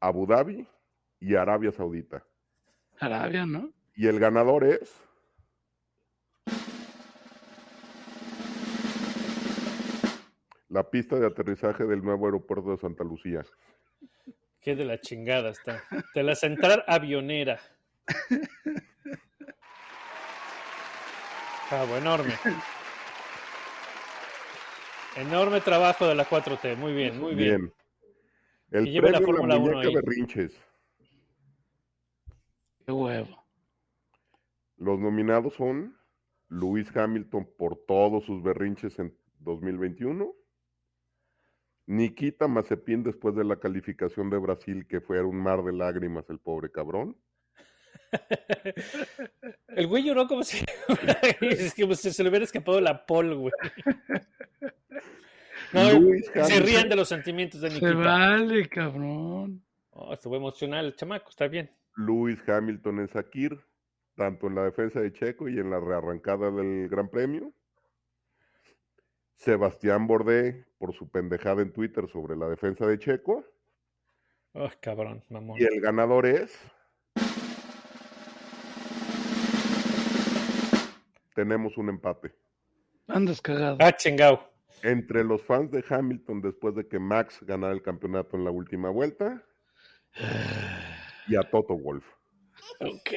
Abu 0.00 0.26
Dhabi 0.26 0.66
y 1.20 1.34
Arabia 1.36 1.72
Saudita. 1.72 2.24
Arabia, 2.98 3.46
¿no? 3.46 3.72
Y 3.94 4.06
el 4.08 4.18
ganador 4.18 4.64
es 4.64 4.92
la 10.68 10.88
pista 10.88 11.16
de 11.16 11.26
aterrizaje 11.26 11.84
del 11.84 12.02
nuevo 12.02 12.26
aeropuerto 12.26 12.70
de 12.70 12.78
Santa 12.78 13.04
Lucía. 13.04 13.44
qué 14.60 14.76
de 14.76 14.84
la 14.84 15.00
chingada 15.00 15.50
está. 15.50 15.82
De 16.14 16.22
la 16.22 16.34
central 16.34 16.84
avionera. 16.86 17.60
Bravo, 21.70 21.96
enorme. 21.96 22.34
Enorme 25.16 25.60
trabajo 25.60 26.06
de 26.06 26.14
la 26.16 26.28
4T, 26.28 26.76
muy 26.76 26.92
bien, 26.92 27.20
muy 27.20 27.34
bien. 27.34 27.72
Bien. 28.70 28.84
El 28.86 28.94
la 28.94 29.00
premio 29.00 29.20
La 29.20 29.26
Fórmula 29.26 29.56
uno 29.56 29.72
Muñeca 29.72 29.88
ahí. 29.88 29.94
Berrinches. 29.94 30.60
Qué 32.84 32.92
huevo. 32.92 33.44
Los 34.78 34.98
nominados 34.98 35.54
son 35.54 35.96
Luis 36.48 36.96
Hamilton 36.96 37.48
por 37.56 37.76
todos 37.86 38.24
sus 38.24 38.42
berrinches 38.42 38.98
en 38.98 39.16
2021. 39.38 40.34
Nikita 41.86 42.48
Mazepin 42.48 43.02
después 43.02 43.34
de 43.36 43.44
la 43.44 43.60
calificación 43.60 44.30
de 44.30 44.38
Brasil, 44.38 44.86
que 44.88 45.00
fue 45.00 45.22
un 45.22 45.36
mar 45.36 45.62
de 45.62 45.72
lágrimas 45.72 46.28
el 46.30 46.40
pobre 46.40 46.70
cabrón. 46.70 47.16
El 49.68 49.86
güey 49.86 50.04
lloró 50.04 50.26
como 50.26 50.42
si, 50.42 50.64
es 51.40 51.74
se 51.74 52.22
le 52.22 52.28
hubiera 52.28 52.44
escapado 52.44 52.80
la 52.80 53.06
pol, 53.06 53.34
güey. 53.36 53.52
No, 55.72 55.92
Luis 56.00 56.26
se 56.26 56.40
Hamilton. 56.40 56.62
rían 56.66 56.88
de 56.88 56.96
los 56.96 57.08
sentimientos 57.08 57.60
de 57.60 57.68
Se 57.70 57.74
Nikita. 57.74 57.94
vale, 57.94 58.68
cabrón. 58.68 59.62
Oh, 59.90 60.12
estuvo 60.12 60.34
emocional 60.34 60.84
el 60.86 60.96
chamaco, 60.96 61.30
está 61.30 61.46
bien. 61.46 61.70
Luis 61.94 62.40
Hamilton 62.48 62.98
en 62.98 63.08
Sakir, 63.08 63.60
tanto 64.16 64.48
en 64.48 64.56
la 64.56 64.64
defensa 64.64 65.00
de 65.00 65.12
Checo 65.12 65.48
y 65.48 65.60
en 65.60 65.70
la 65.70 65.78
rearrancada 65.78 66.50
del 66.50 66.88
Gran 66.88 67.08
Premio. 67.08 67.52
Sebastián 69.36 70.08
Bordé 70.08 70.66
por 70.78 70.92
su 70.92 71.08
pendejada 71.08 71.62
en 71.62 71.72
Twitter 71.72 72.08
sobre 72.08 72.36
la 72.36 72.48
defensa 72.48 72.84
de 72.84 72.98
Checo. 72.98 73.44
Oh, 74.54 74.68
cabrón, 74.80 75.24
mamón. 75.28 75.56
Y 75.60 75.62
el 75.64 75.80
ganador 75.80 76.26
es. 76.26 76.58
Tenemos 81.34 81.76
un 81.78 81.88
empate. 81.88 82.34
Andas 83.08 83.40
cagado. 83.40 83.76
Ah, 83.80 83.92
chingao. 83.96 84.40
Entre 84.82 85.24
los 85.24 85.42
fans 85.42 85.70
de 85.70 85.84
Hamilton 85.88 86.40
después 86.40 86.74
de 86.74 86.86
que 86.88 86.98
Max 86.98 87.38
ganara 87.42 87.72
el 87.72 87.82
campeonato 87.82 88.36
en 88.36 88.44
la 88.44 88.50
última 88.50 88.90
vuelta. 88.90 89.44
Y 91.28 91.36
a 91.36 91.42
Toto 91.42 91.76
Wolf. 91.76 92.04
Ok. 92.80 93.10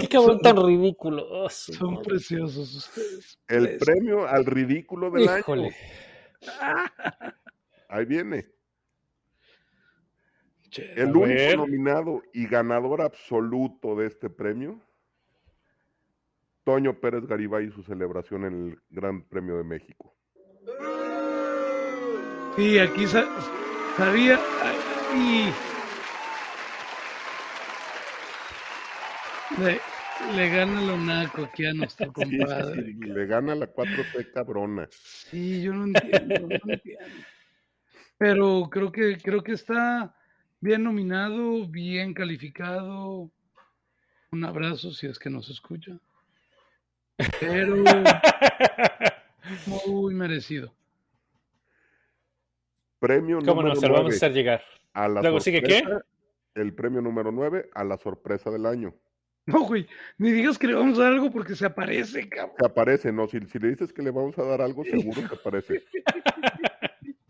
Qué 0.00 0.08
cabrón 0.08 0.40
tan 0.40 0.56
ridículo. 0.64 1.26
Oh, 1.28 1.48
Son 1.50 1.94
madre. 1.94 2.04
preciosos 2.06 2.74
ustedes. 2.74 3.38
El 3.48 3.78
premio 3.78 4.26
al 4.26 4.44
ridículo 4.46 5.10
del 5.10 5.24
Híjole. 5.24 5.66
año. 5.66 5.74
Ahí 7.88 8.04
viene. 8.04 8.46
Che, 10.70 10.92
El 10.94 11.08
único 11.14 11.26
ver. 11.26 11.56
nominado 11.58 12.22
y 12.32 12.46
ganador 12.46 13.02
absoluto 13.02 13.94
de 13.94 14.06
este 14.06 14.30
premio, 14.30 14.80
Toño 16.64 16.98
Pérez 16.98 17.26
Garibay 17.26 17.66
y 17.66 17.70
su 17.70 17.82
celebración 17.82 18.44
en 18.46 18.54
el 18.54 18.78
Gran 18.88 19.22
Premio 19.24 19.56
de 19.58 19.64
México. 19.64 20.14
Sí, 22.56 22.78
aquí 22.78 23.06
sa- 23.06 23.28
sabía. 23.96 24.38
Y 25.14 25.50
le 30.36 30.48
gana 30.48 30.80
lo 30.82 30.96
naco 30.96 31.44
aquí 31.44 31.66
a 31.66 31.72
nuestro 31.74 32.06
sí, 32.06 32.12
compadre. 32.12 32.82
sí, 32.84 32.92
le 32.94 33.26
gana 33.26 33.54
la 33.54 33.66
4T 33.72 34.30
cabrona. 34.34 34.88
Sí, 34.90 35.62
yo 35.62 35.72
no 35.74 35.84
entiendo, 35.84 36.48
no 36.64 36.72
entiendo. 36.72 37.16
Pero 38.18 38.68
creo 38.70 38.92
que 38.92 39.18
creo 39.18 39.42
que 39.42 39.52
está 39.52 40.14
bien 40.60 40.84
nominado, 40.84 41.66
bien 41.66 42.14
calificado. 42.14 43.30
Un 44.30 44.44
abrazo 44.44 44.92
si 44.92 45.06
es 45.06 45.18
que 45.18 45.28
nos 45.28 45.50
escucha. 45.50 45.98
Pero 47.40 47.76
muy 49.66 50.14
merecido. 50.14 50.72
Premio 52.98 53.38
¿Cómo 53.40 53.62
no? 53.62 53.74
número 53.74 53.80
Se 53.80 53.88
lo 53.88 53.94
vamos 53.94 54.04
a 54.04 54.08
9, 54.10 54.16
hacer 54.16 54.32
llegar. 54.32 54.62
a 54.94 55.08
la 55.08 55.20
Luego 55.22 55.40
sigue, 55.40 55.62
¿qué? 55.62 55.80
sorpresa- 55.80 56.06
El 56.54 56.74
premio 56.74 57.00
número 57.02 57.32
9 57.32 57.68
a 57.74 57.84
la 57.84 57.98
sorpresa 57.98 58.50
del 58.50 58.64
año. 58.66 58.94
No, 59.44 59.64
güey, 59.64 59.88
ni 60.18 60.30
digas 60.30 60.56
que 60.58 60.68
le 60.68 60.74
vamos 60.74 60.98
a 60.98 61.02
dar 61.02 61.12
algo 61.12 61.32
porque 61.32 61.56
se 61.56 61.66
aparece, 61.66 62.28
cabrón. 62.28 62.56
Se 62.58 62.66
aparece, 62.66 63.12
¿no? 63.12 63.26
Si, 63.26 63.40
si 63.40 63.58
le 63.58 63.70
dices 63.70 63.92
que 63.92 64.02
le 64.02 64.12
vamos 64.12 64.38
a 64.38 64.44
dar 64.44 64.62
algo, 64.62 64.84
seguro 64.84 65.28
que 65.28 65.34
aparece. 65.34 65.82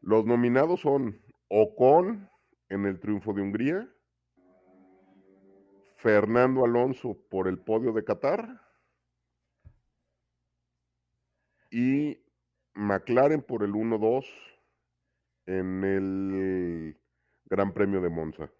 Los 0.00 0.24
nominados 0.24 0.80
son 0.80 1.20
Ocon 1.48 2.30
en 2.68 2.86
el 2.86 3.00
triunfo 3.00 3.32
de 3.32 3.42
Hungría, 3.42 3.92
Fernando 5.96 6.64
Alonso 6.64 7.18
por 7.28 7.48
el 7.48 7.58
podio 7.58 7.92
de 7.92 8.04
Qatar 8.04 8.60
y 11.72 12.22
McLaren 12.74 13.42
por 13.42 13.64
el 13.64 13.72
1-2 13.72 14.24
en 15.46 15.84
el 15.84 17.00
Gran 17.46 17.72
Premio 17.72 18.00
de 18.00 18.08
Monza. 18.08 18.50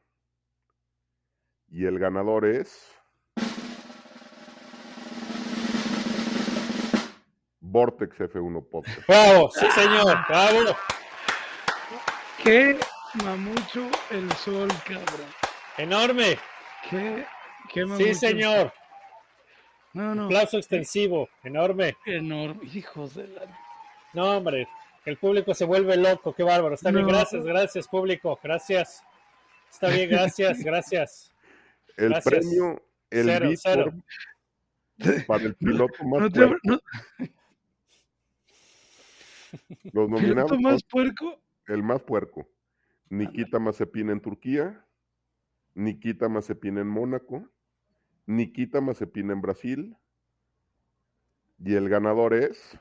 Y 1.76 1.84
el 1.84 1.98
ganador 1.98 2.46
es 2.46 2.90
Vortex 7.60 8.18
F1 8.18 8.66
Podcast. 8.66 9.06
¡Bravo! 9.06 9.50
¡Sí, 9.50 9.70
señor! 9.72 10.16
¡Bravo! 10.26 10.74
Qué 12.42 12.78
mamucho 13.22 13.90
el 14.10 14.32
sol, 14.36 14.68
cabrón. 14.86 15.28
¡Enorme! 15.76 16.38
Qué, 16.88 17.26
qué 17.70 17.84
mamucho. 17.84 18.06
¡Sí, 18.06 18.14
señor! 18.14 18.72
No, 19.92 20.14
no, 20.14 20.24
Aplauso 20.24 20.56
extensivo. 20.56 21.28
¡Enorme! 21.44 21.98
enorme. 22.06 22.64
Hijos 22.72 23.16
de 23.16 23.28
la. 23.28 23.42
No, 24.14 24.38
hombre. 24.38 24.66
El 25.04 25.18
público 25.18 25.52
se 25.52 25.66
vuelve 25.66 25.98
loco. 25.98 26.32
¡Qué 26.32 26.42
bárbaro! 26.42 26.76
Está 26.76 26.90
bien. 26.90 27.06
Gracias, 27.06 27.44
gracias, 27.44 27.86
público. 27.86 28.40
Gracias. 28.42 29.04
Está 29.70 29.88
bien, 29.88 30.08
gracias, 30.08 30.58
gracias. 30.64 31.35
El 31.96 32.10
Gracias. 32.10 32.24
premio, 32.24 32.82
el 33.10 33.26
Cero, 33.26 33.48
beat 33.48 33.58
cero. 33.62 33.84
por, 33.92 34.04
Para 35.26 35.44
el 35.44 35.54
piloto 35.56 36.04
más 36.04 36.20
¿No 36.22 36.30
te 36.30 36.46
puerco, 36.46 36.58
no- 36.64 36.80
los 39.92 40.08
nominados 40.10 40.50
¿Piloto 40.50 40.60
más 40.60 40.82
puerco? 40.84 41.40
el 41.68 41.82
más 41.82 42.02
puerco, 42.02 42.48
Nikita 43.10 43.58
Mazepin 43.58 44.10
en 44.10 44.20
Turquía, 44.20 44.84
Nikita 45.74 46.28
Mazepin 46.28 46.78
en 46.78 46.86
Mónaco, 46.86 47.48
Nikita 48.26 48.80
Mazepin 48.80 49.30
en 49.30 49.40
Brasil, 49.40 49.96
y 51.58 51.74
el 51.74 51.88
ganador 51.88 52.34
es 52.34 52.78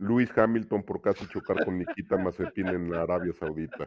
Luis 0.00 0.30
Hamilton 0.36 0.82
por 0.82 1.02
casi 1.02 1.28
chocar 1.28 1.62
con 1.62 1.78
Nikita 1.78 2.16
Mazepin 2.16 2.68
en 2.68 2.90
la 2.90 3.02
Arabia 3.02 3.34
Saudita. 3.38 3.86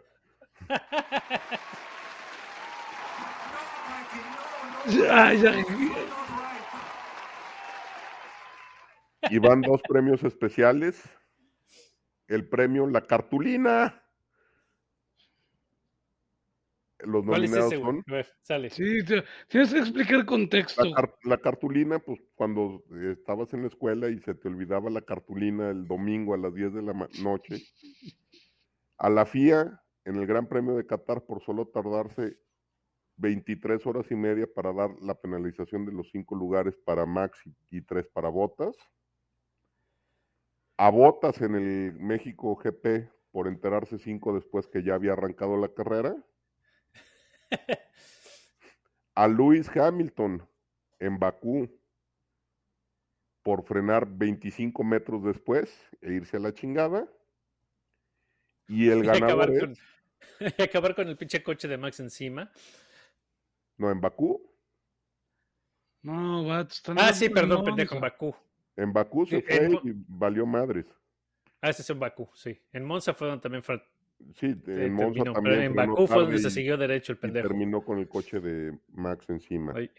Ya, 4.88 5.34
ya. 5.34 5.56
Y 9.30 9.40
van 9.40 9.62
dos 9.62 9.82
premios 9.88 10.24
especiales. 10.24 11.04
El 12.28 12.48
premio 12.48 12.86
La 12.86 13.02
Cartulina. 13.02 14.03
Los 17.06 17.26
¿Cuál 17.26 17.44
es 17.46 17.52
ese, 17.52 17.78
güey? 17.78 17.80
son 17.82 18.04
A 18.08 18.12
ver, 18.12 18.28
sale. 18.42 18.70
Sí, 18.70 19.04
tienes 19.50 19.74
que 19.74 19.80
explicar 19.80 20.26
contexto. 20.26 20.84
la, 20.84 20.96
car- 20.96 21.16
la 21.24 21.38
cartulina, 21.38 22.00
pues 22.00 22.20
cuando 22.36 22.84
estabas 23.12 23.54
en 23.54 23.62
la 23.62 23.68
escuela 23.68 24.10
y 24.10 24.20
se 24.20 24.34
te 24.36 24.48
olvidaba 24.48 24.90
la 24.90 25.02
cartulina 25.02 25.70
el 25.70 25.88
domingo 25.88 26.34
a 26.34 26.38
las 26.38 26.54
10 26.54 26.74
de 26.74 26.82
la 26.82 26.94
noche. 27.22 27.62
A 28.98 29.10
la 29.10 29.26
FIA, 29.26 29.82
en 30.06 30.16
el 30.16 30.26
Gran 30.26 30.48
Premio 30.48 30.76
de 30.76 30.86
Qatar, 30.86 31.26
por 31.26 31.44
solo 31.44 31.68
tardarse 31.68 32.38
23 33.18 33.86
horas 33.86 34.10
y 34.10 34.16
media 34.16 34.48
para 34.54 34.74
dar 34.74 34.90
la 35.02 35.14
penalización 35.16 35.86
de 35.86 35.92
los 35.92 36.10
cinco 36.12 36.36
lugares 36.36 36.76
para 36.86 37.06
Max 37.06 37.40
y, 37.46 37.78
y 37.78 37.82
tres 37.82 38.08
para 38.08 38.30
Botas. 38.30 38.76
A 40.78 40.90
Botas 40.90 41.42
en 41.42 41.56
el 41.56 41.94
México 42.00 42.56
GP 42.56 43.10
por 43.32 43.48
enterarse 43.48 43.98
cinco 44.00 44.34
después 44.34 44.68
que 44.68 44.84
ya 44.84 44.96
había 44.96 45.14
arrancado 45.14 45.58
la 45.58 45.70
carrera. 45.74 46.16
A 49.16 49.28
Lewis 49.28 49.70
Hamilton 49.76 50.48
en 51.00 51.20
Bakú 51.20 51.70
por 53.44 53.64
frenar 53.66 54.08
25 54.08 54.84
metros 54.84 55.24
después 55.24 55.70
e 56.02 56.14
irse 56.14 56.38
a 56.38 56.40
la 56.40 56.54
chingada. 56.54 57.08
Y 58.68 58.90
el 58.90 59.00
Y 59.04 59.08
ganador 59.08 59.24
acabar, 59.30 59.50
es- 59.52 59.60
con, 59.60 59.76
y 60.58 60.62
acabar 60.64 60.96
con 60.96 61.08
el 61.10 61.18
pinche 61.18 61.44
coche 61.44 61.68
de 61.68 61.78
Max 61.78 62.00
encima. 62.00 62.52
no 63.78 63.92
en 63.92 64.00
Bakú, 64.02 64.50
No, 66.02 66.62
están 66.62 66.98
Ah, 67.00 67.14
sí, 67.14 67.30
perdón, 67.30 67.64
pendejo, 67.66 67.96
en. 67.96 68.02
Bakú. 68.02 68.36
en 68.78 68.94
Bakú 68.94 69.26
se 69.26 69.42
fue 69.42 69.56
en 69.66 69.74
y 69.74 69.92
valió 70.08 70.46
madres. 70.46 70.86
Ah, 71.62 71.70
ese 71.70 71.82
es 71.82 71.90
en 71.90 72.00
Bakú, 72.00 72.30
sí. 72.34 72.60
En 72.74 72.84
Monza 72.84 73.14
fue 73.14 73.28
donde 73.28 73.42
también 73.42 73.64
fue, 73.64 73.82
Sí, 74.36 74.56
en 74.68 74.94
Monza 74.94 75.24
terminó, 75.24 75.34
también 75.34 75.56
pero 75.56 75.68
en 75.68 75.76
Bakú 75.76 76.08
fue 76.08 76.22
donde 76.24 76.40
se 76.40 76.50
siguió 76.50 76.78
derecho 76.78 77.12
el 77.12 77.18
pendejo. 77.18 77.48
terminó 77.48 77.82
con 77.82 78.00
el 78.00 78.08
coche 78.08 78.40
de 78.40 78.78
Max 78.94 79.30
encima. 79.30 79.74
Ay, 79.76 79.92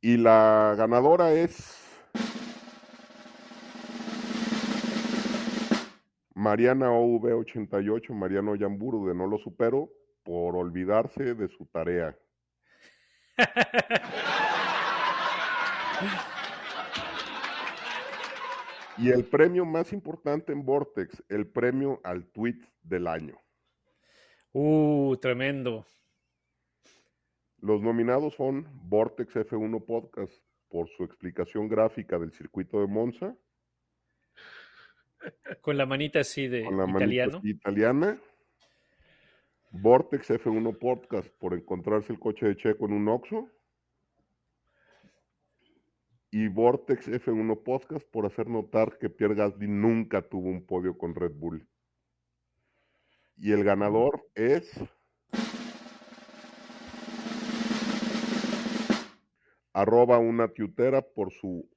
Y 0.00 0.16
la 0.16 0.74
ganadora 0.76 1.32
es 1.32 1.76
Mariana 6.34 6.90
OV88, 6.90 8.12
Mariano 8.12 8.54
Yamburu 8.54 9.06
de 9.06 9.14
No 9.14 9.26
Lo 9.26 9.38
Supero, 9.38 9.90
por 10.22 10.56
olvidarse 10.56 11.34
de 11.34 11.48
su 11.48 11.66
tarea. 11.66 12.16
Y 19.00 19.10
el 19.10 19.24
premio 19.24 19.64
más 19.64 19.92
importante 19.92 20.52
en 20.52 20.64
Vortex, 20.64 21.22
el 21.28 21.46
premio 21.46 22.00
al 22.04 22.26
tweet 22.26 22.58
del 22.82 23.06
año. 23.06 23.40
Uh, 24.52 25.16
tremendo. 25.16 25.86
Los 27.58 27.80
nominados 27.82 28.34
son 28.34 28.66
Vortex 28.88 29.36
F1 29.36 29.84
Podcast 29.84 30.32
por 30.68 30.88
su 30.88 31.04
explicación 31.04 31.68
gráfica 31.68 32.18
del 32.18 32.32
circuito 32.32 32.80
de 32.80 32.86
Monza, 32.86 33.36
Con 35.60 35.76
la 35.76 35.84
manita 35.84 36.20
así 36.20 36.48
de 36.48 36.64
con 36.64 36.78
la 36.78 36.86
manita 36.86 37.04
italiano. 37.04 37.38
así 37.38 37.50
italiana. 37.50 38.20
Vortex 39.72 40.30
F1 40.30 40.78
Podcast 40.78 41.28
por 41.38 41.54
encontrarse 41.54 42.12
el 42.12 42.18
coche 42.18 42.46
de 42.46 42.56
Checo 42.56 42.86
en 42.86 42.92
un 42.92 43.08
Oxxo. 43.08 43.48
Y 46.30 46.48
Vortex 46.48 47.08
F1 47.08 47.62
Podcast 47.64 48.06
por 48.08 48.24
hacer 48.24 48.48
notar 48.48 48.98
que 48.98 49.10
Pierre 49.10 49.34
Gasly 49.34 49.66
nunca 49.66 50.22
tuvo 50.22 50.48
un 50.48 50.64
podio 50.64 50.96
con 50.96 51.14
Red 51.14 51.32
Bull. 51.32 51.66
Y 53.36 53.52
el 53.52 53.64
ganador 53.64 54.28
es 54.34 54.80
arroba 59.72 60.18
una 60.18 60.48
tiutera 60.48 61.00
por 61.02 61.32
su 61.32 61.68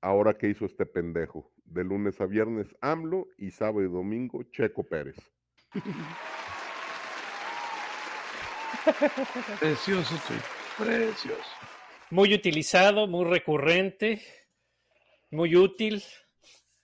ahora 0.00 0.38
que 0.38 0.48
hizo 0.48 0.64
este 0.64 0.86
pendejo. 0.86 1.52
De 1.64 1.84
lunes 1.84 2.20
a 2.20 2.26
viernes 2.26 2.74
AMLO 2.80 3.28
y 3.38 3.50
sábado 3.50 3.82
y 3.82 3.88
domingo 3.88 4.42
Checo 4.44 4.84
Pérez. 4.84 5.16
Precioso, 9.60 10.14
tweet. 10.26 10.40
Precioso. 10.76 11.71
Muy 12.12 12.34
utilizado, 12.34 13.06
muy 13.06 13.24
recurrente, 13.24 14.20
muy 15.30 15.56
útil, 15.56 16.02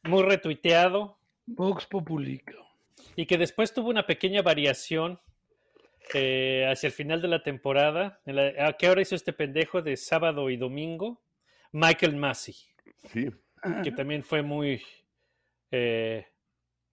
muy 0.04 0.22
retuiteado. 0.22 1.18
Vox 1.44 1.84
Populica. 1.84 2.54
Y 3.14 3.26
que 3.26 3.36
después 3.36 3.74
tuvo 3.74 3.90
una 3.90 4.06
pequeña 4.06 4.40
variación 4.40 5.20
eh, 6.14 6.66
hacia 6.66 6.86
el 6.86 6.94
final 6.94 7.20
de 7.20 7.28
la 7.28 7.42
temporada. 7.42 8.22
En 8.24 8.36
la- 8.36 8.68
¿A 8.68 8.72
qué 8.78 8.88
hora 8.88 9.02
hizo 9.02 9.14
este 9.14 9.34
pendejo 9.34 9.82
de 9.82 9.98
sábado 9.98 10.48
y 10.48 10.56
domingo? 10.56 11.20
Michael 11.72 12.16
Massey, 12.16 12.54
Sí, 13.12 13.28
que 13.84 13.92
también 13.92 14.22
fue 14.24 14.40
muy. 14.40 14.82
eh, 15.70 16.26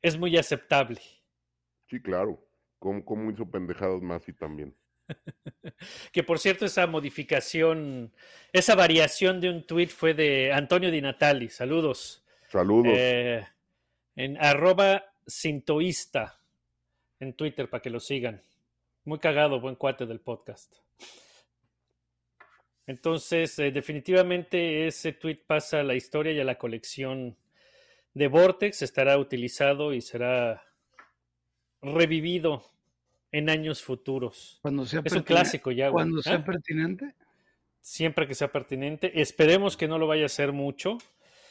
es 0.02 0.18
muy 0.18 0.38
aceptable. 0.38 1.00
sí, 1.90 2.02
claro. 2.02 2.46
Como, 2.80 3.06
como 3.06 3.32
hizo 3.32 3.50
pendejadas 3.50 4.02
más 4.02 4.28
y 4.28 4.34
también. 4.34 4.76
Que 6.12 6.24
por 6.24 6.40
cierto, 6.40 6.66
esa 6.66 6.88
modificación, 6.88 8.12
esa 8.54 8.76
variación 8.76 9.42
de 9.42 9.50
un 9.50 9.66
tweet 9.66 9.88
fue 9.88 10.14
de 10.14 10.52
Antonio 10.52 10.90
Di 10.92 11.02
Natali. 11.02 11.50
Saludos. 11.50 12.24
Saludos. 12.48 12.94
Eh, 12.96 13.46
en 14.16 14.38
arroba 14.38 15.14
sintoísta 15.28 16.40
en 17.20 17.34
Twitter 17.34 17.70
para 17.70 17.82
que 17.82 17.90
lo 17.90 18.00
sigan. 18.00 18.42
Muy 19.04 19.20
cagado, 19.20 19.60
buen 19.60 19.76
cuate 19.76 20.06
del 20.06 20.20
podcast. 20.20 20.74
Entonces, 22.88 23.58
eh, 23.60 23.72
definitivamente 23.72 24.88
ese 24.88 25.14
tweet 25.14 25.42
pasa 25.46 25.80
a 25.80 25.84
la 25.84 25.96
historia 25.96 26.34
y 26.34 26.40
a 26.40 26.46
la 26.46 26.58
colección 26.58 27.36
de 28.14 28.28
Vortex. 28.28 28.82
Estará 28.82 29.18
utilizado 29.18 29.94
y 29.94 30.02
será 30.02 30.64
revivido 31.82 32.64
en 33.38 33.50
años 33.50 33.82
futuros. 33.84 34.60
Cuando 34.62 34.86
sea 34.86 35.02
Es 35.04 35.14
un 35.14 35.24
clásico 35.24 35.72
ya. 35.72 35.90
güey. 35.90 36.04
Cuando 36.06 36.22
sea 36.22 36.36
¿Ah? 36.36 36.44
pertinente. 36.46 37.14
Siempre 37.82 38.28
que 38.28 38.36
sea 38.36 38.52
pertinente. 38.52 39.22
Esperemos 39.22 39.78
que 39.78 39.88
no 39.88 39.98
lo 40.00 40.08
vaya 40.08 40.24
a 40.24 40.26
hacer 40.28 40.52
mucho. 40.52 40.98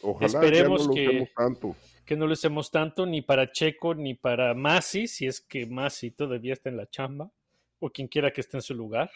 Ojalá 0.03 0.27
esperemos 0.27 0.83
ya 0.83 0.87
no 0.87 0.89
lo 0.89 0.95
que- 0.95 1.07
usemos 1.09 1.29
tanto. 1.35 1.77
que 2.05 2.17
no 2.17 2.27
lo 2.27 2.33
usemos 2.35 2.71
tanto 2.71 3.07
ni 3.07 3.23
para 3.23 3.51
Checo 3.53 3.95
ni 3.95 4.15
para 4.15 4.53
Masi, 4.55 5.07
si 5.07 5.27
es 5.27 5.41
que 5.41 5.67
Masi 5.67 6.11
todavía 6.11 6.53
está 6.53 6.69
en 6.69 6.77
la 6.77 6.87
chamba, 6.91 7.31
o 7.79 7.89
quien 7.91 8.09
quiera 8.09 8.31
que 8.33 8.41
esté 8.43 8.57
en 8.59 8.63
su 8.63 8.75
lugar. 8.75 9.11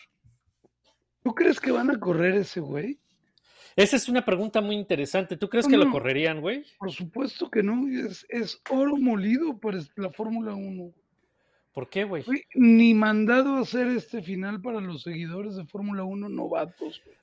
¿Tú 1.22 1.34
crees 1.34 1.60
que 1.60 1.70
van 1.72 1.90
a 1.90 1.98
correr 1.98 2.36
ese 2.36 2.60
güey? 2.60 2.98
Esa 3.76 3.96
es 3.96 4.08
una 4.08 4.24
pregunta 4.24 4.60
muy 4.60 4.76
interesante. 4.76 5.36
¿Tú 5.36 5.48
crees 5.48 5.66
que 5.68 5.76
lo 5.76 5.90
correrían, 5.90 6.40
güey? 6.40 6.64
Por 6.78 6.90
supuesto 6.90 7.50
que 7.50 7.62
no. 7.62 7.86
Es, 7.88 8.26
es 8.28 8.60
oro 8.70 8.96
molido 8.96 9.58
para 9.58 9.78
la 9.96 10.10
Fórmula 10.10 10.54
1. 10.54 10.92
¿Por 11.78 11.88
qué, 11.88 12.02
güey? 12.02 12.24
Ni 12.56 12.92
mandado 12.92 13.54
a 13.54 13.60
hacer 13.60 13.86
este 13.86 14.20
final 14.20 14.60
para 14.60 14.80
los 14.80 15.02
seguidores 15.02 15.54
de 15.54 15.64
Fórmula 15.64 16.02
1 16.02 16.28
novatos. 16.28 17.00
güey. 17.04 17.16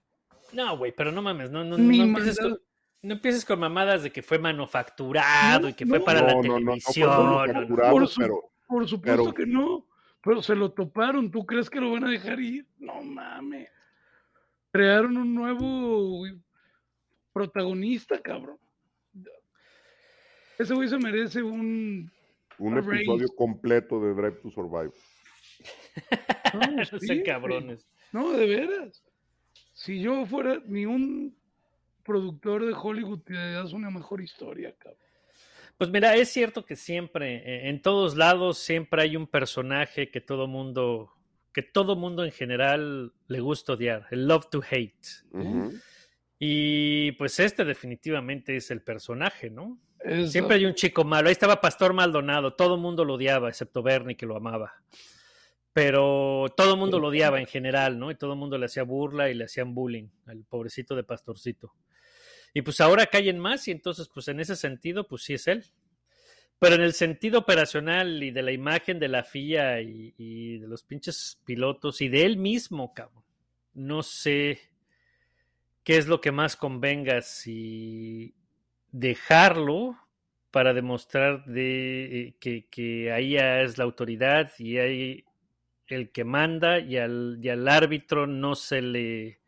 No, 0.54 0.78
güey, 0.78 0.94
pero 0.96 1.12
no 1.12 1.22
mames, 1.22 1.52
no, 1.52 1.66
no, 1.66 1.78
Ni 1.78 1.98
no 1.98 2.04
empieces 2.06 2.40
mandado. 2.40 2.56
con, 2.62 2.66
no 3.02 3.14
empieces 3.16 3.44
con 3.44 3.60
mamadas 3.60 4.04
de 4.04 4.12
que 4.14 4.24
fue 4.24 4.40
manufacturado 4.40 5.60
No, 5.60 5.68
y 5.68 5.74
que 5.74 5.86
fue 5.86 6.00
no. 6.00 6.06
para 6.06 6.22
la 6.22 6.36
No, 6.36 6.42
no, 6.42 6.48
no, 6.48 6.60
no 6.60 6.72
fue 6.80 6.94
televisión. 6.94 7.10
no, 7.10 7.24
no. 7.26 7.36
manufacturado, 7.40 7.92
Por 7.92 8.08
su- 8.08 8.22
pero 8.22 8.52
Por 8.66 8.88
supuesto 8.88 9.24
Pero- 9.24 9.34
que 9.34 9.46
no. 9.46 9.86
Pero 10.24 10.42
se 10.42 10.56
lo 10.56 10.72
toparon. 10.72 11.30
¿Tú 11.30 11.46
crees 11.46 11.70
que 11.70 11.82
lo 11.82 11.92
van 11.92 12.06
a 12.06 12.10
dejar 12.10 12.40
ir? 12.40 12.66
No 12.80 13.04
mames. 13.04 13.68
Crearon 14.72 15.18
un 15.18 15.36
nuevo 15.36 16.24
protagonista, 17.34 18.22
cabrón. 18.22 18.58
Ese 20.58 20.74
güey 20.74 20.88
se 20.88 20.98
merece 20.98 21.44
un. 21.44 22.10
Un 22.60 22.78
episodio 22.78 23.28
completo 23.36 24.00
de 24.00 24.14
Drive 24.14 24.40
to 24.42 24.50
Survive. 24.52 24.92
No, 26.54 26.86
Sean 26.86 27.00
sí, 27.00 27.24
cabrones. 27.24 27.88
No, 28.12 28.32
de 28.32 28.46
veras. 28.46 29.04
Si 29.74 30.00
yo 30.00 30.26
fuera 30.26 30.62
ni 30.66 30.86
un 30.86 31.36
productor 32.04 32.66
de 32.66 32.74
Hollywood, 32.74 33.22
te 33.22 33.34
das 33.34 33.74
una 33.74 33.90
mejor 33.90 34.22
historia, 34.22 34.74
cabrón. 34.78 35.06
Pues 35.78 35.90
mira, 35.90 36.16
es 36.16 36.30
cierto 36.30 36.66
que 36.66 36.78
siempre, 36.78 37.36
eh, 37.38 37.70
en 37.70 37.82
todos 37.82 38.16
lados, 38.16 38.60
siempre 38.60 39.02
hay 39.02 39.18
un 39.18 39.28
personaje 39.28 40.10
que 40.10 40.22
todo 40.22 40.48
mundo, 40.48 41.12
que 41.54 41.64
todo 41.64 41.98
mundo 41.98 42.24
en 42.24 42.32
general 42.32 43.12
le 43.28 43.40
gusta 43.42 43.74
odiar, 43.74 44.08
el 44.12 44.26
love 44.28 44.50
to 44.50 44.62
hate. 44.70 45.08
Y 46.40 47.12
pues 47.14 47.40
este 47.40 47.66
definitivamente 47.66 48.56
es 48.56 48.72
el 48.72 48.82
personaje, 48.82 49.50
¿no? 49.50 49.78
Siempre 50.28 50.58
hay 50.58 50.66
un 50.66 50.76
chico 50.76 51.04
malo. 51.04 51.28
Ahí 51.28 51.32
estaba 51.32 51.60
Pastor 51.60 51.94
Maldonado, 51.94 52.54
todo 52.54 52.76
el 52.76 52.82
mundo 52.82 53.04
lo 53.04 53.16
odiaba, 53.16 53.50
excepto 53.50 53.82
Bernie 53.82 54.16
que 54.16 54.26
lo 54.26 54.38
amaba. 54.38 54.74
Pero 55.74 56.54
todo 56.56 56.74
el 56.74 56.80
mundo 56.80 57.00
lo 57.00 57.08
odiaba 57.08 57.40
en 57.40 57.48
general, 57.48 57.98
¿no? 57.98 58.12
Y 58.12 58.16
todo 58.16 58.34
el 58.34 58.40
mundo 58.40 58.58
le 58.58 58.68
hacía 58.68 58.84
burla 58.84 59.30
y 59.30 59.34
le 59.34 59.46
hacían 59.46 59.74
bullying 59.74 60.08
al 60.28 60.44
pobrecito 60.46 60.96
de 60.96 61.04
Pastorcito. 61.04 61.74
Y 62.54 62.62
pues 62.62 62.80
ahora 62.82 63.08
caen 63.08 63.40
más 63.40 63.68
y 63.68 63.72
entonces 63.72 64.10
pues 64.14 64.28
en 64.28 64.40
ese 64.40 64.56
sentido 64.56 65.08
pues 65.08 65.24
sí 65.24 65.34
es 65.34 65.48
él. 65.48 65.66
Pero 66.60 66.76
en 66.76 66.82
el 66.82 66.94
sentido 66.94 67.40
operacional 67.40 68.24
y 68.24 68.32
de 68.32 68.42
la 68.42 68.54
imagen 68.54 69.00
de 69.00 69.10
la 69.10 69.24
FIA 69.24 69.82
y, 69.82 70.14
y 70.18 70.60
de 70.60 70.68
los 70.68 70.84
pinches 70.84 71.42
pilotos 71.44 72.00
y 72.00 72.08
de 72.08 72.26
él 72.26 72.38
mismo, 72.38 72.94
cabrón, 72.94 73.24
no 73.74 74.04
sé 74.04 74.60
qué 75.84 75.98
es 75.98 76.08
lo 76.08 76.22
que 76.22 76.32
más 76.32 76.56
convenga 76.56 77.22
si 77.22 78.34
dejarlo 78.96 79.98
para 80.52 80.74
demostrar 80.74 81.44
de, 81.46 82.20
eh, 82.20 82.36
que, 82.40 82.66
que 82.68 83.12
ahí 83.12 83.36
es 83.36 83.78
la 83.78 83.84
autoridad 83.84 84.52
y 84.58 84.78
hay 84.78 85.26
el 85.88 86.12
que 86.12 86.24
manda 86.24 86.80
y 86.80 86.98
al, 86.98 87.40
y 87.42 87.50
al 87.50 87.68
árbitro 87.68 88.26
no 88.26 88.56
se 88.56 88.82
le 88.82 89.40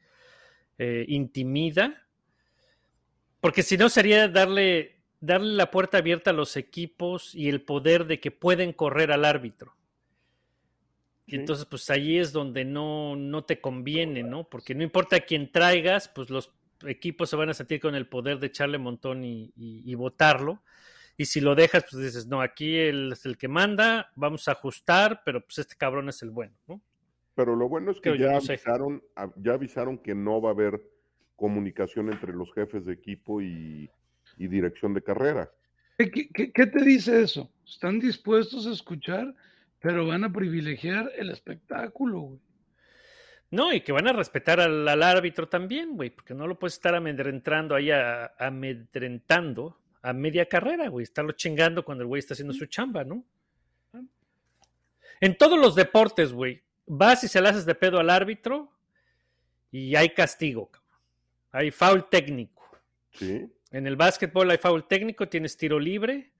eh, 0.77 1.05
intimida. 1.07 2.05
Porque 3.39 3.63
si 3.63 3.77
no 3.77 3.87
sería 3.87 4.27
darle, 4.27 4.97
darle 5.21 5.53
la 5.53 5.71
puerta 5.71 5.99
abierta 5.99 6.31
a 6.31 6.33
los 6.33 6.57
equipos 6.57 7.33
y 7.33 7.47
el 7.47 7.61
poder 7.61 8.05
de 8.05 8.19
que 8.19 8.31
pueden 8.31 8.73
correr 8.73 9.13
al 9.13 9.23
árbitro. 9.23 9.75
Y 11.25 11.35
entonces, 11.35 11.65
pues 11.65 11.89
ahí 11.89 12.17
es 12.17 12.31
donde 12.33 12.65
no, 12.65 13.15
no 13.15 13.43
te 13.43 13.59
conviene, 13.59 14.23
¿no? 14.23 14.49
Porque 14.49 14.75
no 14.75 14.83
importa 14.83 15.19
quién 15.21 15.51
traigas, 15.51 16.07
pues 16.07 16.29
los 16.29 16.53
equipos 16.85 17.29
se 17.29 17.35
van 17.35 17.49
a 17.49 17.53
sentir 17.53 17.79
con 17.79 17.95
el 17.95 18.07
poder 18.07 18.39
de 18.39 18.47
echarle 18.47 18.77
montón 18.77 19.23
y, 19.23 19.51
y- 19.55 19.81
y 19.85 19.95
votarlo. 19.95 20.61
Y 21.17 21.25
si 21.25 21.41
lo 21.41 21.55
dejas, 21.55 21.85
pues 21.89 22.03
dices, 22.03 22.27
no, 22.27 22.41
aquí 22.41 22.75
él 22.77 23.11
es 23.13 23.25
el 23.25 23.37
que 23.37 23.47
manda, 23.47 24.11
vamos 24.15 24.47
a 24.47 24.51
ajustar, 24.51 25.21
pero 25.25 25.41
pues 25.41 25.57
este 25.59 25.75
cabrón 25.75 26.09
es 26.09 26.21
el 26.21 26.29
bueno, 26.29 26.53
¿no? 26.67 26.79
Pero 27.33 27.55
lo 27.55 27.67
bueno 27.69 27.91
es 27.91 27.97
que 27.97 28.11
Creo 28.11 28.15
ya 28.15 28.33
no 28.33 28.41
sé. 28.41 28.53
avisaron, 28.53 29.03
ya 29.37 29.53
avisaron 29.53 29.97
que 29.97 30.13
no 30.15 30.41
va 30.41 30.49
a 30.49 30.53
haber 30.53 30.81
comunicación 31.35 32.11
entre 32.11 32.33
los 32.33 32.53
jefes 32.53 32.85
de 32.85 32.93
equipo 32.93 33.41
y, 33.41 33.89
y 34.37 34.47
dirección 34.47 34.93
de 34.93 35.01
carrera. 35.03 35.51
¿Qué, 35.97 36.09
qué- 36.11 36.29
qué- 36.29 36.51
qué 36.51 36.65
te 36.67 36.83
dice 36.83 37.21
eso? 37.21 37.51
Están 37.65 37.99
dispuestos 37.99 38.65
a 38.67 38.71
escuchar, 38.71 39.33
pero 39.79 40.05
van 40.07 40.23
a 40.23 40.31
privilegiar 40.31 41.11
el 41.17 41.29
espectáculo, 41.31 42.19
güey. 42.21 42.39
No, 43.49 43.71
y 43.71 43.81
que 43.81 43.91
van 43.93 44.07
a 44.07 44.13
respetar 44.13 44.59
al, 44.59 44.87
al 44.87 45.03
árbitro 45.03 45.47
también, 45.47 45.95
güey, 45.95 46.09
porque 46.09 46.33
no 46.33 46.47
lo 46.47 46.59
puedes 46.59 46.73
estar 46.73 46.93
amedrentando 46.95 47.75
ahí, 47.75 47.91
a- 47.91 48.33
amedrentando 48.37 49.79
a 50.01 50.11
media 50.13 50.47
carrera, 50.47 50.89
güey, 50.89 51.03
estarlo 51.03 51.31
chingando 51.31 51.83
cuando 51.85 52.01
el 52.03 52.07
güey 52.07 52.19
está 52.19 52.33
haciendo 52.33 52.53
su 52.53 52.65
chamba, 52.65 53.03
¿no? 53.03 53.23
En 55.19 55.37
todos 55.37 55.57
los 55.57 55.75
deportes, 55.75 56.31
güey, 56.31 56.61
vas 56.85 57.23
y 57.23 57.27
se 57.27 57.41
le 57.41 57.49
haces 57.49 57.65
de 57.65 57.73
pedo 57.75 57.99
al 57.99 58.09
árbitro 58.09 58.71
y 59.71 59.95
hay 59.95 60.09
castigo, 60.09 60.69
cabrón. 60.69 60.91
hay 61.51 61.71
foul 61.71 62.07
técnico. 62.09 62.63
¿Sí? 63.13 63.49
En 63.71 63.87
el 63.87 63.95
básquetbol 63.95 64.51
hay 64.51 64.57
foul 64.59 64.87
técnico, 64.87 65.27
tienes 65.27 65.57
tiro 65.57 65.79
libre. 65.79 66.31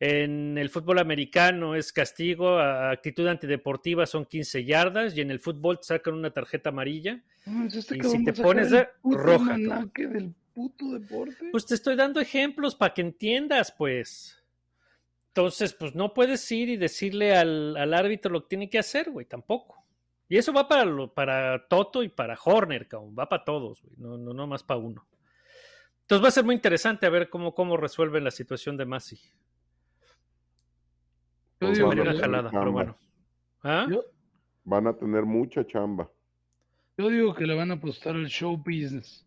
En 0.00 0.58
el 0.58 0.70
fútbol 0.70 0.98
americano 0.98 1.74
es 1.76 1.92
castigo, 1.92 2.58
a 2.58 2.90
actitud 2.90 3.26
antideportiva 3.28 4.06
son 4.06 4.24
15 4.26 4.64
yardas 4.64 5.16
y 5.16 5.20
en 5.20 5.30
el 5.30 5.38
fútbol 5.40 5.78
te 5.78 5.84
sacan 5.84 6.14
una 6.14 6.30
tarjeta 6.30 6.70
amarilla. 6.70 7.22
No 7.46 7.66
este 7.66 7.96
Y 7.96 8.02
si 8.02 8.24
te 8.24 8.32
pones 8.32 8.70
de 8.70 8.88
roja, 9.02 9.56
del 9.56 10.34
puto 10.52 10.92
deporte. 10.92 11.48
Pues 11.52 11.64
te 11.66 11.74
estoy 11.74 11.94
dando 11.96 12.20
ejemplos 12.20 12.74
para 12.74 12.92
que 12.92 13.02
entiendas, 13.02 13.72
pues. 13.76 14.42
Entonces, 15.28 15.72
pues 15.74 15.94
no 15.94 16.12
puedes 16.14 16.50
ir 16.52 16.68
y 16.68 16.76
decirle 16.76 17.34
al, 17.36 17.76
al 17.76 17.92
árbitro 17.94 18.30
lo 18.32 18.42
que 18.42 18.48
tiene 18.50 18.70
que 18.70 18.78
hacer, 18.78 19.10
güey, 19.10 19.26
tampoco. 19.26 19.82
Y 20.28 20.36
eso 20.36 20.52
va 20.52 20.68
para, 20.68 20.84
lo- 20.84 21.12
para 21.12 21.66
Toto 21.68 22.02
y 22.02 22.08
para 22.08 22.38
Horner, 22.42 22.88
cabrón, 22.88 23.14
va 23.18 23.28
para 23.28 23.44
todos, 23.44 23.82
güey, 23.82 23.94
no, 23.98 24.16
no, 24.16 24.32
no 24.32 24.46
más 24.46 24.62
para 24.62 24.78
uno. 24.80 25.06
Entonces 26.02 26.24
va 26.24 26.28
a 26.28 26.32
ser 26.32 26.44
muy 26.44 26.54
interesante 26.54 27.06
a 27.06 27.10
ver 27.10 27.28
cómo, 27.30 27.54
cómo 27.54 27.76
resuelven 27.76 28.24
la 28.24 28.30
situación 28.30 28.76
de 28.76 28.84
Masi. 28.86 29.18
Yo 31.60 31.68
Pues 31.68 31.78
digo 31.78 31.90
que 31.90 32.00
una 32.00 32.18
jalada, 32.20 32.50
pero 32.50 32.72
bueno. 32.72 32.96
¿Ah? 33.62 33.86
Yo, 33.90 34.04
Van 34.64 34.86
a 34.86 34.94
tener 34.96 35.24
mucha 35.24 35.66
chamba. 35.66 36.10
yo 36.96 37.08
digo 37.08 37.34
que 37.34 37.44
le 37.46 37.54
van 37.54 37.70
a 37.70 37.74
apostar 37.74 38.14
al 38.16 38.26
show 38.28 38.56
business. 38.56 39.24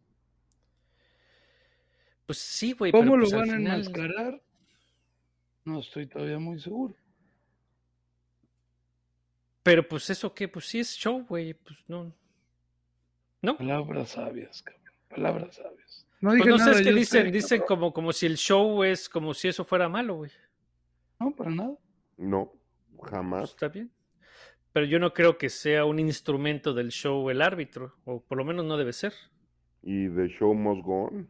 Pues 2.25 2.39
sí, 2.39 2.73
güey. 2.73 2.91
¿Cómo 2.91 3.03
pero 3.03 3.17
lo 3.17 3.21
pues 3.23 3.33
van 3.33 3.49
a 3.51 3.55
final- 3.57 3.79
enmascarar? 3.81 4.41
No 5.65 5.79
estoy 5.79 6.07
todavía 6.07 6.39
muy 6.39 6.59
seguro. 6.59 6.95
Pero 9.63 9.87
pues 9.87 10.09
eso 10.09 10.33
qué, 10.33 10.47
pues 10.47 10.65
sí 10.65 10.79
es 10.79 10.91
show, 10.95 11.25
güey, 11.27 11.53
pues 11.53 11.77
no. 11.87 12.13
¿No? 13.41 13.57
Palabras 13.57 14.09
sabias, 14.11 14.61
cabrón. 14.63 14.83
Palabras 15.09 15.55
sabias. 15.55 16.05
No 16.21 16.29
Pues 16.29 16.37
dije 16.39 16.49
no 16.49 16.57
sé, 16.57 16.65
nada, 16.65 16.77
es 16.79 16.81
que 16.87 16.93
dicen, 16.93 17.25
sé, 17.25 17.31
dicen 17.31 17.61
como, 17.67 17.93
como 17.93 18.11
si 18.13 18.25
el 18.25 18.37
show 18.37 18.83
es 18.83 19.07
como 19.09 19.33
si 19.33 19.49
eso 19.49 19.63
fuera 19.65 19.87
malo, 19.89 20.15
güey. 20.15 20.31
No, 21.19 21.31
para 21.31 21.51
nada. 21.51 21.75
No, 22.17 22.53
jamás. 23.03 23.51
está 23.51 23.67
bien. 23.69 23.91
Pero 24.73 24.85
yo 24.85 24.99
no 24.99 25.13
creo 25.13 25.37
que 25.37 25.49
sea 25.49 25.85
un 25.85 25.99
instrumento 25.99 26.73
del 26.73 26.89
show 26.89 27.29
el 27.29 27.41
árbitro, 27.41 27.95
o 28.05 28.21
por 28.21 28.37
lo 28.37 28.45
menos 28.45 28.65
no 28.65 28.77
debe 28.77 28.93
ser. 28.93 29.13
Y 29.81 30.09
The 30.09 30.27
Show 30.27 30.53
Must 30.53 30.83
Go 30.83 31.05
On. 31.05 31.29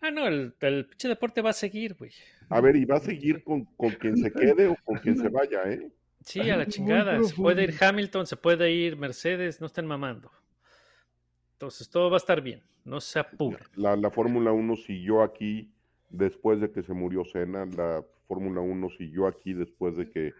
Ah, 0.00 0.10
no, 0.10 0.26
el, 0.28 0.54
el 0.60 0.86
pinche 0.86 1.08
deporte 1.08 1.40
va 1.40 1.50
a 1.50 1.54
seguir, 1.54 1.94
güey. 1.94 2.12
A 2.48 2.60
ver, 2.60 2.76
¿y 2.76 2.84
va 2.84 2.96
a 2.96 3.00
seguir 3.00 3.42
con, 3.42 3.64
con 3.64 3.90
quien 3.90 4.16
se 4.16 4.30
quede 4.30 4.68
o 4.68 4.76
con 4.84 4.98
quien 4.98 5.16
se 5.16 5.28
vaya, 5.28 5.62
eh? 5.64 5.90
Sí, 6.20 6.40
a 6.50 6.56
la 6.56 6.66
chingada. 6.66 7.22
Se 7.22 7.34
puede 7.34 7.64
ir. 7.64 7.74
Hamilton, 7.80 8.26
se 8.26 8.36
puede 8.36 8.70
ir 8.70 8.96
Mercedes, 8.96 9.60
no 9.60 9.66
estén 9.66 9.86
mamando. 9.86 10.30
Entonces 11.52 11.88
todo 11.88 12.10
va 12.10 12.16
a 12.16 12.18
estar 12.18 12.42
bien, 12.42 12.62
no 12.84 13.00
se 13.00 13.18
apure. 13.18 13.64
La, 13.74 13.96
la 13.96 14.10
Fórmula 14.10 14.52
1 14.52 14.76
siguió 14.76 15.22
aquí 15.22 15.72
después 16.10 16.60
de 16.60 16.70
que 16.70 16.82
se 16.82 16.92
murió 16.92 17.24
Senna. 17.24 17.66
La 17.76 18.04
Fórmula 18.28 18.60
1 18.60 18.88
siguió 18.98 19.26
aquí 19.26 19.52
después 19.52 19.96
de 19.96 20.10
que... 20.10 20.32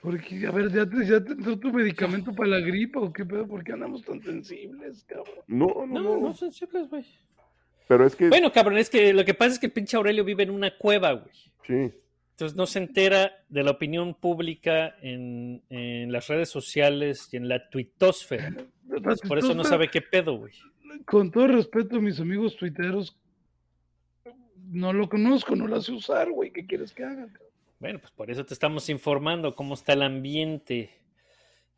Porque, 0.00 0.46
a 0.46 0.52
ver, 0.52 0.70
¿ya 0.72 0.88
te, 0.88 1.04
ya 1.04 1.22
te 1.22 1.32
entró 1.32 1.58
tu 1.58 1.72
medicamento 1.72 2.32
para 2.32 2.50
la 2.50 2.60
gripa 2.60 3.00
o 3.00 3.12
qué 3.12 3.24
pedo? 3.26 3.48
¿Por 3.48 3.64
qué 3.64 3.72
andamos 3.72 4.04
tan 4.04 4.22
sensibles, 4.22 5.04
cabrón? 5.04 5.34
No, 5.48 5.66
no, 5.66 5.86
No, 5.86 6.00
no. 6.02 6.20
no 6.20 6.34
sensibles, 6.34 6.88
güey. 6.88 7.04
Pero 7.88 8.06
es 8.06 8.14
que... 8.14 8.28
Bueno, 8.28 8.52
cabrón, 8.52 8.78
es 8.78 8.90
que 8.90 9.12
lo 9.12 9.24
que 9.24 9.34
pasa 9.34 9.54
es 9.54 9.58
que 9.58 9.66
el 9.66 9.72
pinche 9.72 9.96
Aurelio 9.96 10.24
vive 10.24 10.44
en 10.44 10.50
una 10.50 10.76
cueva, 10.76 11.12
güey. 11.12 11.34
Sí, 11.66 11.92
Entonces 12.30 12.56
no 12.56 12.66
se 12.66 12.78
entera 12.78 13.32
de 13.48 13.62
la 13.64 13.72
opinión 13.72 14.14
pública 14.14 14.94
en, 15.02 15.62
en 15.68 16.12
las 16.12 16.28
redes 16.28 16.48
sociales 16.48 17.28
y 17.32 17.36
en 17.36 17.48
la 17.48 17.68
tuitosfera. 17.68 18.54
Entonces, 18.90 19.28
por 19.28 19.38
eso 19.38 19.54
no 19.54 19.64
sabe 19.64 19.88
qué 19.90 20.00
pedo, 20.00 20.38
güey. 20.38 20.52
Con 21.06 21.30
todo 21.30 21.48
respeto 21.48 21.96
a 21.96 22.00
mis 22.00 22.20
amigos 22.20 22.56
tuiteros, 22.56 23.18
no 24.70 24.92
lo 24.92 25.08
conozco, 25.08 25.56
no 25.56 25.66
lo 25.66 25.80
sé 25.80 25.92
usar, 25.92 26.30
güey. 26.30 26.52
¿Qué 26.52 26.66
quieres 26.66 26.92
que 26.92 27.04
haga? 27.04 27.28
Bueno, 27.80 28.00
pues 28.00 28.10
por 28.12 28.30
eso 28.30 28.44
te 28.44 28.54
estamos 28.54 28.88
informando 28.88 29.54
cómo 29.54 29.74
está 29.74 29.92
el 29.92 30.02
ambiente 30.02 30.90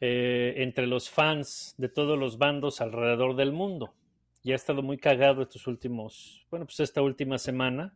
eh, 0.01 0.55
entre 0.57 0.87
los 0.87 1.11
fans 1.11 1.75
de 1.77 1.89
todos 1.89 2.19
los 2.19 2.39
bandos 2.39 2.81
alrededor 2.81 3.37
del 3.37 3.53
mundo. 3.53 3.95
Y 4.43 4.53
ha 4.53 4.57
estado 4.57 4.83
muy 4.83 4.97
cagado 4.97 5.43
estos 5.43 5.67
últimos, 5.67 6.47
bueno, 6.51 6.65
pues 6.65 6.81
esta 6.81 7.03
última 7.03 7.37
semana, 7.37 7.95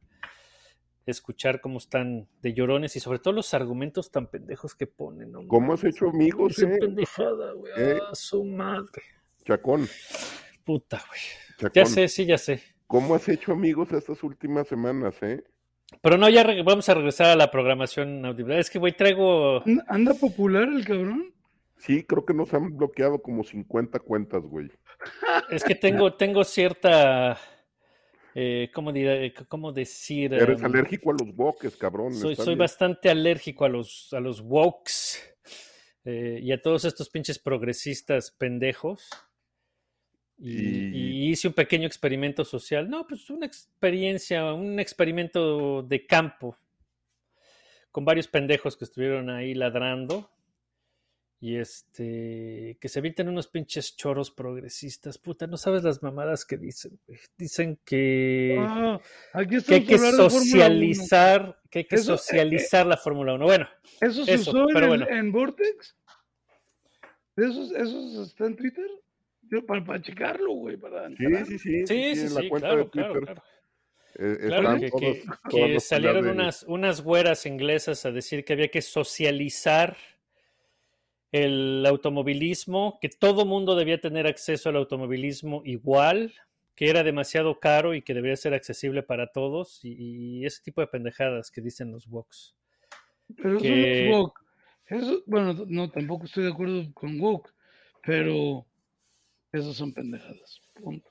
escuchar 1.07 1.61
cómo 1.61 1.78
están 1.78 2.28
de 2.42 2.53
llorones 2.53 2.97
y 2.97 3.01
sobre 3.01 3.18
todo 3.18 3.32
los 3.32 3.55
argumentos 3.55 4.11
tan 4.11 4.26
pendejos 4.26 4.74
que 4.74 4.86
ponen. 4.86 5.32
¿no? 5.32 5.47
¿cómo 5.49 5.72
has 5.72 5.84
hecho 5.84 6.09
amigos, 6.11 6.57
Qué 6.57 6.64
eh? 6.66 6.78
pendejada, 6.78 7.53
güey. 7.53 7.72
Eh. 7.76 7.99
Ah, 8.03 8.14
su 8.14 8.45
madre. 8.45 9.03
Chacón, 9.45 9.88
Puta, 10.64 11.03
güey. 11.09 11.72
Ya 11.74 11.86
sé, 11.86 12.09
sí, 12.09 12.26
ya 12.26 12.38
sé. 12.38 12.74
¿Cómo 12.87 13.14
has 13.14 13.28
hecho 13.28 13.53
amigos 13.53 13.93
estas 13.93 14.22
últimas 14.22 14.68
semanas, 14.68 15.16
eh? 15.22 15.43
Pero 16.03 16.16
no, 16.18 16.28
ya 16.28 16.45
vamos 16.64 16.89
a 16.89 16.95
regresar 16.95 17.28
a 17.28 17.37
la 17.37 17.51
programación 17.51 18.24
audible. 18.24 18.59
Es 18.59 18.70
que, 18.70 18.78
güey, 18.78 18.97
traigo. 18.97 19.62
¿Anda- 19.64 19.85
¿Anda 19.89 20.14
popular 20.14 20.64
el 20.68 20.85
cabrón? 20.85 21.32
Sí, 21.78 22.03
creo 22.05 22.24
que 22.24 22.35
nos 22.35 22.53
han 22.55 22.76
bloqueado 22.76 23.20
como 23.20 23.45
50 23.45 23.99
cuentas, 24.01 24.43
güey. 24.43 24.70
Es 25.51 25.62
que 25.64 25.74
tengo, 25.74 26.14
tengo 26.14 26.45
cierta. 26.45 27.39
Eh, 28.35 28.70
¿cómo, 28.74 28.93
cómo 29.49 29.72
decir? 29.72 30.35
Eres 30.35 30.59
Em, 30.61 30.64
alérgico 30.66 31.11
a 31.11 31.14
los 31.14 31.35
boques, 31.35 31.76
cabrón. 31.76 32.12
Soy, 32.14 32.32
está 32.32 32.45
soy 32.45 32.55
bien. 32.55 32.61
bastante 32.61 33.09
alérgico 33.11 33.64
a 33.64 33.68
los, 33.68 34.09
a 34.12 34.20
los 34.20 34.41
wokes. 34.41 35.20
eh, 36.05 36.39
y 36.43 36.53
a 36.53 36.61
todos 36.61 36.85
estos 36.85 37.09
pinches 37.11 37.39
progresistas 37.39 38.30
pendejos. 38.32 39.09
Y, 40.47 41.30
hice 41.30 41.49
un 41.49 41.55
pequeño 41.55 41.86
experimento 41.86 42.45
social. 42.45 42.88
No, 42.88 43.07
pues 43.07 43.30
una 43.30 43.47
experiencia, 43.47 44.53
un 44.53 44.78
experimento 44.78 45.82
de 45.82 46.07
campo. 46.07 46.59
Con 47.90 48.05
varios 48.05 48.28
pendejos 48.28 48.76
que 48.76 48.84
estuvieron 48.84 49.30
ahí 49.30 49.55
ladrando. 49.55 50.30
Y 51.40 51.57
este, 51.57 52.78
que 52.80 52.88
se 52.88 53.01
eviten 53.01 53.28
unos 53.28 53.49
pinches 53.49 53.97
choros 53.97 54.30
progresistas. 54.30 55.18
Puta, 55.18 55.47
no 55.47 55.57
sabes 55.59 55.82
las 55.82 56.03
mamadas 56.03 56.45
que 56.45 56.57
dicen. 56.57 56.99
Dicen 57.36 57.78
que, 57.84 58.57
Ah, 58.59 58.99
aquí 59.34 59.62
que 59.62 59.74
hay 59.74 59.84
que 59.84 59.95
hablando 59.97 60.24
de 60.24 60.30
Fórmula 60.30 60.40
1. 60.40 60.45
socializar, 60.45 61.61
que 61.70 61.78
hay 61.80 61.84
que 61.84 61.97
Eso, 61.97 62.14
eh, 62.14 62.18
socializar 62.18 62.86
la 62.86 62.97
Fórmula 62.97 63.34
1. 63.34 63.45
Bueno, 63.45 63.68
¿Eso 64.01 64.24
se 64.24 64.34
Eso, 64.34 64.51
usó 64.53 64.66
pero 64.72 64.88
bueno. 64.88 65.07
en 65.09 65.32
Vortex? 65.32 65.97
¿Esos, 67.36 67.72
¿Esos 67.72 68.28
está 68.28 68.47
en 68.47 68.57
Twitter? 68.57 68.86
Yo, 69.51 69.64
para, 69.66 69.84
para 69.84 70.03
checarlo, 70.03 70.53
güey, 70.55 70.76
para 70.76 71.09
Sí, 71.09 71.16
sí, 71.47 71.59
sí. 71.59 71.86
sí, 71.86 72.14
sí, 72.14 72.20
en 72.26 72.34
la 72.34 72.40
sí, 72.40 72.49
cuenta 72.49 72.68
claro, 72.68 72.84
de 72.84 72.90
claro, 72.90 73.12
Twitter. 73.14 73.34
claro. 73.34 73.42
eh, 74.16 74.36
Claro, 74.47 74.62
están 74.62 74.80
que, 74.80 75.80
salieron 75.80 76.24
de- 76.24 76.30
unas, 76.30 76.62
unas 76.64 77.01
güeras 77.03 77.47
inglesas 77.47 78.05
a 78.07 78.11
decir 78.12 78.45
que 78.45 78.53
había 78.53 78.68
que 78.68 78.82
socializar 78.82 79.97
el 81.32 81.84
automovilismo, 81.86 82.99
que 83.01 83.09
todo 83.09 83.45
mundo 83.45 83.74
debía 83.74 84.01
tener 84.01 84.26
acceso 84.26 84.68
al 84.68 84.76
automovilismo 84.76 85.62
igual, 85.64 86.32
que 86.76 86.88
era 86.88 87.03
demasiado 87.03 87.59
caro 87.59 87.95
y 87.95 88.03
que 88.03 88.14
debería 88.14 88.36
ser 88.36 88.55
accesible 88.55 89.03
para 89.03 89.28
todos, 89.32 89.84
y, 89.84 90.40
y 90.40 90.47
ese 90.47 90.62
tipo 90.62 90.80
de 90.80 90.86
pendejadas 90.86 91.51
que 91.51 91.61
dicen 91.61 91.90
los 91.90 92.07
Vox. 92.07 92.55
Pero 93.36 93.57
eso 93.57 93.62
que- 93.62 93.68
no 93.70 93.86
es 93.86 94.09
woke. 94.18 94.40
Eso, 94.86 95.22
bueno, 95.26 95.55
no, 95.66 95.90
tampoco 95.90 96.26
estoy 96.26 96.45
de 96.45 96.51
acuerdo 96.53 96.84
con 96.92 97.18
woke, 97.18 97.51
pero 98.05 98.66
esas 99.59 99.76
son 99.76 99.92
pendejadas. 99.92 100.61
Punto. 100.74 101.11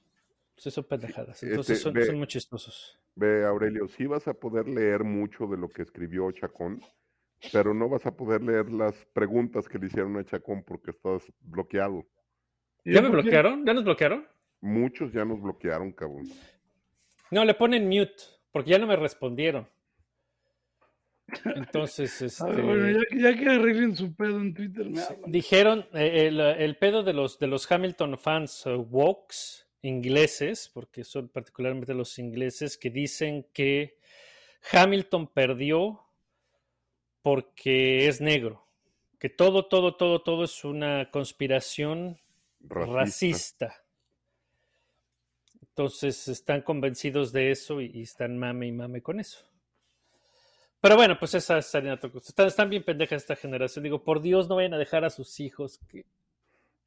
Pues 0.61 0.73
son 0.73 0.83
pendejadas, 0.83 1.35
Este, 1.35 1.47
entonces 1.47 1.81
son, 1.81 1.93
ve- 1.93 2.05
son 2.05 2.17
muy 2.17 2.27
chistosos. 2.27 2.99
Ve, 3.15 3.45
Aurelio, 3.45 3.87
sí 3.87 4.05
vas 4.05 4.27
a 4.27 4.33
poder 4.33 4.67
leer 4.67 5.03
mucho 5.03 5.45
de 5.47 5.57
lo 5.57 5.67
que 5.69 5.81
escribió 5.81 6.31
Chacón, 6.31 6.79
pero 7.51 7.73
no 7.73 7.89
vas 7.89 8.05
a 8.05 8.15
poder 8.15 8.41
leer 8.41 8.71
las 8.71 9.05
preguntas 9.13 9.67
que 9.67 9.77
le 9.77 9.87
hicieron 9.87 10.17
a 10.17 10.23
Chacón 10.23 10.63
porque 10.63 10.91
estás 10.91 11.23
bloqueado. 11.41 12.05
¿Y 12.83 12.93
¿Ya 12.93 13.01
me 13.01 13.09
bloquearon? 13.09 13.65
¿Ya 13.65 13.73
nos 13.73 13.83
bloquearon? 13.83 14.27
Muchos 14.61 15.11
ya 15.11 15.25
nos 15.25 15.41
bloquearon, 15.41 15.91
cabrón. 15.91 16.27
No, 17.31 17.43
le 17.45 17.53
ponen 17.53 17.87
mute, 17.87 18.23
porque 18.51 18.71
ya 18.71 18.79
no 18.79 18.87
me 18.87 18.95
respondieron. 18.95 19.67
Entonces, 21.55 22.19
ver, 22.19 22.27
este... 22.27 22.61
bueno, 22.61 22.89
ya, 22.91 23.05
que- 23.09 23.19
ya 23.19 23.35
que 23.35 23.49
arreglen 23.49 23.95
su 23.95 24.13
pedo 24.15 24.39
en 24.39 24.53
Twitter, 24.53 24.89
me. 24.89 25.01
Dijeron 25.27 25.87
eh, 25.93 26.27
el, 26.27 26.39
el 26.39 26.77
pedo 26.77 27.03
de 27.03 27.13
los, 27.13 27.39
de 27.39 27.47
los 27.47 27.69
Hamilton 27.71 28.17
fans 28.17 28.65
eh, 28.65 28.75
wokes 28.75 29.65
ingleses, 29.81 30.69
porque 30.73 31.03
son 31.03 31.29
particularmente 31.29 31.93
los 31.93 32.17
ingleses, 32.19 32.77
que 32.77 32.89
dicen 32.89 33.47
que 33.53 33.97
Hamilton 34.71 35.27
perdió 35.27 36.01
porque 37.21 38.07
es 38.07 38.21
negro, 38.21 38.65
que 39.19 39.29
todo, 39.29 39.65
todo, 39.67 39.95
todo, 39.95 40.21
todo 40.21 40.43
es 40.43 40.63
una 40.63 41.09
conspiración 41.11 42.19
Racista. 42.61 42.93
racista. 42.93 43.83
Entonces 45.61 46.27
están 46.27 46.61
convencidos 46.61 47.31
de 47.33 47.51
eso 47.51 47.81
y, 47.81 47.91
y 47.93 48.01
están 48.03 48.37
mame 48.37 48.67
y 48.67 48.71
mame 48.71 49.01
con 49.01 49.19
eso. 49.19 49.45
Pero 50.83 50.97
bueno, 50.97 51.17
pues 51.17 51.33
esa 51.33 51.59
otra 51.59 52.09
cosa. 52.11 52.27
Están, 52.27 52.47
están 52.47 52.69
bien 52.69 52.83
pendejas 52.83 53.21
esta 53.21 53.37
generación. 53.37 53.83
Digo, 53.83 54.03
por 54.03 54.21
Dios, 54.21 54.49
no 54.49 54.57
vayan 54.57 54.73
a 54.73 54.77
dejar 54.77 55.05
a 55.05 55.09
sus 55.09 55.39
hijos 55.39 55.79
que, 55.87 56.05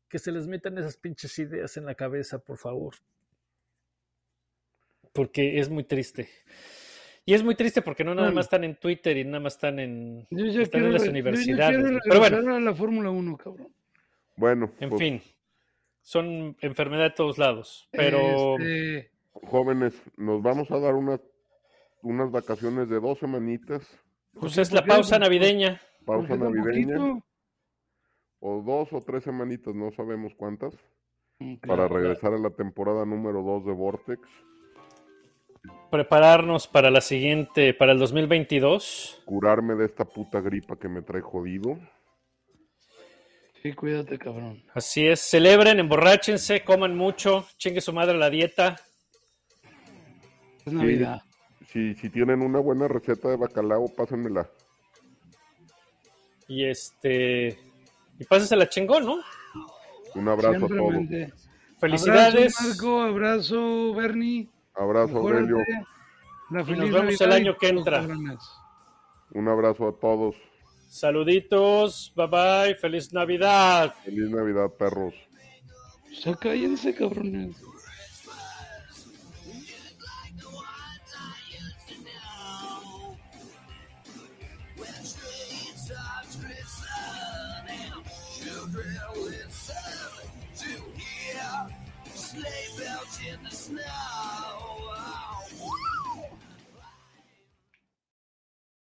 que 0.07 0.18
se 0.18 0.32
les 0.32 0.47
metan 0.47 0.76
esas 0.76 0.99
pinches 0.99 1.38
ideas 1.38 1.78
en 1.78 1.86
la 1.86 1.94
cabeza, 1.94 2.38
por 2.38 2.59
favor. 2.59 2.97
Porque 5.14 5.59
es 5.59 5.70
muy 5.70 5.84
triste. 5.84 6.28
Y 7.24 7.32
es 7.32 7.42
muy 7.42 7.55
triste 7.55 7.80
porque 7.80 8.05
no 8.05 8.14
nada 8.14 8.30
más 8.32 8.44
están 8.44 8.64
en 8.64 8.76
Twitter 8.76 9.16
y 9.16 9.24
nada 9.24 9.40
más 9.40 9.55
están 9.55 9.78
en, 9.78 10.26
Yo 10.30 10.44
ya 10.44 10.61
están 10.61 10.82
quiero, 10.82 10.86
en 10.88 10.92
las 10.92 11.01
re- 11.01 11.09
yo 11.09 11.57
ya 11.57 11.68
universidades. 11.68 12.01
Pero 12.05 12.18
bueno, 12.18 12.55
a 12.55 12.61
la 12.61 12.74
Fórmula 12.74 13.09
1, 13.09 13.36
cabrón. 13.38 13.72
Bueno, 14.36 14.72
en 14.78 14.90
pues, 14.90 15.01
fin. 15.01 15.22
Son 16.03 16.55
enfermedad 16.61 17.05
de 17.05 17.11
todos 17.12 17.38
lados. 17.38 17.88
Pero... 17.92 18.59
Este, 18.59 19.11
jóvenes, 19.32 19.94
nos 20.18 20.42
vamos 20.42 20.70
a 20.70 20.78
dar 20.80 20.94
unas, 20.94 21.22
unas 22.07 22.30
vacaciones 22.30 22.88
de 22.88 23.00
dos 23.00 23.18
semanitas, 23.18 23.82
Pues 24.38 24.52
sí, 24.52 24.61
es 24.61 24.72
la 24.72 24.80
¿por 24.80 24.84
qué? 24.84 24.94
pausa 24.94 25.18
Pues, 25.18 25.20
navideña. 25.20 25.80
pausa 26.04 26.28
¿por 26.28 26.38
qué 26.38 26.44
tan 26.44 26.52
navideña, 26.54 27.20
o 28.40 28.62
dos 28.62 28.92
o 28.92 29.02
tres 29.02 29.24
semanitas, 29.24 29.74
no 29.74 29.90
sabemos 29.92 30.32
cuántas, 30.36 30.74
para 31.66 31.88
claro. 31.88 31.88
regresar 31.88 32.32
a 32.34 32.38
la 32.38 32.50
temporada 32.50 33.04
número 33.04 33.42
dos 33.42 33.64
de 33.66 33.72
Vortex. 33.72 34.20
Prepararnos 35.90 36.68
para 36.68 36.90
la 36.90 37.00
siguiente, 37.00 37.74
para 37.74 37.92
el 37.92 37.98
2022. 37.98 39.22
curarme 39.24 39.74
de 39.74 39.86
esta 39.86 40.04
puta 40.04 40.40
gripa 40.40 40.76
que 40.78 40.88
me 40.88 41.02
trae 41.02 41.20
jodido. 41.22 41.78
Sí, 43.62 43.72
cuídate, 43.72 44.16
cabrón. 44.18 44.62
Así 44.74 45.07
es. 45.09 45.20
Celebren, 45.20 45.80
emborráchense, 45.80 46.62
coman 46.62 46.94
mucho, 46.96 47.46
chingue 47.57 47.80
su 47.80 47.92
madre 47.92 48.16
la 48.16 48.30
dieta. 48.30 48.76
Es 50.64 50.72
Navidad. 50.72 51.22
Si, 51.77 51.95
si 51.97 52.09
tienen 52.09 52.41
una 52.41 52.59
buena 52.59 52.89
receta 52.89 53.29
de 53.29 53.37
bacalao, 53.37 53.87
pásenmela. 53.95 54.49
Y 56.49 56.64
este. 56.64 57.59
Y 58.18 58.24
pásensela 58.24 58.66
chingón, 58.66 59.05
¿no? 59.05 59.18
Un 60.14 60.27
abrazo 60.27 60.64
a 60.64 60.68
todos. 60.68 60.95
Felicidades. 61.79 62.59
Abrazo, 62.59 62.87
Marco. 62.87 63.03
Abrazo, 63.03 63.95
Bernie. 63.95 64.49
Abrazo, 64.74 65.18
Aurelio. 65.18 65.59
Mejórate. 65.59 65.87
La 66.49 66.62
Y 66.62 66.81
nos 66.81 66.93
vemos 66.93 67.20
el 67.20 67.33
año 67.33 67.57
que 67.59 67.68
entra. 67.68 68.07
Un 69.35 69.47
abrazo 69.47 69.89
a 69.89 69.93
todos. 70.01 70.35
Saluditos. 70.89 72.11
Bye 72.16 72.27
bye. 72.27 72.74
Feliz 72.77 73.12
Navidad. 73.12 73.95
Feliz 74.03 74.31
Navidad, 74.31 74.70
perros. 74.79 75.12
O 76.11 76.14
sea, 76.14 76.35
cállense, 76.37 76.95
cabrones. 76.95 77.66